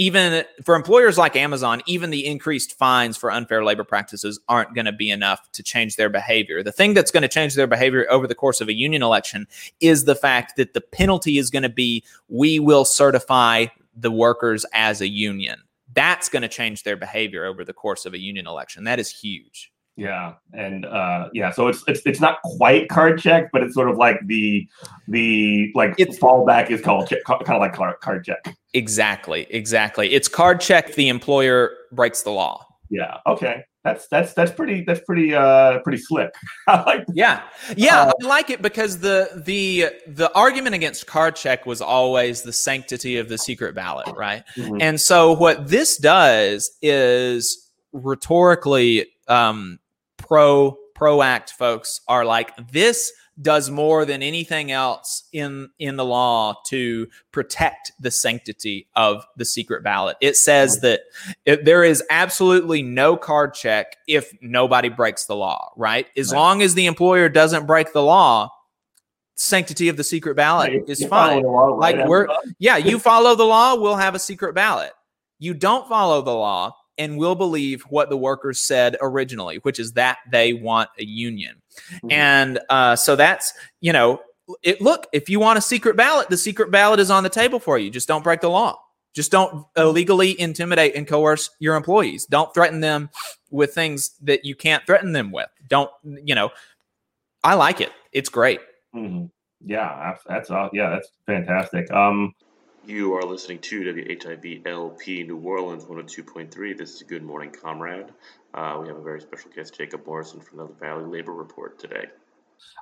even 0.00 0.44
for 0.64 0.76
employers 0.76 1.18
like 1.18 1.36
Amazon, 1.36 1.82
even 1.84 2.08
the 2.08 2.24
increased 2.24 2.78
fines 2.78 3.18
for 3.18 3.30
unfair 3.30 3.62
labor 3.62 3.84
practices 3.84 4.40
aren't 4.48 4.74
going 4.74 4.86
to 4.86 4.92
be 4.92 5.10
enough 5.10 5.52
to 5.52 5.62
change 5.62 5.96
their 5.96 6.08
behavior. 6.08 6.62
The 6.62 6.72
thing 6.72 6.94
that's 6.94 7.10
going 7.10 7.20
to 7.20 7.28
change 7.28 7.54
their 7.54 7.66
behavior 7.66 8.06
over 8.08 8.26
the 8.26 8.34
course 8.34 8.62
of 8.62 8.68
a 8.68 8.72
union 8.72 9.02
election 9.02 9.46
is 9.78 10.06
the 10.06 10.14
fact 10.14 10.56
that 10.56 10.72
the 10.72 10.80
penalty 10.80 11.36
is 11.36 11.50
going 11.50 11.64
to 11.64 11.68
be 11.68 12.02
we 12.28 12.58
will 12.58 12.86
certify 12.86 13.66
the 13.94 14.10
workers 14.10 14.64
as 14.72 15.02
a 15.02 15.08
union. 15.08 15.60
That's 15.92 16.30
going 16.30 16.42
to 16.42 16.48
change 16.48 16.82
their 16.84 16.96
behavior 16.96 17.44
over 17.44 17.62
the 17.62 17.74
course 17.74 18.06
of 18.06 18.14
a 18.14 18.18
union 18.18 18.46
election. 18.46 18.84
That 18.84 19.00
is 19.00 19.10
huge. 19.10 19.70
Yeah, 19.96 20.36
and 20.54 20.86
uh, 20.86 21.28
yeah, 21.34 21.50
so 21.50 21.68
it's 21.68 21.84
it's 21.86 22.00
it's 22.06 22.20
not 22.20 22.40
quite 22.42 22.88
card 22.88 23.20
check, 23.20 23.50
but 23.52 23.62
it's 23.62 23.74
sort 23.74 23.90
of 23.90 23.98
like 23.98 24.18
the 24.24 24.66
the 25.08 25.70
like 25.74 25.94
it's, 25.98 26.18
fallback 26.18 26.70
is 26.70 26.80
called 26.80 27.10
kind 27.26 27.42
of 27.50 27.60
like 27.60 28.00
card 28.00 28.24
check. 28.24 28.56
Exactly, 28.72 29.46
exactly. 29.50 30.12
It's 30.12 30.28
card 30.28 30.60
check. 30.60 30.94
The 30.94 31.08
employer 31.08 31.72
breaks 31.92 32.22
the 32.22 32.30
law. 32.30 32.66
Yeah. 32.88 33.18
Okay. 33.26 33.64
That's 33.82 34.08
that's 34.08 34.34
that's 34.34 34.52
pretty 34.52 34.82
that's 34.82 35.00
pretty 35.00 35.34
uh 35.34 35.78
pretty 35.78 35.96
slick. 35.96 36.30
I 36.68 36.82
like. 36.82 37.04
Yeah, 37.14 37.42
yeah, 37.76 38.02
uh, 38.02 38.12
I 38.22 38.26
like 38.26 38.50
it 38.50 38.60
because 38.60 38.98
the 38.98 39.42
the 39.46 39.86
the 40.06 40.30
argument 40.34 40.74
against 40.74 41.06
card 41.06 41.34
check 41.34 41.64
was 41.64 41.80
always 41.80 42.42
the 42.42 42.52
sanctity 42.52 43.16
of 43.16 43.30
the 43.30 43.38
secret 43.38 43.74
ballot, 43.74 44.14
right? 44.14 44.44
Mm-hmm. 44.54 44.82
And 44.82 45.00
so 45.00 45.32
what 45.32 45.68
this 45.68 45.96
does 45.96 46.70
is 46.82 47.70
rhetorically 47.92 49.06
um, 49.28 49.78
pro 50.18 50.76
pro 50.94 51.22
act 51.22 51.52
folks 51.52 52.02
are 52.06 52.26
like 52.26 52.54
this 52.72 53.10
does 53.40 53.70
more 53.70 54.04
than 54.04 54.22
anything 54.22 54.70
else 54.70 55.24
in 55.32 55.70
in 55.78 55.96
the 55.96 56.04
law 56.04 56.54
to 56.66 57.08
protect 57.32 57.92
the 58.00 58.10
sanctity 58.10 58.88
of 58.94 59.24
the 59.36 59.44
secret 59.44 59.82
ballot. 59.82 60.16
It 60.20 60.36
says 60.36 60.80
that 60.80 61.00
it, 61.46 61.64
there 61.64 61.84
is 61.84 62.02
absolutely 62.10 62.82
no 62.82 63.16
card 63.16 63.54
check 63.54 63.96
if 64.06 64.32
nobody 64.40 64.88
breaks 64.88 65.24
the 65.24 65.36
law, 65.36 65.72
right? 65.76 66.06
As 66.16 66.32
right. 66.32 66.38
long 66.38 66.62
as 66.62 66.74
the 66.74 66.86
employer 66.86 67.28
doesn't 67.28 67.66
break 67.66 67.92
the 67.92 68.02
law, 68.02 68.50
sanctity 69.36 69.88
of 69.88 69.96
the 69.96 70.04
secret 70.04 70.34
ballot 70.34 70.70
right. 70.70 70.82
is 70.86 71.00
you 71.00 71.08
fine. 71.08 71.42
Law, 71.42 71.76
right? 71.76 71.96
Like 71.96 72.08
we're 72.08 72.28
yeah, 72.58 72.76
you 72.76 72.98
follow 72.98 73.34
the 73.34 73.44
law, 73.44 73.74
we'll 73.74 73.96
have 73.96 74.14
a 74.14 74.20
secret 74.20 74.54
ballot. 74.54 74.92
You 75.38 75.54
don't 75.54 75.88
follow 75.88 76.20
the 76.20 76.34
law, 76.34 76.74
and 77.00 77.16
will 77.16 77.34
believe 77.34 77.82
what 77.84 78.10
the 78.10 78.16
workers 78.16 78.60
said 78.60 78.94
originally, 79.00 79.56
which 79.62 79.80
is 79.80 79.92
that 79.92 80.18
they 80.30 80.52
want 80.52 80.90
a 80.98 81.04
union. 81.04 81.62
Mm-hmm. 81.92 82.10
And 82.10 82.60
uh, 82.68 82.96
so 82.96 83.16
that's, 83.16 83.52
you 83.80 83.92
know, 83.92 84.20
it, 84.62 84.80
look, 84.80 85.06
if 85.12 85.28
you 85.28 85.40
want 85.40 85.58
a 85.58 85.62
secret 85.62 85.96
ballot, 85.96 86.28
the 86.28 86.36
secret 86.36 86.70
ballot 86.70 87.00
is 87.00 87.10
on 87.10 87.22
the 87.22 87.28
table 87.28 87.60
for 87.60 87.78
you. 87.78 87.90
Just 87.90 88.08
don't 88.08 88.24
break 88.24 88.40
the 88.40 88.50
law. 88.50 88.78
Just 89.12 89.32
don't 89.32 89.66
illegally 89.76 90.40
intimidate 90.40 90.94
and 90.94 91.06
coerce 91.06 91.50
your 91.58 91.74
employees. 91.74 92.26
Don't 92.26 92.52
threaten 92.54 92.80
them 92.80 93.10
with 93.50 93.74
things 93.74 94.12
that 94.22 94.44
you 94.44 94.54
can't 94.54 94.84
threaten 94.86 95.12
them 95.12 95.32
with. 95.32 95.48
Don't, 95.68 95.90
you 96.04 96.34
know, 96.34 96.50
I 97.42 97.54
like 97.54 97.80
it. 97.80 97.90
It's 98.12 98.28
great. 98.28 98.60
Mm-hmm. 98.94 99.26
Yeah, 99.64 100.16
that's 100.26 100.50
uh, 100.50 100.68
yeah, 100.72 100.90
that's 100.90 101.10
fantastic. 101.26 101.90
Um, 101.90 102.34
you 102.86 103.14
are 103.14 103.22
listening 103.22 103.58
to 103.58 103.82
WHIV 103.82 104.66
LP 104.66 105.22
New 105.24 105.36
Orleans 105.38 105.84
102.3. 105.84 106.76
This 106.76 106.94
is 106.94 107.02
Good 107.02 107.22
Morning 107.22 107.50
Comrade. 107.50 108.06
Uh, 108.54 108.78
we 108.80 108.88
have 108.88 108.96
a 108.96 109.02
very 109.02 109.20
special 109.20 109.50
guest, 109.54 109.76
Jacob 109.76 110.06
Morrison 110.06 110.40
from 110.40 110.58
the 110.58 110.66
Valley 110.66 111.04
Labor 111.04 111.32
Report 111.32 111.78
today. 111.78 112.06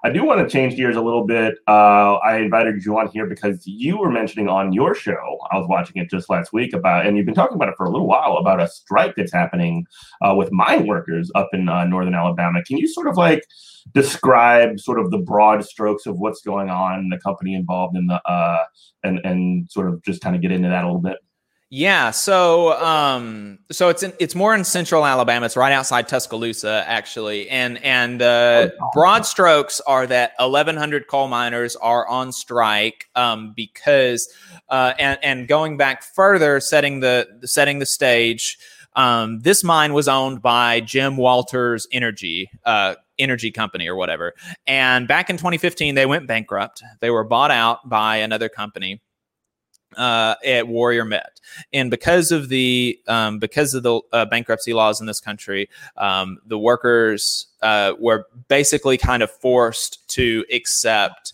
I 0.05 0.11
do 0.11 0.25
want 0.25 0.41
to 0.41 0.49
change 0.49 0.77
gears 0.77 0.97
a 0.97 1.01
little 1.01 1.27
bit. 1.27 1.57
Uh, 1.67 2.14
I 2.17 2.37
invited 2.38 2.85
you 2.85 2.99
on 2.99 3.09
here 3.09 3.27
because 3.27 3.67
you 3.67 3.99
were 3.99 4.11
mentioning 4.11 4.49
on 4.49 4.73
your 4.73 4.95
show, 4.95 5.38
I 5.51 5.59
was 5.59 5.67
watching 5.69 6.01
it 6.01 6.09
just 6.09 6.31
last 6.31 6.53
week 6.53 6.73
about, 6.73 7.07
and 7.07 7.17
you've 7.17 7.27
been 7.27 7.35
talking 7.35 7.57
about 7.57 7.69
it 7.69 7.75
for 7.77 7.87
a 7.87 7.91
little 7.91 8.07
while 8.07 8.37
about 8.37 8.61
a 8.61 8.69
strike 8.69 9.15
that's 9.17 9.33
happening 9.33 9.87
uh, 10.23 10.35
with 10.37 10.52
mine 10.52 10.87
workers 10.87 11.31
up 11.35 11.48
in 11.52 11.69
uh, 11.69 11.85
northern 11.85 12.15
Alabama. 12.15 12.63
Can 12.63 12.79
you 12.79 12.87
sort 12.87 13.09
of 13.09 13.17
like 13.17 13.44
describe 13.92 14.79
sort 14.79 15.00
of 15.00 15.11
the 15.11 15.19
broad 15.19 15.65
strokes 15.65 16.07
of 16.07 16.19
what's 16.19 16.42
going 16.42 16.71
on, 16.71 17.09
the 17.09 17.19
company 17.19 17.55
involved 17.55 17.96
in 17.96 18.07
the, 18.07 18.21
uh, 18.31 18.65
and 19.02 19.21
and 19.25 19.71
sort 19.71 19.88
of 19.88 20.02
just 20.02 20.21
kind 20.23 20.37
of 20.37 20.42
get 20.42 20.52
into 20.52 20.69
that 20.69 20.85
a 20.85 20.87
little 20.87 21.00
bit? 21.00 21.19
Yeah, 21.71 22.12
so 22.12 22.81
um, 22.83 23.58
so 23.71 23.90
it's 23.90 24.02
in, 24.02 24.14
it's 24.19 24.35
more 24.35 24.54
in 24.54 24.64
central 24.64 25.04
Alabama. 25.04 25.44
It's 25.44 25.56
right 25.56 25.73
outside 25.73 26.08
Tuscaloosa, 26.08 26.83
actually, 26.87 27.50
and 27.50 27.83
and 27.85 28.23
uh, 28.23 28.71
oh, 28.81 28.90
broad 28.94 29.27
strokes 29.27 29.79
are 29.87 30.06
that 30.06 30.33
1,100 30.38 31.08
coal 31.08 31.29
miners 31.29 31.77
are 31.77 32.08
on 32.08 32.33
strike 32.33 33.10
um, 33.14 33.52
because 33.54 34.33
uh, 34.71 34.94
and 34.98 35.19
and 35.23 35.46
going 35.46 35.77
back 35.77 36.02
further, 36.02 36.58
setting 36.60 37.00
the 37.00 37.29
setting 37.44 37.81
the 37.81 37.87
stage. 37.87 38.58
Um, 38.96 39.40
this 39.40 39.62
mine 39.62 39.92
was 39.92 40.08
owned 40.08 40.40
by 40.40 40.81
Jim 40.81 41.19
Walters 41.19 41.87
Energy, 41.92 42.50
uh, 42.64 42.94
energy 43.19 43.52
company 43.52 43.87
or 43.87 43.94
whatever. 43.94 44.33
And 44.66 45.06
back 45.06 45.31
in 45.31 45.37
2015, 45.37 45.94
they 45.94 46.06
went 46.06 46.27
bankrupt. 46.27 46.83
They 47.00 47.10
were 47.10 47.23
bought 47.23 47.52
out 47.52 47.88
by 47.88 48.16
another 48.16 48.48
company 48.48 49.00
uh, 49.97 50.35
at 50.45 50.69
Warrior 50.69 51.05
Met, 51.05 51.41
and 51.73 51.91
because 51.91 52.33
of 52.33 52.49
the 52.49 52.99
um, 53.09 53.39
because 53.39 53.75
of 53.75 53.83
the 53.83 54.01
uh, 54.13 54.25
bankruptcy 54.27 54.73
laws 54.73 55.01
in 55.01 55.07
this 55.07 55.21
country, 55.21 55.69
um, 55.97 56.39
the 56.47 56.59
workers 56.59 57.47
uh, 57.63 57.93
were 57.99 58.27
basically 58.49 58.99
kind 58.99 59.23
of 59.23 59.31
forced 59.31 60.07
to 60.09 60.45
accept 60.53 61.33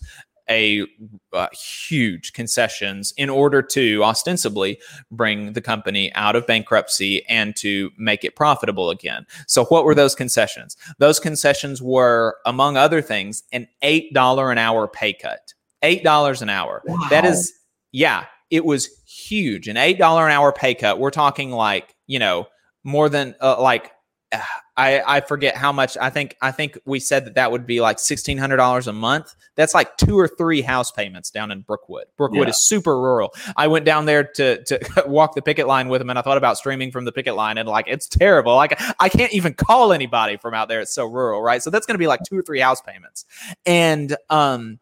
a 0.49 0.85
uh, 1.33 1.47
huge 1.53 2.33
concessions 2.33 3.13
in 3.17 3.29
order 3.29 3.61
to 3.61 4.03
ostensibly 4.03 4.79
bring 5.11 5.53
the 5.53 5.61
company 5.61 6.13
out 6.13 6.35
of 6.35 6.45
bankruptcy 6.45 7.25
and 7.27 7.55
to 7.55 7.91
make 7.97 8.23
it 8.23 8.35
profitable 8.35 8.89
again. 8.89 9.25
So, 9.47 9.65
what 9.65 9.85
were 9.85 9.95
those 9.95 10.15
concessions? 10.15 10.77
Those 10.99 11.19
concessions 11.19 11.81
were, 11.81 12.37
among 12.45 12.77
other 12.77 13.01
things, 13.01 13.43
an 13.51 13.67
eight 13.81 14.13
dollar 14.13 14.51
an 14.51 14.57
hour 14.57 14.87
pay 14.87 15.13
cut. 15.13 15.53
Eight 15.81 16.03
dollars 16.03 16.41
an 16.41 16.49
hour. 16.49 16.81
Wow. 16.85 17.07
That 17.09 17.25
is, 17.25 17.53
yeah, 17.91 18.25
it 18.49 18.65
was 18.65 18.89
huge. 19.07 19.67
An 19.67 19.75
$8 19.75 19.95
an 19.97 20.31
hour 20.31 20.51
pay 20.51 20.75
cut. 20.75 20.99
We're 20.99 21.11
talking 21.11 21.51
like, 21.51 21.95
you 22.07 22.19
know, 22.19 22.47
more 22.83 23.09
than 23.09 23.35
uh, 23.41 23.61
like 23.61 23.91
I, 24.77 25.01
I 25.07 25.21
forget 25.21 25.55
how 25.55 25.71
much 25.71 25.97
I 25.97 26.09
think 26.09 26.35
I 26.41 26.51
think 26.51 26.77
we 26.83 26.99
said 26.99 27.25
that 27.25 27.35
that 27.35 27.49
would 27.49 27.65
be 27.65 27.79
like 27.79 27.97
sixteen 27.97 28.37
hundred 28.37 28.57
dollars 28.57 28.87
a 28.87 28.93
month. 28.93 29.33
That's 29.55 29.73
like 29.73 29.95
two 29.95 30.19
or 30.19 30.27
three 30.27 30.61
house 30.61 30.91
payments 30.91 31.31
down 31.31 31.49
in 31.49 31.61
Brookwood. 31.61 32.07
Brookwood 32.17 32.47
yeah. 32.47 32.49
is 32.49 32.67
super 32.67 32.99
rural. 32.99 33.33
I 33.55 33.67
went 33.67 33.85
down 33.85 34.05
there 34.05 34.25
to 34.25 34.61
to 34.65 34.79
walk 35.07 35.33
the 35.33 35.41
picket 35.41 35.67
line 35.67 35.87
with 35.87 36.01
him, 36.01 36.09
and 36.09 36.19
I 36.19 36.21
thought 36.21 36.37
about 36.37 36.57
streaming 36.57 36.91
from 36.91 37.05
the 37.05 37.13
picket 37.13 37.35
line, 37.37 37.57
and 37.57 37.69
like 37.69 37.85
it's 37.87 38.09
terrible. 38.09 38.53
Like 38.53 38.77
I 38.99 39.07
can't 39.07 39.33
even 39.33 39.53
call 39.53 39.93
anybody 39.93 40.35
from 40.35 40.53
out 40.53 40.67
there. 40.67 40.81
It's 40.81 40.93
so 40.93 41.05
rural, 41.05 41.41
right? 41.41 41.63
So 41.63 41.69
that's 41.69 41.85
going 41.85 41.95
to 41.95 41.99
be 41.99 42.07
like 42.07 42.19
two 42.27 42.37
or 42.37 42.41
three 42.41 42.59
house 42.59 42.81
payments, 42.81 43.23
and 43.65 44.13
um 44.29 44.79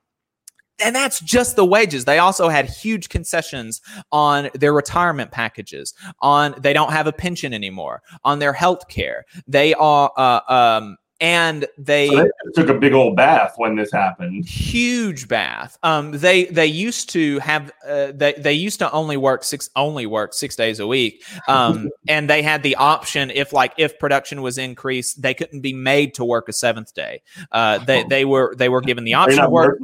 and 0.79 0.95
that's 0.95 1.19
just 1.19 1.55
the 1.55 1.65
wages. 1.65 2.05
They 2.05 2.19
also 2.19 2.49
had 2.49 2.69
huge 2.69 3.09
concessions 3.09 3.81
on 4.11 4.49
their 4.53 4.73
retirement 4.73 5.31
packages. 5.31 5.93
On 6.21 6.55
they 6.59 6.73
don't 6.73 6.91
have 6.91 7.07
a 7.07 7.13
pension 7.13 7.53
anymore. 7.53 8.01
On 8.23 8.39
their 8.39 8.53
health 8.53 8.87
care, 8.87 9.25
they 9.47 9.73
are 9.75 10.11
uh, 10.17 10.41
um, 10.47 10.97
and 11.23 11.65
they, 11.77 12.09
so 12.09 12.17
they, 12.17 12.51
took 12.53 12.67
a 12.67 12.77
big 12.77 12.91
old 12.91 13.15
bath 13.15 13.53
when 13.55 13.77
this 13.77 13.93
happened. 13.93 14.45
Huge 14.45 15.29
bath. 15.29 15.79
Um, 15.81 16.11
they 16.11 16.45
they 16.45 16.65
used 16.65 17.09
to 17.11 17.39
have 17.39 17.71
uh, 17.87 18.11
they 18.13 18.33
they 18.33 18.51
used 18.51 18.79
to 18.79 18.91
only 18.91 19.15
work 19.15 19.45
six 19.45 19.69
only 19.77 20.05
work 20.05 20.33
six 20.33 20.57
days 20.57 20.81
a 20.81 20.85
week. 20.85 21.23
Um, 21.47 21.91
and 22.09 22.29
they 22.29 22.41
had 22.41 22.61
the 22.61 22.75
option 22.75 23.31
if 23.31 23.53
like 23.53 23.71
if 23.77 23.97
production 23.99 24.41
was 24.41 24.57
increased, 24.57 25.21
they 25.21 25.33
couldn't 25.33 25.61
be 25.61 25.71
made 25.71 26.13
to 26.15 26.25
work 26.25 26.49
a 26.49 26.53
seventh 26.53 26.93
day. 26.93 27.21
Uh, 27.53 27.77
they 27.77 28.03
they 28.03 28.25
were 28.25 28.53
they 28.57 28.67
were 28.67 28.81
given 28.81 29.05
the 29.05 29.13
option 29.13 29.39
of 29.39 29.49
work. 29.49 29.79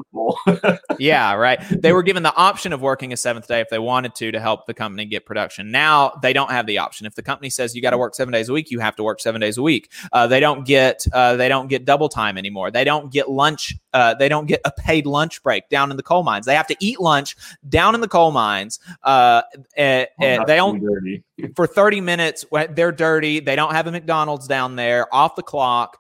yeah, 1.00 1.34
right. 1.36 1.64
They 1.70 1.94
were 1.94 2.04
given 2.04 2.24
the 2.24 2.36
option 2.36 2.74
of 2.74 2.82
working 2.82 3.14
a 3.14 3.18
seventh 3.18 3.48
day 3.48 3.62
if 3.62 3.70
they 3.70 3.80
wanted 3.80 4.14
to 4.16 4.34
to 4.34 4.42
help 4.42 4.66
the 4.66 4.74
company 4.74 5.06
get 5.06 5.26
production. 5.26 5.72
Now 5.72 6.20
they 6.22 6.34
don't 6.34 6.52
have 6.52 6.66
the 6.66 6.80
option. 6.80 7.08
If 7.08 7.16
the 7.16 7.24
company 7.24 7.50
says 7.50 7.76
you 7.78 7.82
got 7.82 7.92
to 7.92 7.98
work 7.98 8.14
seven 8.14 8.34
days 8.34 8.50
a 8.50 8.54
week, 8.54 8.72
you 8.72 8.82
have 8.82 8.98
to 8.98 9.04
work 9.04 9.22
seven 9.22 9.40
days 9.40 9.58
a 9.58 9.62
week. 9.62 9.90
Uh, 10.12 10.28
they 10.28 10.42
don't 10.42 10.66
get. 10.66 11.06
Uh, 11.14 11.29
uh, 11.30 11.36
they 11.36 11.48
don't 11.48 11.68
get 11.68 11.86
double 11.86 12.10
time 12.10 12.38
anymore. 12.38 12.72
They 12.72 12.84
don't 12.84 13.12
get 13.12 13.30
lunch. 13.30 13.76
Uh, 13.94 14.14
they 14.16 14.30
don't 14.30 14.48
get 14.48 14.62
a 14.66 14.72
paid 14.72 15.06
lunch 15.06 15.44
break 15.44 15.70
down 15.70 15.92
in 15.92 15.98
the 15.98 16.04
coal 16.04 16.24
mines. 16.24 16.46
They 16.46 16.56
have 16.56 16.68
to 16.68 16.76
eat 16.80 17.00
lunch 17.00 17.36
down 17.68 17.96
in 17.96 18.02
the 18.02 18.08
coal 18.08 18.32
mines. 18.32 18.80
Uh, 19.04 19.44
oh, 19.78 20.46
they 20.46 20.56
don't 20.56 21.24
for 21.56 21.68
thirty 21.68 22.02
minutes. 22.02 22.46
They're 22.72 22.92
dirty. 22.92 23.40
They 23.40 23.56
don't 23.56 23.74
have 23.74 23.88
a 23.88 23.92
McDonald's 23.92 24.48
down 24.48 24.76
there 24.76 25.14
off 25.14 25.36
the 25.36 25.44
clock, 25.44 25.98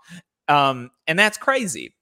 um, 0.48 0.90
and 1.08 1.18
that's 1.20 1.38
crazy. 1.38 1.94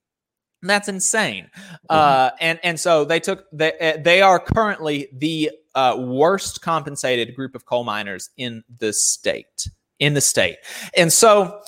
That's 0.62 0.88
insane. 0.88 1.50
Uh, 1.88 2.30
and 2.40 2.58
and 2.62 2.80
so 2.80 3.04
they 3.04 3.20
took 3.20 3.44
they 3.52 4.00
they 4.02 4.22
are 4.22 4.40
currently 4.40 5.08
the 5.12 5.50
uh, 5.74 5.96
worst 5.98 6.62
compensated 6.62 7.36
group 7.36 7.54
of 7.54 7.66
coal 7.66 7.84
miners 7.84 8.30
in 8.36 8.64
the 8.78 8.92
state 8.92 9.68
in 9.98 10.14
the 10.14 10.20
state. 10.20 10.56
And 10.96 11.12
so 11.12 11.60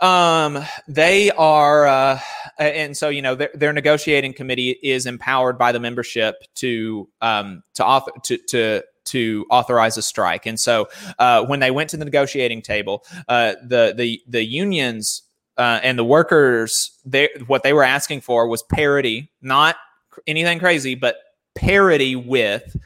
um, 0.00 0.58
they 0.88 1.30
are, 1.32 1.86
uh, 1.86 2.20
and 2.58 2.96
so 2.96 3.08
you 3.08 3.22
know 3.22 3.34
their, 3.34 3.50
their 3.54 3.72
negotiating 3.72 4.34
committee 4.34 4.78
is 4.82 5.06
empowered 5.06 5.58
by 5.58 5.72
the 5.72 5.80
membership 5.80 6.36
to 6.56 7.08
um 7.20 7.62
to 7.74 7.84
author 7.84 8.12
to 8.24 8.38
to 8.48 8.82
to 9.06 9.46
authorize 9.50 9.96
a 9.96 10.02
strike. 10.02 10.46
And 10.46 10.58
so 10.60 10.88
uh, 11.18 11.44
when 11.46 11.60
they 11.60 11.70
went 11.70 11.90
to 11.90 11.96
the 11.96 12.04
negotiating 12.04 12.62
table, 12.62 13.04
uh, 13.28 13.54
the 13.62 13.94
the 13.96 14.20
the 14.28 14.44
unions 14.44 15.22
uh, 15.56 15.80
and 15.82 15.98
the 15.98 16.04
workers, 16.04 16.90
they 17.04 17.28
what 17.46 17.62
they 17.62 17.72
were 17.72 17.84
asking 17.84 18.20
for 18.20 18.46
was 18.48 18.62
parity, 18.62 19.30
not 19.40 19.76
anything 20.26 20.58
crazy, 20.58 20.94
but 20.94 21.16
parity 21.54 22.16
with 22.16 22.76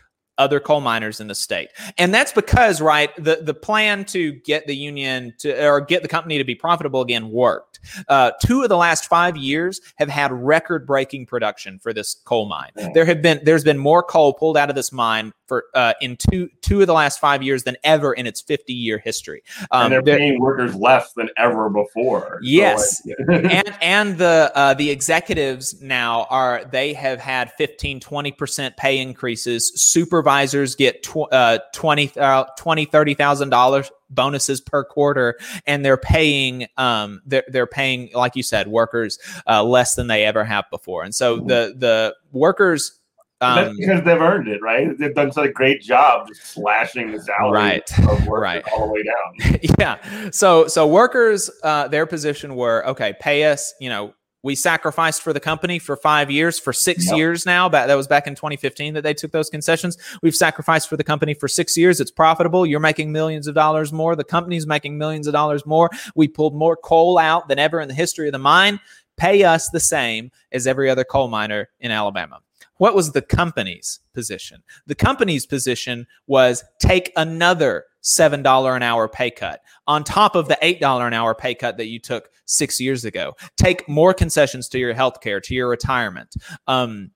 other 0.41 0.59
coal 0.59 0.81
miners 0.81 1.21
in 1.21 1.29
the 1.29 1.35
state. 1.35 1.69
And 1.99 2.13
that's 2.13 2.33
because, 2.33 2.81
right, 2.81 3.15
the, 3.17 3.41
the 3.43 3.55
plan 3.55 4.05
to 4.07 4.33
get 4.33 4.67
the 4.67 4.75
union 4.75 5.35
to 5.39 5.67
or 5.67 5.81
get 5.81 6.03
the 6.03 6.09
company 6.09 6.39
to 6.39 6.45
be 6.45 6.55
profitable 6.55 7.03
again 7.03 7.31
worked. 7.31 7.79
Uh, 8.09 8.33
two 8.43 8.63
of 8.63 8.69
the 8.71 8.77
last 8.77 9.07
five 9.07 9.37
years 9.37 9.81
have 9.97 10.09
had 10.09 10.33
record 10.33 10.87
breaking 10.87 11.27
production 11.27 11.79
for 11.79 11.93
this 11.93 12.15
coal 12.25 12.49
mine. 12.49 12.71
There 12.95 13.05
have 13.05 13.23
been 13.23 13.41
there's 13.45 13.65
been 13.65 13.79
more 13.79 14.03
coal 14.03 14.33
pulled 14.33 14.57
out 14.57 14.71
of 14.71 14.77
this 14.77 14.93
mine 14.93 15.33
for 15.47 15.65
uh, 15.75 15.93
in 16.01 16.17
two 16.17 16.49
two 16.63 16.81
of 16.81 16.87
the 16.87 16.95
last 16.95 17.21
five 17.21 17.43
years 17.43 17.65
than 17.65 17.77
ever 17.85 18.13
in 18.13 18.27
its 18.27 18.41
50 18.41 18.73
year 18.73 18.99
history. 18.99 19.43
Um, 19.71 19.85
and 19.85 19.93
they're, 19.93 20.03
they're, 20.03 20.19
paying 20.19 20.41
workers 20.41 20.75
less 20.75 21.13
than 21.13 21.29
ever 21.37 21.69
before. 21.69 22.39
Yes, 22.43 23.03
so 23.05 23.13
like, 23.29 23.45
and 23.53 23.75
and 23.83 24.19
the 24.19 24.51
uh, 24.55 24.75
the 24.75 24.91
executives 24.91 25.81
now 25.83 26.27
are 26.31 26.65
they 26.65 26.95
have 26.95 27.21
had 27.21 27.53
15 27.59 28.01
20 28.01 28.33
percent 28.33 28.77
pay 28.77 28.99
increases. 28.99 29.73
Supervisors 29.75 30.30
get 30.77 31.03
tw- 31.03 31.33
uh, 31.33 31.59
20 31.75 32.13
uh, 32.19 32.45
20 32.59 32.85
30 32.85 33.15
thousand 33.15 33.51
dollars 33.51 33.91
bonuses 34.11 34.61
per 34.61 34.85
quarter 34.85 35.39
and 35.67 35.85
they're 35.85 35.97
paying 35.97 36.67
um 36.77 37.21
they're, 37.27 37.45
they're 37.49 37.67
paying 37.67 38.11
like 38.15 38.35
you 38.37 38.43
said 38.43 38.69
workers 38.69 39.19
uh, 39.49 39.63
less 39.63 39.95
than 39.95 40.07
they 40.07 40.25
ever 40.25 40.45
have 40.45 40.65
before 40.71 41.05
and 41.05 41.15
so 41.15 41.37
mm-hmm. 41.37 41.47
the 41.47 41.75
the 41.77 42.15
workers 42.33 43.01
um, 43.43 43.57
That's 43.57 43.79
because 43.79 44.05
they've 44.05 44.21
earned 44.21 44.49
it, 44.49 44.61
right? 44.61 44.99
They've 44.99 45.15
done 45.15 45.33
such 45.33 45.49
a 45.49 45.53
great 45.53 45.81
job 45.81 46.29
just 46.29 46.45
slashing 46.45 47.11
the 47.11 47.23
salary 47.23 47.53
right, 47.53 47.91
right, 48.29 48.63
all 48.71 48.87
the 48.87 48.93
way 48.93 49.03
down. 49.03 49.61
yeah. 49.79 50.31
So, 50.31 50.67
so 50.67 50.87
workers, 50.87 51.51
uh, 51.63 51.89
their 51.89 52.05
position 52.05 52.55
were 52.55 52.87
okay. 52.89 53.15
Pay 53.19 53.45
us. 53.45 53.73
You 53.81 53.89
know, 53.89 54.15
we 54.43 54.55
sacrificed 54.55 55.23
for 55.23 55.33
the 55.33 55.41
company 55.41 55.79
for 55.79 55.97
five 55.97 56.31
years, 56.31 56.59
for 56.59 56.73
six 56.73 57.07
yep. 57.07 57.17
years 57.17 57.47
now. 57.47 57.69
But 57.69 57.87
that 57.87 57.95
was 57.95 58.07
back 58.07 58.27
in 58.27 58.35
2015 58.35 58.95
that 58.95 59.03
they 59.03 59.15
took 59.15 59.33
those 59.33 59.51
concessions. 59.51 59.99
We've 60.23 60.35
sacrificed 60.35 60.89
for 60.89 60.97
the 60.97 61.05
company 61.05 61.35
for 61.35 61.49
six 61.49 61.77
years. 61.77 62.01
It's 62.01 62.11
profitable. 62.11 62.65
You're 62.65 62.81
making 62.81 63.13
millions 63.13 63.47
of 63.47 63.55
dollars 63.55 63.93
more. 63.93 64.17
The 64.17 64.25
company's 64.25 64.67
making 64.67 64.99
millions 64.99 65.27
of 65.27 65.33
dollars 65.33 65.67
more. 65.67 65.91
We 66.15 66.29
pulled 66.29 66.55
more 66.55 66.77
coal 66.77 67.19
out 67.19 67.49
than 67.49 67.59
ever 67.59 67.81
in 67.81 67.89
the 67.89 67.95
history 67.95 68.29
of 68.29 68.33
the 68.33 68.39
mine. 68.39 68.81
Pay 69.17 69.45
us 69.45 69.69
the 69.69 69.81
same 69.81 70.31
as 70.53 70.67
every 70.67 70.89
other 70.89 71.05
coal 71.05 71.29
miner 71.29 71.69
in 71.81 71.91
Alabama. 71.91 72.41
What 72.79 72.95
was 72.95 73.13
the 73.13 73.21
company's 73.21 74.01
position? 74.15 74.63
The 74.87 74.95
company's 74.95 75.45
position 75.45 76.07
was 76.27 76.65
take 76.79 77.13
another 77.15 77.85
$7 78.03 78.77
an 78.77 78.83
hour 78.83 79.09
pay 79.09 79.31
cut 79.31 79.61
on 79.87 80.05
top 80.05 80.35
of 80.35 80.49
the 80.49 80.59
$8 80.63 81.07
an 81.07 81.13
hour 81.13 81.35
pay 81.35 81.55
cut 81.55 81.77
that 81.77 81.87
you 81.87 81.99
took 81.99 82.31
six 82.47 82.81
years 82.81 83.05
ago. 83.05 83.35
Take 83.57 83.89
more 83.89 84.15
concessions 84.15 84.69
to 84.69 84.79
your 84.79 84.95
health 84.95 85.21
care, 85.21 85.41
to 85.41 85.55
your 85.55 85.69
retirement. 85.69 86.35
Um, 86.67 87.11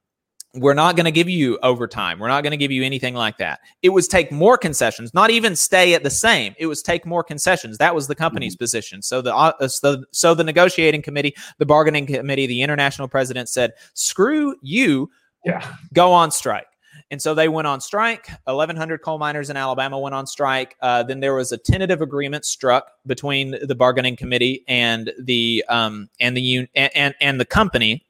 we're 0.54 0.74
not 0.74 0.94
going 0.96 1.04
to 1.04 1.12
give 1.12 1.28
you 1.28 1.58
overtime. 1.62 2.18
We're 2.18 2.28
not 2.28 2.42
going 2.42 2.52
to 2.52 2.56
give 2.56 2.70
you 2.70 2.84
anything 2.84 3.14
like 3.14 3.38
that. 3.38 3.60
It 3.82 3.88
was 3.88 4.06
take 4.06 4.30
more 4.30 4.56
concessions, 4.56 5.12
not 5.12 5.30
even 5.30 5.56
stay 5.56 5.94
at 5.94 6.04
the 6.04 6.10
same. 6.10 6.54
It 6.58 6.66
was 6.66 6.80
take 6.80 7.04
more 7.04 7.24
concessions. 7.24 7.78
That 7.78 7.94
was 7.94 8.06
the 8.06 8.14
company's 8.14 8.54
mm-hmm. 8.54 8.62
position. 8.62 9.02
So 9.02 9.20
the 9.20 9.34
uh, 9.34 9.66
so, 9.68 10.04
so 10.12 10.34
the 10.34 10.44
negotiating 10.44 11.02
committee, 11.02 11.34
the 11.58 11.66
bargaining 11.66 12.06
committee, 12.06 12.46
the 12.46 12.62
international 12.62 13.08
president 13.08 13.48
said, 13.48 13.72
"Screw 13.94 14.54
you." 14.62 15.10
Yeah. 15.44 15.66
Go 15.92 16.12
on 16.12 16.30
strike. 16.30 16.66
And 17.14 17.22
so 17.22 17.32
they 17.32 17.48
went 17.48 17.68
on 17.68 17.80
strike. 17.80 18.28
1,100 18.42 19.00
coal 19.00 19.18
miners 19.18 19.48
in 19.48 19.56
Alabama 19.56 20.00
went 20.00 20.16
on 20.16 20.26
strike. 20.26 20.74
Uh, 20.82 21.04
then 21.04 21.20
there 21.20 21.32
was 21.32 21.52
a 21.52 21.56
tentative 21.56 22.00
agreement 22.00 22.44
struck 22.44 22.90
between 23.06 23.54
the 23.62 23.76
bargaining 23.76 24.16
committee 24.16 24.64
and 24.66 25.12
the 25.16 25.64
um, 25.68 26.10
and 26.18 26.36
the 26.36 26.42
un- 26.42 26.68
and, 26.74 26.90
and, 26.96 27.14
and 27.20 27.40
the 27.40 27.44
company 27.44 28.04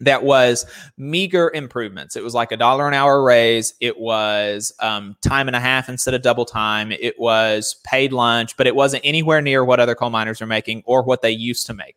that 0.00 0.22
was 0.22 0.66
meager 0.96 1.50
improvements. 1.54 2.16
It 2.16 2.24
was 2.24 2.34
like 2.34 2.52
a 2.52 2.56
dollar 2.56 2.88
an 2.88 2.94
hour 2.94 3.22
raise. 3.22 3.74
It 3.80 3.98
was 3.98 4.72
um, 4.80 5.16
time 5.20 5.46
and 5.46 5.56
a 5.56 5.60
half 5.60 5.88
instead 5.88 6.14
of 6.14 6.22
double 6.22 6.44
time. 6.44 6.90
It 6.92 7.18
was 7.18 7.76
paid 7.84 8.12
lunch, 8.12 8.56
but 8.56 8.66
it 8.66 8.74
wasn't 8.74 9.04
anywhere 9.04 9.42
near 9.42 9.64
what 9.64 9.80
other 9.80 9.94
coal 9.94 10.10
miners 10.10 10.40
are 10.40 10.46
making 10.46 10.82
or 10.86 11.02
what 11.02 11.22
they 11.22 11.30
used 11.30 11.66
to 11.66 11.74
make. 11.74 11.96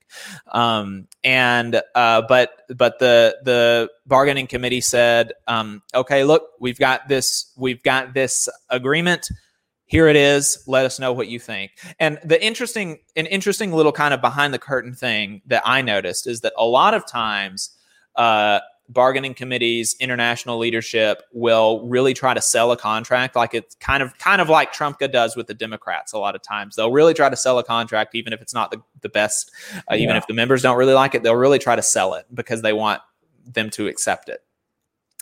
Um, 0.51 1.07
and 1.23 1.81
uh, 1.95 2.23
but 2.27 2.51
but 2.75 2.99
the 2.99 3.37
the 3.43 3.89
bargaining 4.05 4.47
committee 4.47 4.81
said, 4.81 5.33
um, 5.47 5.81
okay, 5.95 6.23
look, 6.23 6.49
we've 6.59 6.79
got 6.79 7.07
this 7.07 7.51
we've 7.55 7.81
got 7.83 8.13
this 8.13 8.49
agreement 8.69 9.29
here 9.85 10.07
it 10.07 10.15
is 10.15 10.63
let 10.65 10.85
us 10.85 10.97
know 10.99 11.13
what 11.13 11.27
you 11.27 11.37
think 11.37 11.71
and 11.99 12.17
the 12.23 12.43
interesting 12.43 12.99
an 13.15 13.25
interesting 13.27 13.71
little 13.71 13.91
kind 13.91 14.13
of 14.13 14.21
behind 14.21 14.53
the 14.53 14.57
curtain 14.57 14.93
thing 14.93 15.41
that 15.45 15.61
i 15.65 15.81
noticed 15.81 16.25
is 16.25 16.41
that 16.41 16.53
a 16.57 16.65
lot 16.65 16.93
of 16.93 17.05
times 17.05 17.69
uh, 18.15 18.59
bargaining 18.89 19.33
committees, 19.33 19.95
international 19.99 20.57
leadership 20.57 21.23
will 21.31 21.87
really 21.87 22.13
try 22.13 22.33
to 22.33 22.41
sell 22.41 22.71
a 22.71 22.77
contract 22.77 23.35
like 23.35 23.53
it's 23.53 23.75
kind 23.75 24.03
of 24.03 24.17
kind 24.17 24.41
of 24.41 24.49
like 24.49 24.73
Trumka 24.73 25.11
does 25.11 25.35
with 25.35 25.47
the 25.47 25.53
Democrats 25.53 26.13
a 26.13 26.17
lot 26.17 26.35
of 26.35 26.41
times. 26.41 26.75
They'll 26.75 26.91
really 26.91 27.13
try 27.13 27.29
to 27.29 27.35
sell 27.35 27.59
a 27.59 27.63
contract 27.63 28.15
even 28.15 28.33
if 28.33 28.41
it's 28.41 28.53
not 28.53 28.71
the, 28.71 28.81
the 29.01 29.09
best, 29.09 29.51
uh, 29.91 29.95
even 29.95 30.15
if 30.15 30.27
the 30.27 30.33
members 30.33 30.61
don't 30.61 30.77
really 30.77 30.93
like 30.93 31.15
it, 31.15 31.23
they'll 31.23 31.35
really 31.35 31.59
try 31.59 31.75
to 31.75 31.81
sell 31.81 32.13
it 32.13 32.25
because 32.33 32.61
they 32.61 32.73
want 32.73 33.01
them 33.45 33.69
to 33.71 33.87
accept 33.87 34.29
it. 34.29 34.43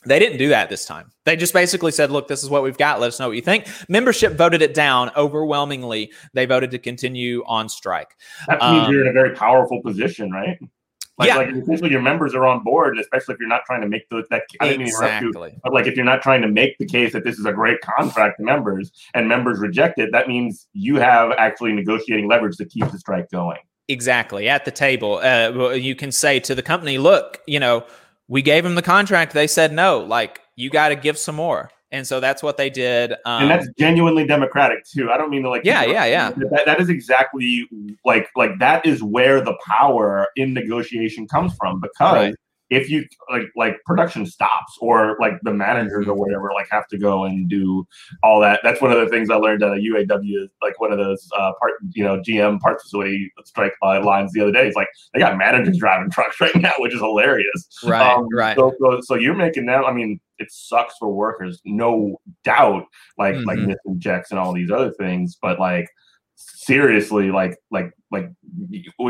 They 0.04 0.18
didn't 0.18 0.39
do 0.39 0.50
that 0.50 0.70
this 0.70 0.86
time. 0.86 1.12
They 1.26 1.36
just 1.36 1.54
basically 1.54 1.92
said, 1.92 2.10
look, 2.10 2.28
this 2.28 2.42
is 2.42 2.50
what 2.50 2.64
we've 2.64 2.78
got. 2.78 3.00
Let 3.00 3.10
us 3.10 3.20
know 3.20 3.28
what 3.28 3.36
you 3.36 3.44
think. 3.44 3.68
Membership 3.88 4.34
voted 4.34 4.64
it 4.64 4.74
down 4.74 5.12
overwhelmingly. 5.16 6.12
They 6.34 6.48
voted 6.48 6.72
to 6.72 6.80
continue 6.80 7.44
on 7.46 7.70
strike. 7.70 8.16
That 8.48 8.60
means 8.62 8.88
um, 8.88 8.92
you're 8.92 9.04
in 9.04 9.10
a 9.10 9.14
very 9.14 9.36
powerful 9.36 9.80
position, 9.84 10.32
right? 10.32 10.58
Like, 11.18 11.28
yeah. 11.28 11.38
like 11.38 11.49
essentially 11.49 11.91
your 11.91 12.01
members 12.01 12.34
are 12.34 12.45
on 12.45 12.64
board, 12.64 12.97
especially 12.97 13.34
if 13.36 13.39
you're 13.39 13.49
not 13.49 13.64
trying 13.66 13.82
to 13.82 13.88
make 13.88 14.09
the 14.09 14.24
that 14.30 14.43
I 14.59 14.70
didn't 14.70 14.88
exactly. 14.88 15.51
You, 15.51 15.59
but 15.64 15.74
like 15.74 15.86
if 15.86 15.95
you're 15.95 16.05
not 16.05 16.22
trying 16.22 16.41
to 16.41 16.47
make 16.47 16.78
the 16.78 16.86
case 16.86 17.14
that 17.14 17.24
this 17.24 17.38
is 17.38 17.45
a 17.45 17.53
great 17.53 17.80
contract 17.82 18.38
to 18.38 18.43
members 18.43 18.91
and 19.14 19.28
members 19.28 19.59
reject 19.59 19.99
it, 19.99 20.12
that 20.14 20.28
means 20.28 20.68
you 20.74 20.95
have 20.95 21.32
actually 21.38 21.74
negotiating 21.74 22.28
leverage 22.28 22.57
to 22.57 22.66
keep 22.66 22.89
the 22.89 22.97
strike 22.97 23.30
going. 23.30 23.59
Exactly. 23.88 24.47
At 24.47 24.66
the 24.66 24.72
table, 24.72 25.18
uh, 25.18 25.72
you 25.74 25.95
can 25.95 26.12
say 26.12 26.39
to 26.41 26.55
the 26.55 26.64
company, 26.64 26.97
look, 26.97 27.41
you 27.45 27.59
know, 27.59 27.86
we 28.28 28.41
gave 28.41 28.64
them 28.64 28.76
the 28.76 28.82
contract. 28.82 29.34
They 29.34 29.47
said 29.47 29.74
no. 29.74 29.99
Like, 29.99 30.39
you 30.55 30.70
got 30.70 30.89
to 30.89 30.95
give 30.95 31.18
some 31.18 31.36
more 31.36 31.70
and 31.92 32.08
so 32.08 32.20
that's 32.20 32.42
what 32.42 32.58
they 32.58 32.70
did. 32.70 33.14
Um, 33.26 33.44
and 33.44 33.52
that's 33.52 33.68
genuinely 33.78 34.26
democratic 34.26 34.86
too. 34.86 35.12
I 35.12 35.18
don't 35.18 35.30
mean 35.30 35.44
to 35.44 35.50
like. 35.50 35.64
Yeah, 35.66 35.84
yeah, 35.84 36.06
yeah. 36.06 36.32
That, 36.52 36.64
that 36.66 36.82
is 36.82 36.89
exactly 36.89 37.68
like 38.06 38.30
like 38.36 38.60
that 38.60 38.86
is 38.86 39.04
where 39.04 39.42
the 39.42 39.58
power 39.66 40.28
in 40.36 40.54
negotiation 40.54 41.28
comes 41.28 41.54
from 41.56 41.80
because 41.80 42.16
right 42.16 42.36
if 42.72 42.89
you 42.89 43.05
like 43.30 43.43
like 43.55 43.78
production 43.86 44.26
stops 44.26 44.78
or 44.80 45.17
like 45.19 45.34
the 45.43 45.53
managers 45.53 46.07
or 46.07 46.15
whatever 46.15 46.51
like 46.55 46.67
have 46.72 46.88
to 46.88 46.97
go 46.97 47.26
and 47.26 47.49
do 47.49 47.86
all 48.24 48.39
that 48.39 48.61
that's 48.63 48.82
one 48.82 48.91
of 48.91 48.97
the 48.97 49.07
things 49.09 49.30
i 49.30 49.36
learned 49.36 49.61
at 49.61 49.74
a 49.74 49.76
uaw 49.76 50.49
like 50.61 50.80
one 50.80 50.91
of 50.91 50.97
those 50.97 51.30
uh 51.38 51.51
part 51.59 51.74
you 51.91 52.03
know 52.03 52.19
gm 52.22 52.59
parts 52.59 52.84
facility 52.84 53.32
strike 53.43 53.74
by 53.82 53.97
lines 53.97 54.32
the 54.32 54.41
other 54.41 54.51
day. 54.51 54.67
It's 54.67 54.76
like 54.76 54.88
they 55.13 55.19
got 55.19 55.38
managers 55.38 55.78
driving 55.78 56.09
trucks 56.11 56.39
right 56.39 56.55
now 56.55 56.72
which 56.80 56.93
is 56.93 56.99
hilarious. 56.99 57.67
Right 57.84 58.15
um, 58.15 58.28
right. 58.34 58.55
so, 58.55 58.74
so, 58.80 59.01
so, 59.01 59.15
you're 59.15 59.36
making 59.36 59.65
them 59.65 59.84
i 59.86 59.91
mean 59.91 60.19
it 60.39 60.47
sucks 60.49 60.95
for 60.97 61.13
workers 61.13 61.61
no 61.65 62.19
doubt 62.43 62.86
like 63.17 63.36
mm-hmm. 63.36 63.47
like 63.47 63.59
missing 63.59 63.99
checks 63.99 64.32
and 64.32 64.39
all 64.39 64.53
these 64.53 64.72
other 64.72 64.91
things 64.93 65.38
but 65.41 65.59
like 65.59 65.89
seriously 66.36 67.32
like 67.32 67.57
like 67.69 67.91
like 68.11 68.30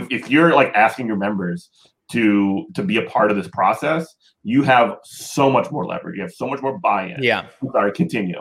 if 0.10 0.30
you're 0.30 0.54
like 0.54 0.74
asking 0.74 1.08
your 1.08 1.16
members 1.16 1.70
to 2.12 2.66
to 2.76 2.84
be 2.84 2.98
a 2.98 3.04
part 3.04 3.32
of 3.32 3.38
this 3.38 3.48
process, 3.48 4.08
you 4.44 4.64
have 4.64 4.98
so 5.04 5.50
much 5.50 5.72
more 5.72 5.86
leverage. 5.86 6.18
You 6.18 6.24
have 6.24 6.32
so 6.32 6.48
much 6.48 6.62
more 6.62 6.78
buy-in. 6.80 7.22
Yeah. 7.22 7.46
I'm 7.62 7.70
sorry, 7.72 7.92
continue. 7.92 8.40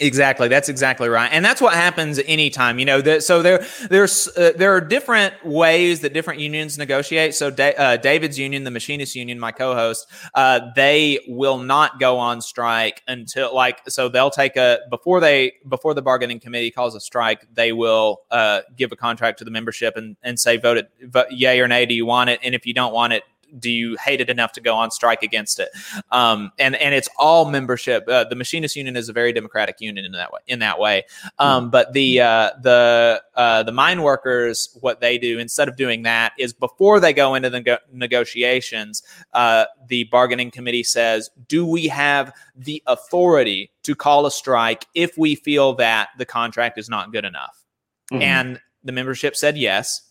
Exactly. 0.00 0.48
That's 0.48 0.70
exactly 0.70 1.08
right. 1.10 1.28
And 1.30 1.44
that's 1.44 1.60
what 1.60 1.74
happens 1.74 2.18
anytime, 2.26 2.78
you 2.78 2.86
know, 2.86 3.18
so 3.18 3.42
there, 3.42 3.64
there's, 3.90 4.26
uh, 4.36 4.52
there 4.56 4.74
are 4.74 4.80
different 4.80 5.34
ways 5.44 6.00
that 6.00 6.14
different 6.14 6.40
unions 6.40 6.78
negotiate. 6.78 7.34
So 7.34 7.50
da- 7.50 7.74
uh, 7.74 7.96
David's 7.98 8.38
union, 8.38 8.64
the 8.64 8.70
machinist 8.70 9.14
union, 9.14 9.38
my 9.38 9.52
co-host, 9.52 10.08
uh, 10.34 10.60
they 10.74 11.20
will 11.28 11.58
not 11.58 12.00
go 12.00 12.18
on 12.18 12.40
strike 12.40 13.02
until 13.06 13.54
like, 13.54 13.80
so 13.86 14.08
they'll 14.08 14.30
take 14.30 14.56
a, 14.56 14.78
before 14.88 15.20
they, 15.20 15.52
before 15.68 15.92
the 15.92 16.02
bargaining 16.02 16.40
committee 16.40 16.70
calls 16.70 16.94
a 16.94 17.00
strike, 17.00 17.46
they 17.52 17.72
will, 17.72 18.22
uh, 18.30 18.62
give 18.74 18.92
a 18.92 18.96
contract 18.96 19.38
to 19.40 19.44
the 19.44 19.50
membership 19.50 19.96
and, 19.96 20.16
and 20.22 20.40
say, 20.40 20.56
vote 20.56 20.78
it, 20.78 20.90
vote, 21.02 21.26
yay 21.30 21.60
or 21.60 21.68
nay. 21.68 21.84
Do 21.84 21.94
you 21.94 22.06
want 22.06 22.30
it? 22.30 22.40
And 22.42 22.54
if 22.54 22.64
you 22.66 22.72
don't 22.72 22.94
want 22.94 23.12
it, 23.12 23.24
do 23.58 23.70
you 23.70 23.96
hate 23.96 24.20
it 24.20 24.30
enough 24.30 24.52
to 24.52 24.60
go 24.60 24.74
on 24.74 24.90
strike 24.90 25.22
against 25.22 25.60
it? 25.60 25.68
Um, 26.10 26.52
and 26.58 26.74
and 26.76 26.94
it's 26.94 27.08
all 27.18 27.50
membership. 27.50 28.04
Uh, 28.08 28.24
the 28.24 28.34
machinist 28.34 28.76
union 28.76 28.96
is 28.96 29.08
a 29.08 29.12
very 29.12 29.32
democratic 29.32 29.76
union 29.80 30.04
in 30.04 30.12
that 30.12 30.32
way. 30.32 30.40
In 30.46 30.58
that 30.60 30.78
way, 30.78 31.04
um, 31.38 31.70
but 31.70 31.92
the 31.92 32.20
uh, 32.20 32.50
the 32.60 33.22
uh, 33.34 33.62
the 33.62 33.72
mine 33.72 34.02
workers, 34.02 34.76
what 34.80 35.00
they 35.00 35.18
do 35.18 35.38
instead 35.38 35.68
of 35.68 35.76
doing 35.76 36.02
that 36.02 36.32
is 36.38 36.52
before 36.52 37.00
they 37.00 37.12
go 37.12 37.34
into 37.34 37.50
the 37.50 37.60
go- 37.60 37.78
negotiations, 37.92 39.02
uh, 39.32 39.66
the 39.88 40.04
bargaining 40.04 40.50
committee 40.50 40.84
says, 40.84 41.30
"Do 41.48 41.66
we 41.66 41.88
have 41.88 42.32
the 42.56 42.82
authority 42.86 43.70
to 43.82 43.94
call 43.94 44.26
a 44.26 44.30
strike 44.30 44.86
if 44.94 45.16
we 45.18 45.34
feel 45.34 45.74
that 45.74 46.10
the 46.18 46.26
contract 46.26 46.78
is 46.78 46.88
not 46.88 47.12
good 47.12 47.24
enough?" 47.24 47.64
Mm-hmm. 48.12 48.22
And 48.22 48.60
the 48.84 48.92
membership 48.92 49.36
said 49.36 49.56
yes 49.56 50.02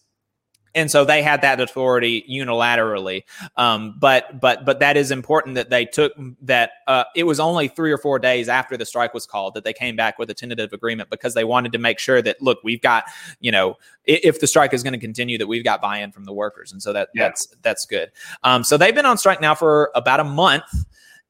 and 0.74 0.90
so 0.90 1.04
they 1.04 1.22
had 1.22 1.42
that 1.42 1.60
authority 1.60 2.26
unilaterally 2.30 3.24
um, 3.58 3.96
but 4.00 4.40
but 4.40 4.66
but 4.66 4.80
that 4.80 4.98
is 4.98 5.12
important 5.12 5.56
that 5.56 5.70
they 5.70 5.86
took 5.86 6.14
that 6.42 6.72
uh, 6.88 7.04
it 7.16 7.24
was 7.24 7.40
only 7.40 7.68
three 7.68 7.92
or 7.92 7.98
four 7.98 8.20
days 8.20 8.50
after 8.50 8.78
the 8.78 8.86
strike 8.86 9.14
was 9.14 9.26
called 9.26 9.54
that 9.54 9.64
they 9.64 9.74
came 9.74 9.96
back 9.96 10.18
with 10.18 10.30
a 10.30 10.34
tentative 10.34 10.74
agreement 10.74 11.10
because 11.10 11.34
they 11.34 11.44
wanted 11.44 11.72
to 11.72 11.78
make 11.78 12.00
sure 12.00 12.22
that 12.22 12.42
look 12.42 12.60
we've 12.64 12.82
got 12.82 13.06
you 13.40 13.52
know 13.52 13.78
if 14.06 14.40
the 14.40 14.48
strike 14.48 14.74
is 14.74 14.84
going 14.84 14.94
to 14.94 15.00
continue 15.00 15.38
that 15.38 15.48
we've 15.48 15.64
got 15.64 15.82
buy-in 15.82 16.12
from 16.12 16.26
the 16.26 16.34
workers 16.34 16.72
and 16.72 16.82
so 16.82 16.94
that 16.94 17.10
yeah. 17.14 17.24
that's 17.24 17.48
that's 17.62 17.86
good 17.86 18.12
um, 18.44 18.64
so 18.64 18.78
they've 18.78 18.96
been 18.96 19.06
on 19.06 19.18
strike 19.18 19.42
now 19.42 19.56
for 19.56 19.92
about 19.96 20.20
a 20.20 20.24
month 20.26 20.64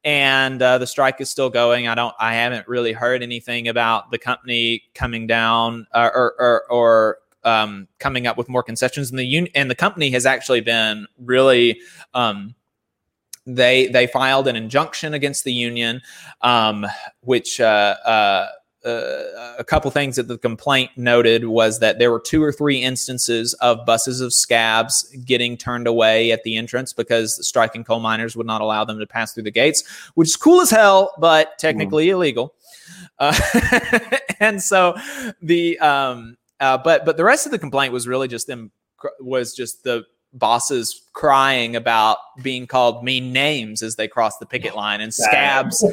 and 0.04 0.60
uh, 0.60 0.78
the 0.78 0.86
strike 0.86 1.20
is 1.20 1.30
still 1.30 1.50
going. 1.50 1.86
I 1.86 1.94
don't. 1.94 2.14
I 2.18 2.34
haven't 2.34 2.66
really 2.66 2.92
heard 2.92 3.22
anything 3.22 3.68
about 3.68 4.10
the 4.10 4.18
company 4.18 4.84
coming 4.94 5.26
down 5.26 5.86
uh, 5.92 6.10
or, 6.12 6.34
or, 6.38 6.62
or 6.70 7.18
um, 7.44 7.88
coming 7.98 8.26
up 8.26 8.36
with 8.36 8.48
more 8.48 8.62
concessions, 8.62 9.10
and 9.10 9.18
the 9.18 9.38
un- 9.38 9.48
and 9.54 9.70
the 9.70 9.74
company 9.74 10.10
has 10.10 10.26
actually 10.26 10.60
been 10.60 11.06
really. 11.18 11.80
Um, 12.14 12.54
they 13.44 13.88
they 13.88 14.06
filed 14.06 14.46
an 14.46 14.54
injunction 14.54 15.14
against 15.14 15.42
the 15.44 15.52
union, 15.52 16.00
um, 16.42 16.86
which 17.22 17.60
uh, 17.60 17.96
uh, 18.04 18.46
uh, 18.84 19.54
a 19.58 19.64
couple 19.64 19.90
things 19.90 20.16
that 20.16 20.28
the 20.28 20.38
complaint 20.38 20.90
noted 20.96 21.44
was 21.44 21.78
that 21.78 21.98
there 21.98 22.10
were 22.10 22.20
two 22.20 22.42
or 22.42 22.52
three 22.52 22.78
instances 22.78 23.54
of 23.54 23.84
buses 23.86 24.20
of 24.20 24.32
scabs 24.32 25.04
getting 25.24 25.56
turned 25.56 25.86
away 25.86 26.32
at 26.32 26.42
the 26.42 26.56
entrance 26.56 26.92
because 26.92 27.46
striking 27.46 27.84
coal 27.84 28.00
miners 28.00 28.36
would 28.36 28.46
not 28.46 28.60
allow 28.60 28.84
them 28.84 28.98
to 28.98 29.06
pass 29.06 29.32
through 29.32 29.44
the 29.44 29.50
gates, 29.50 29.84
which 30.14 30.28
is 30.28 30.36
cool 30.36 30.60
as 30.60 30.70
hell, 30.70 31.12
but 31.18 31.58
technically 31.58 32.06
mm. 32.06 32.10
illegal. 32.10 32.54
Uh, 33.18 33.38
and 34.40 34.60
so 34.60 34.96
the 35.40 35.78
um, 35.78 36.36
uh, 36.62 36.78
but 36.78 37.04
but 37.04 37.16
the 37.16 37.24
rest 37.24 37.44
of 37.44 37.52
the 37.52 37.58
complaint 37.58 37.92
was 37.92 38.08
really 38.08 38.28
just 38.28 38.46
them 38.46 38.70
was 39.20 39.52
just 39.54 39.82
the 39.82 40.04
bosses 40.34 41.02
crying 41.12 41.76
about 41.76 42.16
being 42.42 42.66
called 42.66 43.04
mean 43.04 43.32
names 43.32 43.82
as 43.82 43.96
they 43.96 44.08
crossed 44.08 44.40
the 44.40 44.46
picket 44.46 44.74
line 44.74 45.02
and 45.02 45.12
scabs 45.12 45.84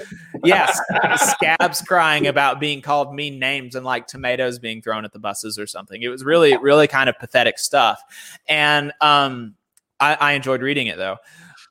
yes 0.46 0.80
scabs 1.18 1.82
crying 1.82 2.28
about 2.28 2.58
being 2.58 2.82
called 2.82 3.14
mean 3.14 3.38
names 3.38 3.76
and 3.76 3.86
like 3.86 4.08
tomatoes 4.08 4.58
being 4.58 4.82
thrown 4.82 5.04
at 5.04 5.12
the 5.12 5.20
buses 5.20 5.60
or 5.60 5.68
something. 5.68 6.02
It 6.02 6.08
was 6.08 6.24
really 6.24 6.56
really 6.56 6.88
kind 6.88 7.10
of 7.10 7.20
pathetic 7.20 7.60
stuff. 7.60 8.02
And 8.48 8.94
um 9.02 9.56
I, 10.00 10.14
I 10.16 10.32
enjoyed 10.34 10.62
reading 10.62 10.88
it 10.88 10.96
though 10.98 11.18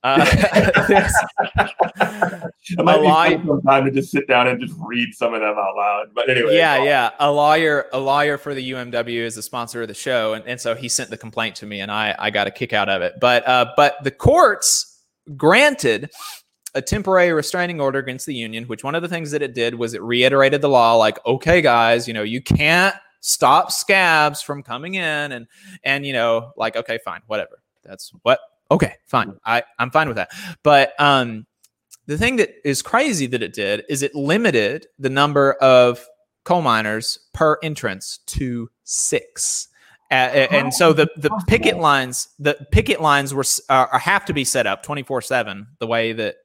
Uh, 0.04 0.24
it 2.70 2.84
might 2.84 3.00
a 3.00 3.38
fun 3.38 3.46
sometime 3.46 3.84
to 3.84 3.90
just 3.90 4.10
sit 4.10 4.28
down 4.28 4.46
and 4.46 4.60
just 4.60 4.74
read 4.78 5.12
some 5.12 5.34
of 5.34 5.40
them 5.40 5.56
out 5.58 5.76
loud. 5.76 6.06
But 6.14 6.30
anyway, 6.30 6.56
yeah, 6.56 6.82
yeah. 6.84 7.10
A 7.18 7.30
lawyer, 7.30 7.86
a 7.92 7.98
lawyer 7.98 8.38
for 8.38 8.54
the 8.54 8.70
UMW 8.72 9.20
is 9.20 9.36
a 9.36 9.42
sponsor 9.42 9.82
of 9.82 9.88
the 9.88 9.94
show, 9.94 10.34
and, 10.34 10.46
and 10.46 10.60
so 10.60 10.74
he 10.74 10.88
sent 10.88 11.10
the 11.10 11.16
complaint 11.16 11.56
to 11.56 11.66
me, 11.66 11.80
and 11.80 11.90
I 11.90 12.14
I 12.18 12.30
got 12.30 12.46
a 12.46 12.50
kick 12.50 12.72
out 12.72 12.88
of 12.88 13.02
it. 13.02 13.14
But 13.20 13.46
uh, 13.48 13.72
but 13.76 13.96
the 14.04 14.10
courts 14.10 15.02
granted 15.36 16.10
a 16.74 16.82
temporary 16.82 17.32
restraining 17.32 17.80
order 17.80 17.98
against 17.98 18.26
the 18.26 18.34
union, 18.34 18.64
which 18.64 18.84
one 18.84 18.94
of 18.94 19.02
the 19.02 19.08
things 19.08 19.30
that 19.30 19.42
it 19.42 19.54
did 19.54 19.74
was 19.74 19.94
it 19.94 20.02
reiterated 20.02 20.60
the 20.60 20.68
law, 20.68 20.94
like, 20.94 21.18
okay, 21.26 21.60
guys, 21.62 22.06
you 22.06 22.14
know, 22.14 22.22
you 22.22 22.42
can't 22.42 22.94
stop 23.20 23.72
scabs 23.72 24.42
from 24.42 24.62
coming 24.62 24.94
in, 24.94 25.32
and 25.32 25.46
and 25.82 26.06
you 26.06 26.12
know, 26.12 26.52
like, 26.56 26.76
okay, 26.76 26.98
fine, 27.04 27.20
whatever. 27.26 27.62
That's 27.84 28.12
what. 28.22 28.38
Okay, 28.70 28.94
fine. 29.06 29.34
I 29.44 29.62
I'm 29.78 29.90
fine 29.90 30.08
with 30.08 30.16
that. 30.16 30.30
But 30.62 30.92
um, 30.98 31.46
the 32.06 32.18
thing 32.18 32.36
that 32.36 32.50
is 32.64 32.82
crazy 32.82 33.26
that 33.26 33.42
it 33.42 33.52
did 33.52 33.84
is 33.88 34.02
it 34.02 34.14
limited 34.14 34.86
the 34.98 35.10
number 35.10 35.52
of 35.54 36.06
coal 36.44 36.62
miners 36.62 37.18
per 37.34 37.58
entrance 37.62 38.18
to 38.26 38.70
six. 38.84 39.68
Uh, 40.10 40.14
and 40.14 40.72
so 40.72 40.94
the, 40.94 41.06
the 41.18 41.28
picket 41.46 41.76
lines 41.76 42.28
the 42.38 42.54
picket 42.72 43.02
lines 43.02 43.34
were 43.34 43.44
uh, 43.68 43.98
have 43.98 44.24
to 44.24 44.32
be 44.32 44.42
set 44.42 44.66
up 44.66 44.82
24 44.82 45.20
7 45.20 45.66
the 45.80 45.86
way 45.86 46.14
that 46.14 46.36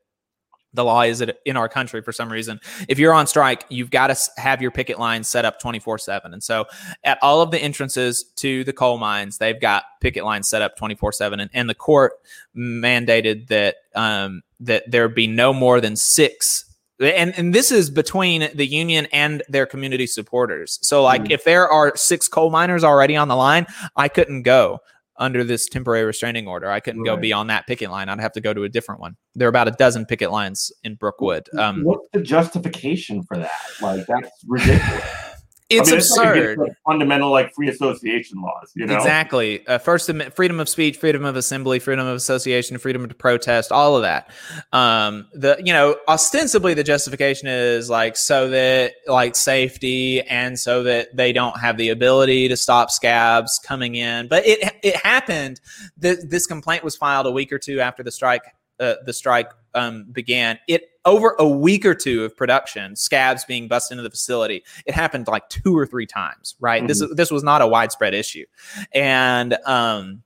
the 0.73 0.83
law 0.83 1.01
is 1.01 1.21
it- 1.21 1.39
in 1.45 1.55
our 1.57 1.69
country 1.69 2.01
for 2.01 2.11
some 2.11 2.31
reason 2.31 2.59
if 2.87 2.97
you're 2.99 3.13
on 3.13 3.27
strike 3.27 3.65
you've 3.69 3.91
got 3.91 4.07
to 4.07 4.15
have 4.37 4.61
your 4.61 4.71
picket 4.71 4.97
line 4.99 5.23
set 5.23 5.45
up 5.45 5.59
24 5.59 5.97
7 5.99 6.33
and 6.33 6.43
so 6.43 6.65
at 7.03 7.17
all 7.21 7.41
of 7.41 7.51
the 7.51 7.59
entrances 7.59 8.23
to 8.35 8.63
the 8.63 8.73
coal 8.73 8.97
mines 8.97 9.37
they've 9.37 9.61
got 9.61 9.83
picket 10.01 10.23
lines 10.25 10.49
set 10.49 10.61
up 10.61 10.75
24 10.77 11.11
7 11.11 11.39
and, 11.39 11.49
and 11.53 11.69
the 11.69 11.75
court 11.75 12.13
mandated 12.55 13.47
that 13.47 13.75
um, 13.95 14.41
that 14.59 14.89
there 14.89 15.07
be 15.09 15.27
no 15.27 15.53
more 15.53 15.79
than 15.81 15.95
six 15.95 16.65
and 16.99 17.33
and 17.37 17.53
this 17.53 17.71
is 17.71 17.89
between 17.89 18.49
the 18.55 18.65
union 18.65 19.07
and 19.11 19.43
their 19.49 19.65
community 19.65 20.07
supporters. 20.07 20.79
So 20.83 21.03
like 21.03 21.23
Mhm. 21.23 21.31
if 21.31 21.43
there 21.43 21.67
are 21.67 21.95
six 21.97 22.27
coal 22.27 22.49
miners 22.49 22.83
already 22.83 23.15
on 23.17 23.27
the 23.27 23.35
line 23.35 23.65
i 23.97 24.07
couldn't 24.07 24.43
go 24.43 24.79
under 25.17 25.43
this 25.43 25.67
temporary 25.67 26.03
restraining 26.03 26.47
order 26.47 26.69
i 26.69 26.79
couldn't 26.79 27.03
go 27.03 27.15
beyond 27.15 27.49
that 27.49 27.67
picket 27.67 27.89
line 27.89 28.09
i'd 28.09 28.19
have 28.19 28.31
to 28.31 28.41
go 28.41 28.53
to 28.53 28.63
a 28.63 28.69
different 28.69 28.99
one 28.99 29.15
there 29.35 29.47
are 29.47 29.49
about 29.49 29.67
a 29.67 29.71
dozen 29.71 30.05
picket 30.05 30.31
lines 30.31 30.71
in 30.83 30.95
brookwood 30.95 31.47
um, 31.57 31.83
What's 31.83 32.07
the 32.11 32.21
justification 32.21 33.23
for 33.23 33.37
that? 33.37 33.51
Like 33.81 34.05
that's 34.07 34.29
ridiculous. 34.47 35.03
it's 35.77 35.89
I 35.89 35.91
mean, 35.91 35.99
absurd 35.99 36.37
against, 36.37 36.59
like, 36.59 36.77
fundamental 36.85 37.31
like 37.31 37.53
free 37.53 37.69
association 37.69 38.41
laws. 38.41 38.71
You 38.75 38.85
know, 38.85 38.95
Exactly. 38.95 39.65
Uh, 39.67 39.77
First 39.77 40.09
Amendment, 40.09 40.35
freedom 40.35 40.59
of 40.59 40.69
speech, 40.69 40.97
freedom 40.97 41.25
of 41.25 41.35
assembly, 41.35 41.79
freedom 41.79 42.05
of 42.05 42.15
association, 42.15 42.77
freedom 42.77 43.07
to 43.07 43.15
protest, 43.15 43.71
all 43.71 43.95
of 43.95 44.03
that. 44.03 44.29
Um, 44.71 45.27
the 45.33 45.61
you 45.63 45.73
know, 45.73 45.97
ostensibly 46.07 46.73
the 46.73 46.83
justification 46.83 47.47
is 47.47 47.89
like 47.89 48.15
so 48.15 48.49
that 48.49 48.93
like 49.07 49.35
safety 49.35 50.21
and 50.21 50.57
so 50.57 50.83
that 50.83 51.15
they 51.15 51.33
don't 51.33 51.59
have 51.59 51.77
the 51.77 51.89
ability 51.89 52.47
to 52.47 52.57
stop 52.57 52.91
scabs 52.91 53.59
coming 53.65 53.95
in. 53.95 54.27
But 54.27 54.45
it 54.45 54.75
it 54.83 54.95
happened. 54.97 55.59
Th- 56.01 56.19
this 56.23 56.47
complaint 56.47 56.83
was 56.83 56.95
filed 56.95 57.25
a 57.25 57.31
week 57.31 57.51
or 57.51 57.59
two 57.59 57.79
after 57.79 58.03
the 58.03 58.11
strike. 58.11 58.43
Uh, 58.79 58.95
the 59.05 59.13
strike 59.13 59.51
um, 59.75 60.05
began. 60.11 60.57
It 60.67 60.89
over 61.05 61.35
a 61.39 61.47
week 61.47 61.85
or 61.85 61.93
two 61.93 62.23
of 62.23 62.35
production, 62.35 62.95
scabs 62.95 63.45
being 63.45 63.67
busted 63.67 63.93
into 63.93 64.03
the 64.03 64.09
facility. 64.09 64.63
It 64.85 64.93
happened 64.93 65.27
like 65.27 65.49
two 65.49 65.77
or 65.77 65.85
three 65.85 66.05
times. 66.05 66.55
Right. 66.59 66.85
This 66.87 67.03
this 67.13 67.31
was 67.31 67.43
not 67.43 67.61
a 67.61 67.67
widespread 67.67 68.13
issue, 68.13 68.45
and 68.93 69.57
um, 69.65 70.23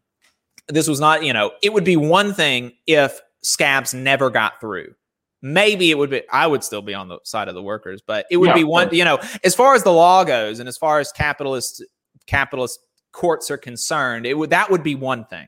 this 0.67 0.88
was 0.88 0.99
not. 0.99 1.23
You 1.23 1.34
know, 1.34 1.51
it 1.63 1.73
would 1.73 1.86
be 1.86 1.97
one 1.97 2.34
thing 2.34 2.73
if 2.86 3.19
scabs 3.41 3.93
never 3.93 4.30
got 4.30 4.59
through. 4.59 4.93
Maybe 5.41 5.91
it 5.91 5.97
would 5.97 6.09
be. 6.09 6.23
I 6.32 6.47
would 6.47 6.63
still 6.63 6.82
be 6.82 6.93
on 6.93 7.07
the 7.07 7.19
side 7.23 7.47
of 7.47 7.55
the 7.55 7.63
workers, 7.63 8.01
but 8.05 8.25
it 8.32 8.38
would 8.38 8.47
Yeah, 8.47 8.55
be 8.55 8.63
one. 8.63 8.93
You 8.93 9.05
know, 9.05 9.19
as 9.43 9.55
far 9.55 9.75
as 9.75 9.84
the 9.84 9.93
law 9.93 10.23
goes, 10.23 10.59
and 10.59 10.67
as 10.67 10.78
far 10.78 10.99
as 10.99 11.11
capitalist 11.11 11.84
capitalist 12.25 12.80
courts 13.11 13.49
are 13.49 13.57
concerned, 13.57 14.25
it 14.25 14.36
would 14.36 14.49
that 14.49 14.69
would 14.69 14.84
be 14.84 14.95
one 14.95 15.25
thing. 15.25 15.47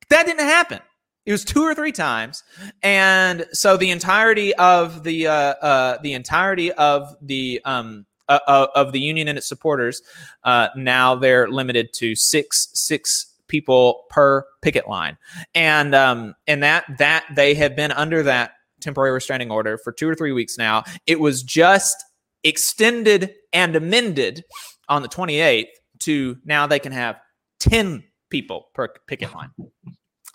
But 0.00 0.08
that 0.10 0.26
didn't 0.26 0.46
happen. 0.46 0.80
It 1.26 1.32
was 1.32 1.44
two 1.44 1.62
or 1.62 1.74
three 1.74 1.92
times, 1.92 2.42
and 2.82 3.46
so 3.52 3.76
the 3.76 3.90
entirety 3.90 4.54
of 4.54 5.04
the 5.04 5.26
uh, 5.26 5.32
uh, 5.32 5.98
the 6.02 6.14
entirety 6.14 6.72
of 6.72 7.14
the 7.20 7.60
um, 7.64 8.06
uh, 8.28 8.38
uh, 8.46 8.66
of 8.74 8.92
the 8.92 9.00
union 9.00 9.28
and 9.28 9.36
its 9.36 9.46
supporters 9.46 10.02
uh, 10.44 10.68
now 10.76 11.14
they're 11.14 11.48
limited 11.48 11.92
to 11.94 12.14
six 12.14 12.68
six 12.72 13.34
people 13.48 14.06
per 14.08 14.44
picket 14.62 14.88
line, 14.88 15.18
and 15.54 15.94
um, 15.94 16.34
and 16.46 16.62
that 16.62 16.84
that 16.98 17.26
they 17.36 17.54
have 17.54 17.76
been 17.76 17.92
under 17.92 18.22
that 18.22 18.52
temporary 18.80 19.12
restraining 19.12 19.50
order 19.50 19.76
for 19.76 19.92
two 19.92 20.08
or 20.08 20.14
three 20.14 20.32
weeks 20.32 20.56
now. 20.56 20.84
It 21.06 21.20
was 21.20 21.42
just 21.42 22.02
extended 22.42 23.34
and 23.52 23.76
amended 23.76 24.44
on 24.88 25.02
the 25.02 25.08
28th 25.08 25.66
to 26.00 26.38
now 26.44 26.66
they 26.66 26.78
can 26.78 26.92
have 26.92 27.16
10 27.60 28.04
people 28.30 28.68
per 28.74 28.88
picket 29.06 29.34
line. 29.34 29.50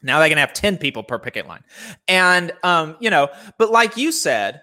Now 0.06 0.20
they 0.20 0.30
can 0.30 0.38
have 0.38 0.54
10 0.54 0.78
people 0.78 1.04
per 1.04 1.20
picket 1.20 1.48
line. 1.48 1.64
And 2.08 2.52
um, 2.64 2.96
you 3.00 3.10
know, 3.10 3.30
but 3.58 3.72
like 3.72 3.98
you 3.98 4.12
said, 4.12 4.62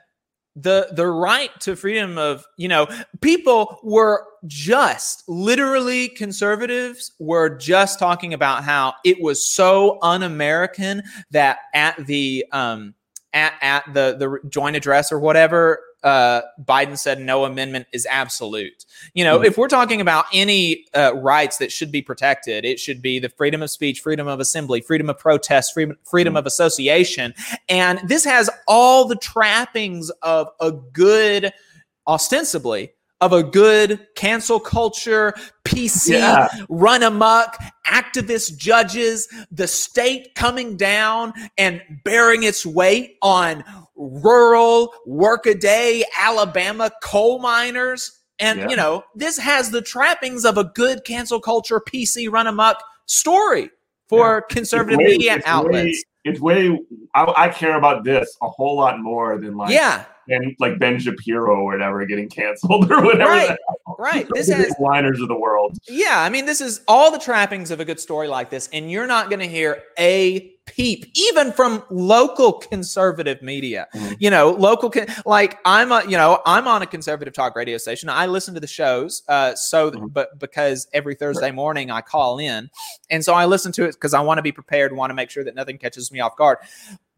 the 0.54 0.88
the 0.92 1.06
right 1.06 1.50
to 1.60 1.76
freedom 1.76 2.18
of, 2.18 2.44
you 2.56 2.68
know, 2.68 2.86
people 3.20 3.78
were 3.82 4.24
just 4.46 5.24
literally 5.26 6.08
conservatives 6.08 7.12
were 7.18 7.56
just 7.56 7.98
talking 7.98 8.34
about 8.34 8.62
how 8.62 8.94
it 9.04 9.20
was 9.20 9.44
so 9.44 9.98
un-American 10.02 11.02
that 11.30 11.58
at 11.74 12.06
the 12.06 12.44
um 12.52 12.94
at, 13.32 13.54
at 13.62 13.84
the 13.94 14.16
the 14.18 14.48
joint 14.48 14.76
address 14.76 15.10
or 15.10 15.18
whatever 15.18 15.80
uh, 16.02 16.42
Biden 16.62 16.98
said 16.98 17.20
no 17.20 17.44
amendment 17.44 17.86
is 17.92 18.06
absolute. 18.10 18.84
You 19.14 19.24
know, 19.24 19.38
Mhm. 19.40 19.46
if 19.46 19.58
we're 19.58 19.68
talking 19.68 20.00
about 20.00 20.26
any 20.32 20.86
uh, 20.94 21.14
rights 21.14 21.58
that 21.58 21.70
should 21.72 21.92
be 21.92 22.02
protected, 22.02 22.64
it 22.64 22.80
should 22.80 23.00
be 23.00 23.18
the 23.18 23.28
freedom 23.28 23.62
of 23.62 23.70
speech, 23.70 24.00
freedom 24.00 24.26
of 24.28 24.40
assembly, 24.40 24.80
freedom 24.80 25.08
of 25.08 25.18
protest, 25.18 25.72
freedom, 25.74 25.96
freedom 26.04 26.34
Mhm. 26.34 26.38
of 26.38 26.46
association. 26.46 27.34
And 27.68 28.00
this 28.08 28.24
has 28.24 28.50
all 28.66 29.06
the 29.06 29.16
trappings 29.16 30.10
of 30.22 30.48
a 30.60 30.72
good, 30.72 31.52
ostensibly, 32.06 32.92
of 33.20 33.32
a 33.32 33.42
good 33.44 34.00
cancel 34.16 34.58
culture, 34.58 35.32
PC, 35.64 36.18
Yeah. 36.18 36.48
run 36.68 37.04
amok, 37.04 37.56
activist 37.86 38.56
judges, 38.56 39.28
the 39.52 39.68
state 39.68 40.34
coming 40.34 40.76
down 40.76 41.32
and 41.56 41.80
bearing 42.04 42.42
its 42.42 42.66
weight 42.66 43.16
on 43.22 43.62
rural 43.96 44.92
workaday 45.06 46.02
Alabama 46.18 46.90
coal 47.02 47.38
miners. 47.38 48.20
And, 48.38 48.60
Yeah. 48.60 48.68
you 48.70 48.76
know, 48.76 49.04
this 49.14 49.38
has 49.38 49.70
the 49.70 49.82
trappings 49.82 50.44
of 50.44 50.58
a 50.58 50.64
good 50.64 51.04
cancel 51.04 51.40
culture, 51.40 51.80
PC 51.80 52.28
run 52.28 52.46
amok 52.46 52.82
story 53.06 53.70
for 54.08 54.42
conservative 54.42 54.98
way- 54.98 55.04
media 55.04 55.36
it's 55.36 55.46
outlets. 55.46 55.84
Way, 55.84 56.02
it's 56.24 56.40
way. 56.40 56.80
I, 57.14 57.32
I 57.36 57.48
care 57.48 57.76
about 57.76 58.04
this 58.04 58.36
a 58.42 58.48
whole 58.48 58.76
lot 58.76 59.00
more 59.00 59.38
than 59.38 59.56
like 59.56 59.72
yeah, 59.72 60.04
Ben, 60.28 60.54
like 60.60 60.78
Ben 60.78 60.98
Shapiro 60.98 61.56
or 61.56 61.64
whatever 61.64 62.04
getting 62.06 62.28
canceled 62.28 62.90
or 62.92 63.02
whatever. 63.02 63.30
Right, 63.30 63.58
right. 63.98 64.28
This 64.32 64.48
has 64.48 64.74
liners 64.80 65.20
of 65.20 65.28
the 65.28 65.38
world. 65.38 65.76
Yeah, 65.88 66.20
I 66.20 66.28
mean, 66.30 66.46
this 66.46 66.60
is 66.60 66.80
all 66.88 67.10
the 67.10 67.18
trappings 67.18 67.70
of 67.70 67.80
a 67.80 67.84
good 67.84 67.98
story 68.00 68.28
like 68.28 68.50
this, 68.50 68.68
and 68.72 68.90
you're 68.90 69.06
not 69.08 69.30
going 69.30 69.40
to 69.40 69.48
hear 69.48 69.82
a 69.98 70.52
peep, 70.74 71.06
even 71.14 71.52
from 71.52 71.84
local 71.90 72.52
conservative 72.54 73.42
media. 73.42 73.86
Mhm. 73.94 74.16
You 74.18 74.30
know, 74.30 74.50
local 74.52 74.88
con- 74.90 75.06
like 75.26 75.58
I'm 75.66 75.92
a, 75.92 76.02
you 76.04 76.16
know, 76.16 76.40
I'm 76.46 76.66
on 76.66 76.80
a 76.80 76.86
conservative 76.86 77.34
talk 77.34 77.54
radio 77.54 77.76
station. 77.76 78.08
I 78.08 78.24
listen 78.26 78.54
to 78.54 78.60
the 78.60 78.66
shows, 78.66 79.22
uh, 79.28 79.54
so 79.54 79.90
Mhm. 79.90 80.12
but 80.12 80.38
because 80.38 80.88
every 80.94 81.14
Thursday 81.14 81.50
morning 81.50 81.90
I 81.90 82.00
call 82.00 82.38
in, 82.38 82.70
and 83.10 83.22
so 83.24 83.34
I 83.34 83.44
listen 83.44 83.70
to 83.72 83.84
it 83.84 83.92
because 83.92 84.14
I 84.14 84.20
want 84.20 84.38
to 84.38 84.42
be 84.42 84.52
prepared, 84.52 84.96
want 84.96 85.10
to 85.10 85.14
make 85.14 85.30
sure 85.30 85.44
that 85.44 85.54
nothing 85.54 85.76
catches 85.76 86.10
me 86.10 86.20
off 86.20 86.36
guard. 86.36 86.58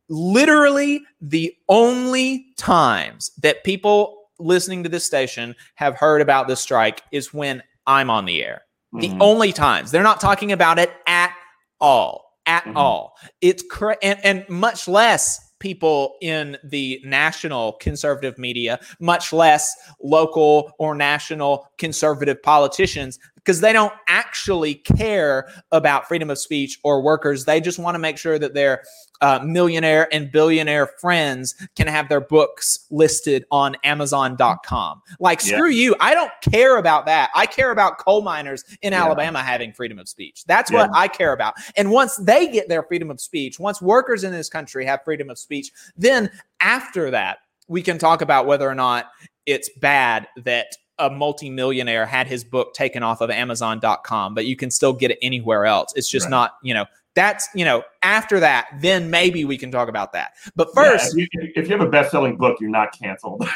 Literally, 0.09 1.03
the 1.21 1.55
only 1.69 2.47
times 2.57 3.31
that 3.43 3.65
people 3.65 4.19
listening 4.39 4.83
to 4.83 4.89
this 4.89 5.05
station 5.05 5.55
have 5.77 5.95
heard 5.95 6.21
about 6.21 6.49
this 6.49 6.61
strike 6.61 7.03
is 7.13 7.33
when 7.33 7.63
I'm 7.87 8.11
on 8.11 8.25
the 8.25 8.43
air. 8.45 8.63
The 8.93 9.09
Mhm. 9.09 9.19
only 9.21 9.53
times 9.53 9.91
they're 9.91 10.03
not 10.03 10.21
talking 10.21 10.53
about 10.53 10.79
it 10.79 10.93
at 11.07 11.33
all, 11.81 12.24
at 12.47 12.65
Mhm. 12.65 12.77
all. 12.77 13.17
It's 13.41 13.63
cra- 13.63 13.99
and, 14.03 14.19
and 14.25 14.49
much 14.49 14.87
less 14.89 15.41
people 15.61 16.17
in 16.21 16.59
the 16.65 17.01
national 17.05 17.73
conservative 17.75 18.37
media, 18.39 18.79
much 19.01 19.33
less 19.33 19.75
local 20.03 20.73
or 20.79 20.95
national 20.95 21.67
conservative 21.79 22.43
politicians 22.43 23.19
because 23.45 23.61
they 23.61 23.73
don't 23.73 23.93
actually 24.09 24.75
care 24.75 25.49
about 25.71 26.09
freedom 26.09 26.31
of 26.31 26.39
speech 26.39 26.79
or 26.83 27.03
workers. 27.03 27.45
They 27.45 27.61
just 27.61 27.79
want 27.79 27.95
to 27.95 27.99
make 27.99 28.17
sure 28.17 28.39
that 28.39 28.55
their 28.55 28.85
uh, 29.21 29.41
millionaire 29.45 30.09
and 30.13 30.33
billionaire 30.33 30.87
friends 30.87 31.55
can 31.77 31.87
have 31.87 32.09
their 32.09 32.21
books 32.21 32.87
listed 32.91 33.45
on 33.51 33.77
Amazon.com. 33.85 35.03
Like, 35.21 35.41
screw 35.41 35.69
yeah. 35.69 35.85
you. 35.85 35.97
I 36.01 36.15
don't 36.15 36.33
care 36.43 36.79
about 36.79 37.07
that. 37.07 37.31
I 37.35 37.47
care 37.47 37.71
about 37.71 37.99
coal 37.99 38.23
miners 38.23 38.65
in 38.83 38.93
yeah. 38.93 39.05
Alabama 39.05 39.43
having 39.43 39.73
freedom 39.73 39.99
of 39.99 40.09
speech. 40.09 40.45
That's 40.47 40.71
yeah. 40.71 40.79
what 40.79 40.91
I 40.95 41.09
care 41.09 41.33
about. 41.33 41.55
And 41.77 41.91
once 41.91 42.17
they 42.17 42.49
get 42.49 42.69
their 42.69 42.83
freedom 42.83 43.11
of 43.11 43.21
speech, 43.21 43.61
once 43.61 43.81
workers 43.83 44.25
in 44.25 44.33
this 44.33 44.49
country 44.49 44.85
have 44.87 45.01
freedom 45.05 45.31
of 45.31 45.39
speech, 45.39 45.71
then 45.97 46.31
after 46.61 47.11
that, 47.11 47.39
we 47.69 47.83
can 47.83 47.99
talk 47.99 48.21
about 48.21 48.47
whether 48.47 48.69
or 48.69 48.75
not 48.75 49.11
it's 49.47 49.71
bad 49.81 50.29
that 50.45 50.69
a 50.99 51.11
multimillionaire 51.11 52.07
had 52.07 52.27
his 52.27 52.45
book 52.45 52.75
taken 52.75 53.03
off 53.03 53.21
of 53.21 53.31
Amazon.com, 53.31 54.35
but 54.35 54.47
you 54.47 54.57
can 54.57 54.71
still 54.71 54.93
get 54.93 55.11
it 55.11 55.19
anywhere 55.23 55.67
else. 55.67 55.93
It's 55.97 56.09
just 56.09 56.27
right. 56.27 56.31
not, 56.31 56.55
you 56.63 56.75
know, 56.75 56.87
that's, 57.15 57.49
you 57.55 57.65
know, 57.65 57.83
after 58.03 58.41
that, 58.41 58.69
then 58.81 59.11
maybe 59.11 59.45
we 59.45 59.57
can 59.57 59.71
talk 59.71 59.89
about 59.89 60.13
that. 60.13 60.33
But 60.57 60.69
first, 60.75 61.17
yeah, 61.17 61.25
if, 61.25 61.29
you, 61.33 61.53
if 61.57 61.69
you 61.69 61.77
have 61.77 61.87
a 61.87 61.91
best 61.91 62.11
selling 62.11 62.37
book, 62.37 62.59
you're 62.61 62.71
not 62.71 62.97
canceled. 62.99 63.47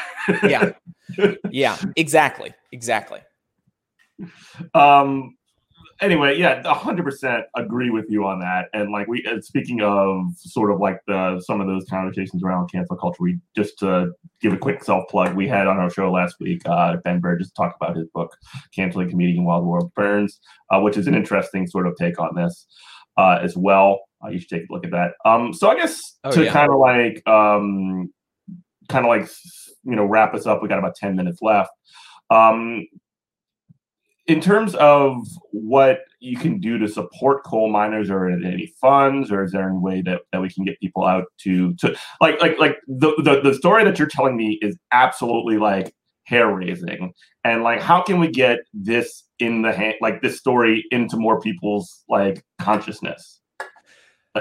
yeah. 0.43 0.71
Yeah, 1.49 1.75
exactly. 1.95 2.53
Exactly. 2.71 3.19
Um, 4.75 5.37
anyway, 6.01 6.37
yeah, 6.37 6.61
hundred 6.73 7.03
percent 7.03 7.45
agree 7.55 7.89
with 7.89 8.05
you 8.09 8.25
on 8.25 8.39
that. 8.39 8.69
And 8.73 8.91
like 8.91 9.07
we, 9.07 9.25
uh, 9.25 9.41
speaking 9.41 9.81
of 9.81 10.25
sort 10.37 10.71
of 10.71 10.79
like 10.79 10.99
the 11.07 11.41
some 11.45 11.61
of 11.61 11.67
those 11.67 11.85
conversations 11.89 12.43
around 12.43 12.71
cancel 12.71 12.95
culture, 12.95 13.21
we 13.21 13.39
just 13.55 13.77
to 13.79 14.11
give 14.41 14.53
a 14.53 14.57
quick 14.57 14.83
self 14.83 15.07
plug, 15.09 15.35
we 15.35 15.47
had 15.47 15.67
on 15.67 15.77
our 15.77 15.89
show 15.89 16.11
last 16.11 16.35
week 16.39 16.61
uh, 16.65 16.97
Ben 17.03 17.21
Burgis 17.21 17.53
talk 17.55 17.75
about 17.79 17.95
his 17.95 18.07
book, 18.13 18.35
"Canceling 18.73 19.09
Comedian 19.09 19.45
the 19.45 19.61
World 19.61 19.91
Burns," 19.95 20.39
uh, 20.71 20.79
which 20.79 20.97
is 20.97 21.07
an 21.07 21.15
interesting 21.15 21.67
sort 21.67 21.87
of 21.87 21.95
take 21.97 22.19
on 22.19 22.35
this 22.35 22.65
uh, 23.17 23.39
as 23.41 23.55
well. 23.55 24.01
Uh, 24.23 24.29
you 24.29 24.39
should 24.39 24.49
take 24.49 24.69
a 24.69 24.73
look 24.73 24.85
at 24.85 24.91
that. 24.91 25.11
Um, 25.25 25.53
so 25.53 25.69
I 25.69 25.75
guess 25.75 26.17
oh, 26.23 26.31
to 26.31 26.45
yeah. 26.45 26.51
kind 26.51 26.71
of 26.71 26.79
like 26.79 27.27
um, 27.27 28.11
kind 28.87 29.05
of 29.05 29.09
like 29.09 29.29
you 29.83 29.95
know 29.95 30.05
wrap 30.05 30.33
us 30.33 30.45
up, 30.45 30.61
we 30.61 30.67
got 30.67 30.79
about 30.79 30.95
ten 30.95 31.15
minutes 31.15 31.41
left. 31.41 31.71
Um, 32.29 32.85
in 34.29 34.39
terms 34.39 34.75
of 34.75 35.27
what 35.51 36.01
you 36.19 36.37
can 36.37 36.59
do 36.59 36.77
to 36.77 36.87
support 36.87 37.43
coal 37.43 37.69
miners 37.69 38.11
or 38.11 38.29
any 38.29 38.71
funds 38.79 39.31
or 39.31 39.43
is 39.43 39.51
there 39.51 39.67
any 39.67 39.77
way 39.77 40.01
that, 40.01 40.21
that 40.31 40.39
we 40.39 40.49
can 40.49 40.63
get 40.63 40.79
people 40.79 41.03
out 41.03 41.25
to 41.39 41.73
to 41.75 41.95
like 42.21 42.39
like 42.39 42.57
like 42.59 42.77
the, 42.87 43.11
the 43.23 43.41
the 43.41 43.55
story 43.55 43.83
that 43.83 43.97
you're 43.97 44.07
telling 44.07 44.37
me 44.37 44.59
is 44.61 44.77
absolutely 44.91 45.57
like 45.57 45.93
hair 46.25 46.53
raising 46.53 47.11
and 47.43 47.63
like 47.63 47.81
how 47.81 48.03
can 48.03 48.19
we 48.19 48.27
get 48.29 48.59
this 48.71 49.23
in 49.39 49.63
the 49.63 49.73
hand 49.73 49.95
like 49.99 50.21
this 50.21 50.37
story 50.37 50.85
into 50.91 51.17
more 51.17 51.41
people's 51.41 52.03
like 52.07 52.43
consciousness 52.61 53.38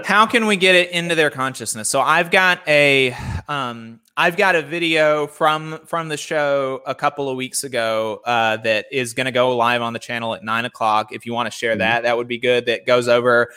how 0.07 0.27
can 0.27 0.47
we 0.47 0.57
get 0.57 0.75
it 0.75 0.91
into 0.91 1.15
their 1.15 1.31
consciousness? 1.31 1.89
So 1.89 2.01
i've 2.01 2.31
got 2.31 2.67
a 2.67 3.15
um 3.49 4.01
i've 4.17 4.37
got 4.37 4.57
a 4.57 4.63
video 4.63 5.27
from 5.27 5.81
from 5.87 6.09
the 6.09 6.17
show 6.17 6.83
a 6.87 6.95
couple 6.95 7.29
of 7.29 7.37
weeks 7.37 7.65
ago 7.65 8.21
uh, 8.25 8.57
that 8.59 8.87
is 8.91 9.15
going 9.15 9.27
to 9.27 9.33
go 9.33 9.57
live 9.57 9.81
on 9.83 9.93
the 9.93 9.99
channel 9.99 10.35
at 10.35 10.43
nine 10.43 10.65
o'clock. 10.65 11.13
If 11.13 11.27
you 11.27 11.33
want 11.33 11.47
to 11.47 11.57
share 11.57 11.73
mm-hmm. 11.73 11.81
that 11.81 12.03
that 12.03 12.17
would 12.17 12.29
be 12.29 12.39
good. 12.39 12.67
That 12.67 12.87
goes 12.87 13.09
over 13.09 13.53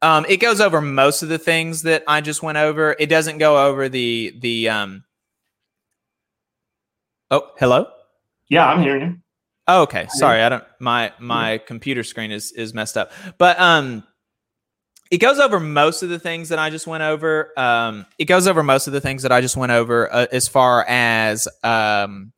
um 0.00 0.26
it 0.28 0.38
goes 0.38 0.60
over 0.60 0.80
most 0.80 1.22
of 1.22 1.28
the 1.28 1.38
things 1.38 1.82
that 1.82 2.02
i 2.08 2.20
just 2.20 2.42
went 2.42 2.58
over. 2.58 2.96
It 2.98 3.06
doesn't 3.06 3.38
go 3.38 3.68
over 3.68 3.88
the 3.88 4.34
the 4.40 4.68
um 4.68 5.04
oh 7.30 7.50
hello? 7.58 7.86
Yeah 8.48 8.66
i'm 8.66 8.82
hearing 8.82 9.02
you. 9.02 9.18
Oh, 9.68 9.82
okay. 9.82 10.06
Sorry 10.10 10.42
i 10.42 10.48
don't 10.48 10.64
my 10.80 11.12
my 11.18 11.58
computer 11.58 12.02
screen 12.02 12.32
is 12.32 12.52
is 12.52 12.74
messed 12.74 12.96
up. 12.96 13.12
But 13.38 13.60
um 13.60 14.04
it 15.12 15.18
goes 15.18 15.38
over 15.38 15.60
most 15.60 16.02
of 16.02 16.08
the 16.08 16.18
things 16.18 16.48
that 16.48 16.58
I 16.58 16.70
just 16.70 16.86
went 16.86 17.02
over. 17.02 17.52
Um, 17.58 18.06
it 18.18 18.24
goes 18.24 18.46
over 18.46 18.62
most 18.62 18.86
of 18.86 18.94
the 18.94 19.00
things 19.00 19.22
that 19.24 19.30
I 19.30 19.42
just 19.42 19.58
went 19.58 19.70
over 19.70 20.10
uh, 20.10 20.26
as 20.32 20.48
far 20.48 20.86
as 20.88 21.46
um, 21.62 22.32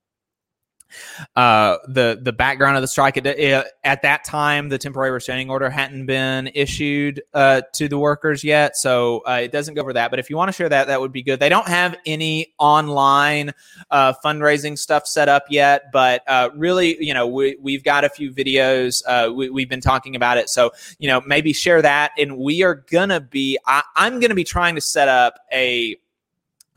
uh, 1.37 1.79
the 1.89 2.19
the 2.23 2.33
background 2.33 2.77
of 2.77 2.83
the 2.83 2.89
strike 2.89 3.17
at, 3.17 3.27
at 3.85 4.03
that 4.03 4.25
time, 4.25 4.69
the 4.69 4.79
temporary 4.79 5.11
restraining 5.11 5.51
order 5.51 5.71
hadn't 5.71 6.07
been 6.07 6.51
issued 6.55 7.23
uh, 7.35 7.63
to 7.73 7.89
the 7.89 7.99
workers 7.99 8.45
yet, 8.45 8.77
so 8.77 9.23
uh, 9.27 9.41
it 9.43 9.53
doesn't 9.53 9.75
go 9.75 9.83
over 9.83 9.93
that. 9.93 10.11
But 10.11 10.19
if 10.19 10.31
you 10.31 10.37
want 10.37 10.49
to 10.49 10.53
share 10.53 10.69
that, 10.69 10.87
that 10.87 11.01
would 11.01 11.13
be 11.13 11.23
good. 11.23 11.41
They 11.41 11.49
don't 11.49 11.69
have 11.69 11.97
any 12.07 12.55
online 12.59 13.53
uh, 13.91 14.15
fundraising 14.25 14.79
stuff 14.79 15.07
set 15.07 15.29
up 15.29 15.45
yet, 15.51 15.91
but 15.93 16.23
uh, 16.27 16.51
really, 16.57 17.03
you 17.05 17.15
know, 17.15 17.27
we 17.27 17.57
we've 17.61 17.85
got 17.85 18.05
a 18.05 18.09
few 18.09 18.33
videos. 18.33 19.03
Uh, 19.07 19.33
we, 19.33 19.51
we've 19.51 19.69
been 19.69 19.81
talking 19.81 20.17
about 20.17 20.39
it, 20.39 20.49
so 20.49 20.73
you 20.99 21.09
know, 21.09 21.21
maybe 21.23 21.53
share 21.53 21.83
that. 21.83 22.13
And 22.19 22.39
we 22.39 22.63
are 22.63 22.75
gonna 22.75 23.21
be. 23.21 23.59
I, 23.67 23.83
I'm 23.97 24.21
gonna 24.21 24.35
be 24.35 24.45
trying 24.45 24.75
to 24.75 24.81
set 24.81 25.09
up 25.09 25.39
a 25.53 25.97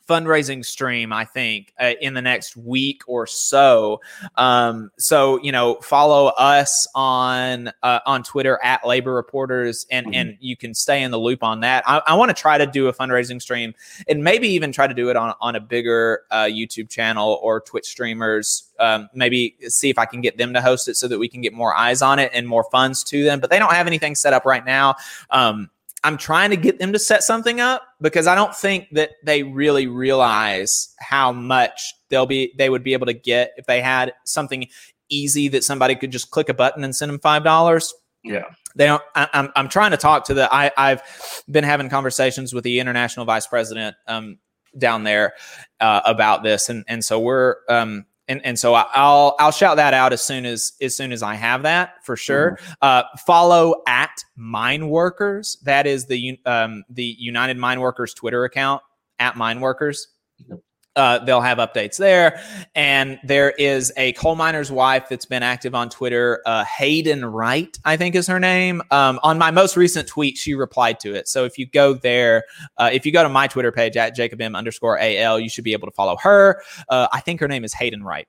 fundraising 0.08 0.66
stream, 0.66 1.12
I 1.12 1.26
think, 1.26 1.74
uh, 1.80 1.94
in 2.02 2.14
the 2.14 2.22
next 2.22 2.56
week 2.56 3.02
or 3.08 3.28
so. 3.28 4.02
Um, 4.36 4.92
so 4.98 5.40
you 5.42 5.52
know, 5.52 5.76
follow 5.82 6.28
us 6.28 6.88
on 6.96 7.72
uh, 7.84 8.00
on 8.06 8.24
Twitter 8.24 8.60
at 8.64 8.86
Labor 8.86 9.14
Reporters, 9.14 9.86
and 9.92 10.08
mm-hmm. 10.08 10.16
and 10.16 10.38
you 10.40 10.56
can 10.56 10.74
stay 10.74 11.04
in 11.04 11.12
the 11.12 11.20
loop 11.20 11.44
on 11.44 11.62
that. 11.62 11.84
I, 11.88 12.02
I 12.08 12.16
want 12.16 12.30
to 12.30 12.40
try 12.40 12.58
to 12.58 12.66
do 12.66 12.88
a 12.88 12.94
fundraising 12.94 13.42
stream, 13.42 13.74
and 14.08 14.24
maybe 14.24 14.48
even 14.50 14.72
try 14.72 14.88
to 14.88 14.94
do 14.94 15.10
it 15.10 15.16
on 15.16 15.34
on 15.42 15.56
a 15.56 15.60
bigger 15.60 16.24
uh, 16.32 16.46
YouTube 16.46 16.90
channel 16.90 17.40
or 17.42 17.62
Twitch 17.62 17.86
streamers. 17.86 18.72
Um, 18.80 19.10
maybe 19.14 19.56
see 19.68 19.90
if 19.90 19.98
I 19.98 20.06
can 20.06 20.22
get 20.22 20.38
them 20.38 20.54
to 20.54 20.62
host 20.62 20.88
it 20.88 20.96
so 20.96 21.08
that 21.08 21.18
we 21.18 21.28
can 21.28 21.42
get 21.42 21.54
more 21.54 21.76
eyes 21.76 22.02
on 22.02 22.20
it 22.20 22.32
and 22.34 22.48
more 22.48 22.64
funds 22.72 23.04
to 23.06 23.24
them. 23.24 23.40
But 23.40 23.50
they 23.50 23.60
don't 23.60 23.74
have 23.74 23.88
anything 23.88 24.16
set 24.16 24.34
up 24.34 24.46
right 24.46 24.66
now. 24.66 24.96
Um, 25.30 25.70
I'm 26.04 26.18
trying 26.18 26.52
to 26.52 26.58
get 26.58 26.80
them 26.80 26.94
to 26.94 27.00
set 27.00 27.24
something 27.24 27.60
up 27.60 27.84
because 28.02 28.28
I 28.28 28.36
don't 28.36 28.56
think 28.56 28.88
that 28.92 29.12
they 29.24 29.44
really 29.44 29.88
realize 29.88 30.94
how 31.00 31.32
much 31.32 31.94
they'll 32.10 32.26
be 32.26 32.54
they 32.58 32.70
would 32.70 32.84
be 32.84 32.94
able 32.94 33.08
to 33.08 33.14
get 33.14 33.54
if 33.58 33.66
they 33.66 33.82
had 33.82 34.14
something 34.26 34.68
easy 35.10 35.48
that 35.50 35.64
somebody 35.64 35.96
could 35.96 36.12
just 36.12 36.32
click 36.32 36.50
a 36.50 36.54
button 36.54 36.84
and 36.84 36.96
send 36.96 37.12
them 37.12 37.20
five 37.20 37.44
dollars. 37.44 37.94
Yeah. 38.24 38.44
They 38.76 38.86
don't. 38.86 39.02
I, 39.16 39.24
am 39.24 39.30
I'm, 39.34 39.52
I'm 39.56 39.70
trying 39.70 39.92
to 39.92 39.98
talk 39.98 40.26
to 40.26 40.34
the. 40.36 40.54
I, 40.54 40.72
I've 40.78 41.02
been 41.50 41.64
having 41.64 41.90
conversations 41.90 42.54
with 42.54 42.64
the 42.64 42.80
international 42.80 43.26
vice 43.26 43.48
president 43.48 43.96
um, 44.08 44.38
down 44.78 45.04
there 45.04 45.34
uh, 45.80 46.02
about 46.06 46.44
this, 46.44 46.70
and 46.70 46.86
and 46.88 47.04
so 47.04 47.20
we're 47.20 47.56
um, 47.70 48.06
and 48.28 48.42
and 48.46 48.58
so 48.58 48.74
I'll 48.74 49.36
I'll 49.40 49.52
shout 49.52 49.78
that 49.78 49.94
out 49.94 50.14
as 50.14 50.22
soon 50.22 50.46
as 50.46 50.74
as 50.82 50.96
soon 50.96 51.12
as 51.12 51.24
I 51.24 51.36
have 51.36 51.64
that 51.64 52.04
for 52.06 52.16
sure. 52.16 52.58
Mm-hmm. 52.60 52.74
Uh, 52.82 53.04
follow 53.26 53.82
at 53.88 54.24
Mine 54.36 54.90
Workers. 54.90 55.58
That 55.64 55.88
is 55.88 56.06
the 56.06 56.40
um, 56.46 56.84
the 56.90 57.16
United 57.18 57.58
Mine 57.58 57.80
Workers 57.80 58.14
Twitter 58.14 58.44
account 58.44 58.82
at 59.20 59.36
Mine 59.38 59.62
Workers. 59.62 60.08
Yep 60.50 60.60
uh, 60.98 61.20
they'll 61.20 61.42
have 61.42 61.60
updates 61.60 61.98
there. 61.98 62.42
And 62.76 63.20
there 63.24 63.52
is 63.52 63.94
a 63.96 64.12
coal 64.14 64.36
miner's 64.36 64.72
wife 64.72 65.08
that's 65.10 65.26
been 65.26 65.44
active 65.44 65.76
on 65.76 65.90
Twitter. 65.90 66.42
Uh, 66.46 66.66
Haeden 66.66 67.32
Wright, 67.32 67.78
I 67.86 67.96
think 67.96 68.16
is 68.16 68.28
her 68.28 68.40
name. 68.40 68.82
Um, 68.92 69.20
on 69.24 69.38
my 69.38 69.52
most 69.52 69.78
recent 69.78 70.08
tweet, 70.08 70.38
she 70.38 70.56
replied 70.56 71.00
to 71.02 71.14
it. 71.14 71.28
So 71.28 71.46
if 71.46 71.58
you 71.58 71.68
go 71.68 71.94
there, 71.94 72.44
uh, 72.78 72.90
if 72.92 73.06
you 73.06 73.12
go 73.12 73.24
to 73.24 73.30
my 73.30 73.48
Twitter 73.48 73.72
page 73.72 73.96
at 73.96 74.16
Jacob 74.16 74.42
M 74.42 74.56
underscore 74.56 74.98
AL, 75.00 75.40
you 75.40 75.50
should 75.50 75.64
be 75.64 75.74
able 75.74 75.88
to 75.88 75.94
follow 75.94 76.18
her. 76.18 76.62
Uh, 76.90 77.08
I 77.14 77.22
think 77.22 77.40
her 77.40 77.48
name 77.48 77.64
is 77.64 77.74
Haeden 77.74 78.04
Wright. 78.04 78.28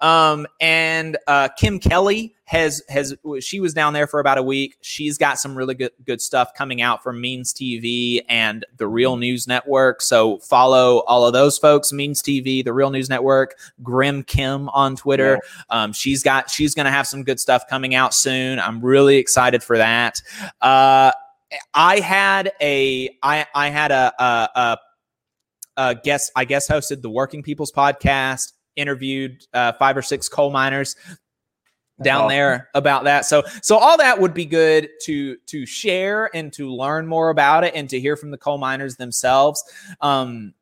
Um, 0.00 0.46
and 0.60 1.18
uh, 1.26 1.48
Kim 1.58 1.78
Kelly 1.78 2.34
has 2.46 2.82
has 2.90 3.14
she 3.40 3.58
was 3.58 3.72
down 3.72 3.94
there 3.94 4.06
for 4.06 4.20
about 4.20 4.36
a 4.36 4.42
week. 4.42 4.76
She's 4.82 5.16
got 5.16 5.38
some 5.38 5.56
really 5.56 5.74
good 5.74 5.92
good 6.04 6.20
stuff 6.20 6.52
coming 6.54 6.82
out 6.82 7.02
from 7.02 7.20
Means 7.20 7.54
TV 7.54 8.22
and 8.28 8.66
the 8.76 8.86
Real 8.86 9.16
News 9.16 9.48
Network. 9.48 10.02
So 10.02 10.38
follow 10.40 10.98
all 11.06 11.26
of 11.26 11.32
those 11.32 11.56
folks. 11.56 11.92
Means 11.92 12.22
TV, 12.22 12.62
the 12.62 12.74
Real 12.74 12.90
News 12.90 13.08
Network, 13.08 13.56
Grim 13.82 14.22
Kim 14.22 14.68
on 14.70 14.94
Twitter. 14.94 15.40
Yeah. 15.70 15.82
Um, 15.84 15.92
she's 15.94 16.22
got 16.22 16.50
she's 16.50 16.74
going 16.74 16.84
to 16.84 16.92
have 16.92 17.06
some 17.06 17.24
good 17.24 17.40
stuff 17.40 17.64
coming 17.68 17.94
out 17.94 18.12
soon. 18.12 18.58
I'm 18.58 18.84
really 18.84 19.16
excited 19.16 19.62
for 19.62 19.78
that. 19.78 20.20
Uh, 20.60 21.12
I 21.72 22.00
had 22.00 22.52
a 22.60 23.16
I 23.22 23.46
I 23.54 23.70
had 23.70 23.90
a, 23.90 24.12
a, 24.18 24.48
a, 24.54 24.78
a 25.78 25.94
guest 25.94 26.30
I 26.36 26.44
guess 26.44 26.68
hosted 26.68 27.00
the 27.00 27.10
Working 27.10 27.42
People's 27.42 27.72
podcast 27.72 28.52
interviewed 28.76 29.42
uh, 29.54 29.72
five 29.72 29.96
or 29.96 30.02
six 30.02 30.28
coal 30.28 30.50
miners 30.50 30.96
down 32.02 32.22
awesome. 32.22 32.28
there 32.28 32.68
about 32.74 33.04
that. 33.04 33.24
So 33.24 33.42
so 33.62 33.76
all 33.76 33.96
that 33.98 34.20
would 34.20 34.34
be 34.34 34.46
good 34.46 34.88
to 35.02 35.36
to 35.46 35.66
share 35.66 36.34
and 36.34 36.52
to 36.54 36.68
learn 36.70 37.06
more 37.06 37.30
about 37.30 37.64
it 37.64 37.74
and 37.74 37.88
to 37.90 38.00
hear 38.00 38.16
from 38.16 38.30
the 38.30 38.38
coal 38.38 38.58
miners 38.58 38.96
themselves. 38.96 39.62
Um 40.00 40.54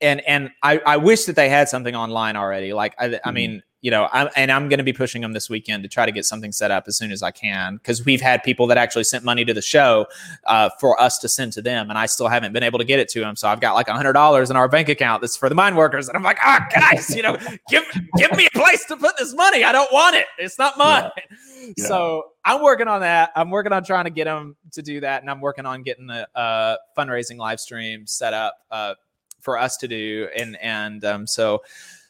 and 0.00 0.20
and 0.26 0.50
I 0.62 0.78
I 0.86 0.96
wish 0.98 1.24
that 1.24 1.36
they 1.36 1.48
had 1.48 1.68
something 1.68 1.96
online 1.96 2.36
already. 2.36 2.72
Like 2.72 2.94
I 2.98 3.06
I 3.06 3.08
mm-hmm. 3.08 3.32
mean 3.34 3.62
you 3.86 3.92
know, 3.92 4.08
I'm, 4.10 4.28
and 4.34 4.50
I'm 4.50 4.68
going 4.68 4.78
to 4.78 4.84
be 4.84 4.92
pushing 4.92 5.22
them 5.22 5.32
this 5.32 5.48
weekend 5.48 5.84
to 5.84 5.88
try 5.88 6.06
to 6.06 6.10
get 6.10 6.24
something 6.24 6.50
set 6.50 6.72
up 6.72 6.88
as 6.88 6.96
soon 6.96 7.12
as 7.12 7.22
I 7.22 7.30
can 7.30 7.76
because 7.76 8.04
we've 8.04 8.20
had 8.20 8.42
people 8.42 8.66
that 8.66 8.76
actually 8.76 9.04
sent 9.04 9.22
money 9.22 9.44
to 9.44 9.54
the 9.54 9.62
show 9.62 10.08
uh, 10.46 10.70
for 10.80 11.00
us 11.00 11.18
to 11.18 11.28
send 11.28 11.52
to 11.52 11.62
them, 11.62 11.88
and 11.88 11.96
I 11.96 12.06
still 12.06 12.26
haven't 12.26 12.52
been 12.52 12.64
able 12.64 12.80
to 12.80 12.84
get 12.84 12.98
it 12.98 13.08
to 13.10 13.20
them. 13.20 13.36
So 13.36 13.46
I've 13.46 13.60
got 13.60 13.74
like 13.74 13.86
a 13.86 13.92
hundred 13.92 14.14
dollars 14.14 14.50
in 14.50 14.56
our 14.56 14.66
bank 14.66 14.88
account 14.88 15.20
that's 15.20 15.36
for 15.36 15.48
the 15.48 15.54
mine 15.54 15.76
workers, 15.76 16.08
and 16.08 16.16
I'm 16.16 16.24
like, 16.24 16.38
ah, 16.42 16.58
oh, 16.60 16.80
guys, 16.80 17.14
you 17.14 17.22
know, 17.22 17.36
give 17.68 17.84
give 18.16 18.32
me 18.32 18.48
a 18.52 18.58
place 18.58 18.84
to 18.86 18.96
put 18.96 19.16
this 19.18 19.32
money. 19.34 19.62
I 19.62 19.70
don't 19.70 19.92
want 19.92 20.16
it. 20.16 20.26
It's 20.36 20.58
not 20.58 20.76
mine. 20.76 21.08
Yeah. 21.16 21.72
Yeah. 21.76 21.86
So 21.86 22.24
I'm 22.44 22.64
working 22.64 22.88
on 22.88 23.02
that. 23.02 23.30
I'm 23.36 23.50
working 23.50 23.72
on 23.72 23.84
trying 23.84 24.06
to 24.06 24.10
get 24.10 24.24
them 24.24 24.56
to 24.72 24.82
do 24.82 24.98
that, 24.98 25.22
and 25.22 25.30
I'm 25.30 25.40
working 25.40 25.64
on 25.64 25.84
getting 25.84 26.08
the 26.08 26.28
uh, 26.34 26.76
fundraising 26.98 27.38
live 27.38 27.60
stream 27.60 28.04
set 28.04 28.34
up 28.34 28.56
uh, 28.72 28.94
for 29.38 29.56
us 29.56 29.76
to 29.76 29.86
do, 29.86 30.28
and 30.36 30.56
and 30.60 31.04
um, 31.04 31.26
so 31.28 31.62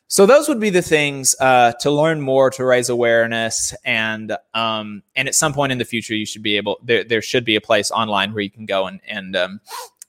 so 0.09 0.24
those 0.24 0.48
would 0.48 0.61
be 0.61 0.70
the 0.70 0.82
things 0.82 1.34
uh, 1.40 1.72
to 1.80 1.90
learn 1.90 2.20
more, 2.20 2.50
to 2.50 2.64
raise 2.64 2.88
awareness, 2.88 3.74
and 3.84 4.36
um, 4.54 5.02
and 5.16 5.26
at 5.26 5.34
some 5.34 5.52
point 5.52 5.72
in 5.72 5.78
the 5.78 5.84
future, 5.84 6.14
you 6.14 6.26
should 6.26 6.42
be 6.42 6.57
able. 6.57 6.78
There, 6.82 7.02
there 7.02 7.22
should 7.22 7.44
be 7.44 7.57
a 7.57 7.61
place 7.61 7.90
online 7.90 8.32
where 8.32 8.42
you 8.42 8.50
can 8.50 8.66
go 8.66 8.86
and 8.86 9.00
and 9.09 9.34
um, 9.34 9.61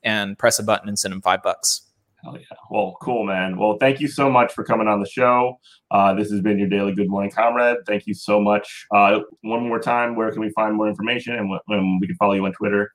and 0.04 0.38
press 0.38 0.60
a 0.60 0.64
button 0.64 0.88
and 0.88 1.00
send 1.00 1.14
them 1.14 1.22
five 1.22 1.41
bucks. 1.41 1.82
Hell 2.24 2.38
yeah! 2.38 2.58
Well, 2.70 2.95
cool, 3.02 3.26
man. 3.26 3.58
Well, 3.58 3.78
thank 3.80 4.00
you 4.00 4.08
so 4.08 4.30
much 4.30 4.54
for 4.54 4.64
coming 4.64 4.88
on 4.88 5.00
the 5.00 5.10
show. 5.10 5.60
Uh, 5.89 6.14
this 6.14 6.30
has 6.30 6.41
been 6.41 6.60
your 6.60 6.70
daily 6.70 6.93
Good 6.93 7.10
Morning 7.10 7.32
Comrade. 7.32 7.78
Thank 7.88 8.06
you 8.06 8.14
so 8.14 8.39
much. 8.39 8.86
Uh, 8.93 9.22
one 9.41 9.68
more 9.68 9.80
time, 9.80 10.16
where 10.16 10.32
can 10.32 10.41
we 10.41 10.52
find 10.52 10.76
more 10.76 10.88
information 10.88 11.34
and 11.34 11.50
we 11.50 12.08
can 12.08 12.16
follow 12.18 12.34
you 12.34 12.45
on 12.45 12.54
Twitter? 12.54 12.91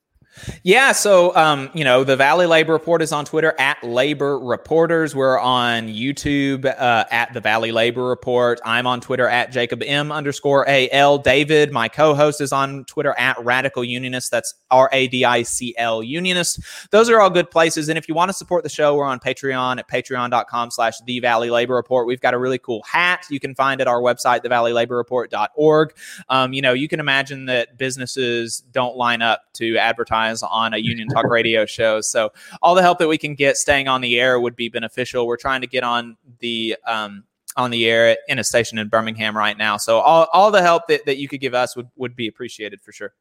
Yeah, 0.62 0.92
so 0.92 1.36
um, 1.36 1.70
you 1.74 1.84
know, 1.84 2.04
the 2.04 2.16
Valley 2.16 2.46
Labor 2.46 2.72
Report 2.72 3.02
is 3.02 3.12
on 3.12 3.24
Twitter 3.26 3.54
at 3.58 3.82
Labor 3.84 4.38
Reporters. 4.38 5.14
We're 5.14 5.38
on 5.38 5.88
YouTube 5.88 6.64
uh, 6.64 7.04
at 7.10 7.34
the 7.34 7.40
Valley 7.40 7.70
Labor 7.70 8.04
Report. 8.04 8.58
I'm 8.64 8.86
on 8.86 9.00
Twitter 9.02 9.28
at 9.28 9.52
Jacob 9.52 9.82
M 9.84 10.10
underscore 10.10 10.64
AL. 10.66 11.18
David, 11.18 11.70
my 11.70 11.88
co-host, 11.88 12.40
is 12.40 12.50
on 12.50 12.84
Twitter 12.86 13.14
at 13.18 13.36
Radical 13.44 13.84
Unionist. 13.84 14.30
That's 14.30 14.54
R 14.70 14.88
A 14.92 15.06
D 15.08 15.24
I 15.24 15.42
C 15.42 15.74
L 15.76 16.02
Unionist. 16.02 16.60
Those 16.90 17.10
are 17.10 17.20
all 17.20 17.30
good 17.30 17.50
places. 17.50 17.90
And 17.90 17.98
if 17.98 18.08
you 18.08 18.14
want 18.14 18.30
to 18.30 18.34
support 18.34 18.62
the 18.62 18.70
show, 18.70 18.96
we're 18.96 19.04
on 19.04 19.20
Patreon 19.20 19.78
at 19.78 19.88
patreon.com 19.88 20.70
slash 20.70 20.94
the 21.04 21.20
Valley 21.20 21.50
Labor 21.50 21.74
Report. 21.74 22.06
We've 22.06 22.20
got 22.20 22.32
a 22.32 22.38
really 22.38 22.58
cool 22.58 22.82
hat 22.84 23.26
you 23.28 23.38
can 23.38 23.54
find 23.54 23.82
at 23.82 23.86
our 23.86 24.00
website, 24.00 24.44
thevalleylaborreport.org. 24.44 25.94
Um, 26.30 26.52
you 26.54 26.62
know, 26.62 26.72
you 26.72 26.88
can 26.88 27.00
imagine 27.00 27.44
that 27.46 27.76
businesses 27.76 28.60
don't 28.72 28.96
line 28.96 29.20
up 29.20 29.42
to 29.54 29.76
advertise 29.76 30.21
on 30.42 30.74
a 30.74 30.78
Union 30.78 31.08
Talk 31.08 31.26
radio 31.26 31.66
show. 31.66 32.00
So 32.00 32.32
all 32.62 32.74
the 32.74 32.82
help 32.82 32.98
that 32.98 33.08
we 33.08 33.18
can 33.18 33.34
get 33.34 33.56
staying 33.56 33.88
on 33.88 34.00
the 34.00 34.20
air 34.20 34.40
would 34.40 34.56
be 34.56 34.68
beneficial. 34.68 35.26
We're 35.26 35.36
trying 35.36 35.60
to 35.60 35.66
get 35.66 35.84
on 35.84 36.16
the 36.40 36.76
um, 36.86 37.24
on 37.56 37.70
the 37.70 37.86
air 37.88 38.16
in 38.28 38.38
a 38.38 38.44
station 38.44 38.78
in 38.78 38.88
Birmingham 38.88 39.36
right 39.36 39.58
now. 39.58 39.76
So 39.76 39.98
all, 39.98 40.26
all 40.32 40.50
the 40.50 40.62
help 40.62 40.86
that, 40.88 41.04
that 41.06 41.18
you 41.18 41.28
could 41.28 41.40
give 41.40 41.54
us 41.54 41.76
would, 41.76 41.88
would 41.96 42.16
be 42.16 42.26
appreciated 42.26 42.80
for 42.80 42.92
sure. 42.92 43.12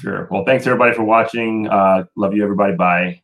Sure. 0.00 0.28
Well, 0.30 0.44
thanks 0.44 0.66
everybody 0.66 0.94
for 0.94 1.02
watching. 1.02 1.68
Uh, 1.68 2.04
love 2.14 2.34
you, 2.34 2.44
everybody. 2.44 2.74
Bye. 2.74 3.22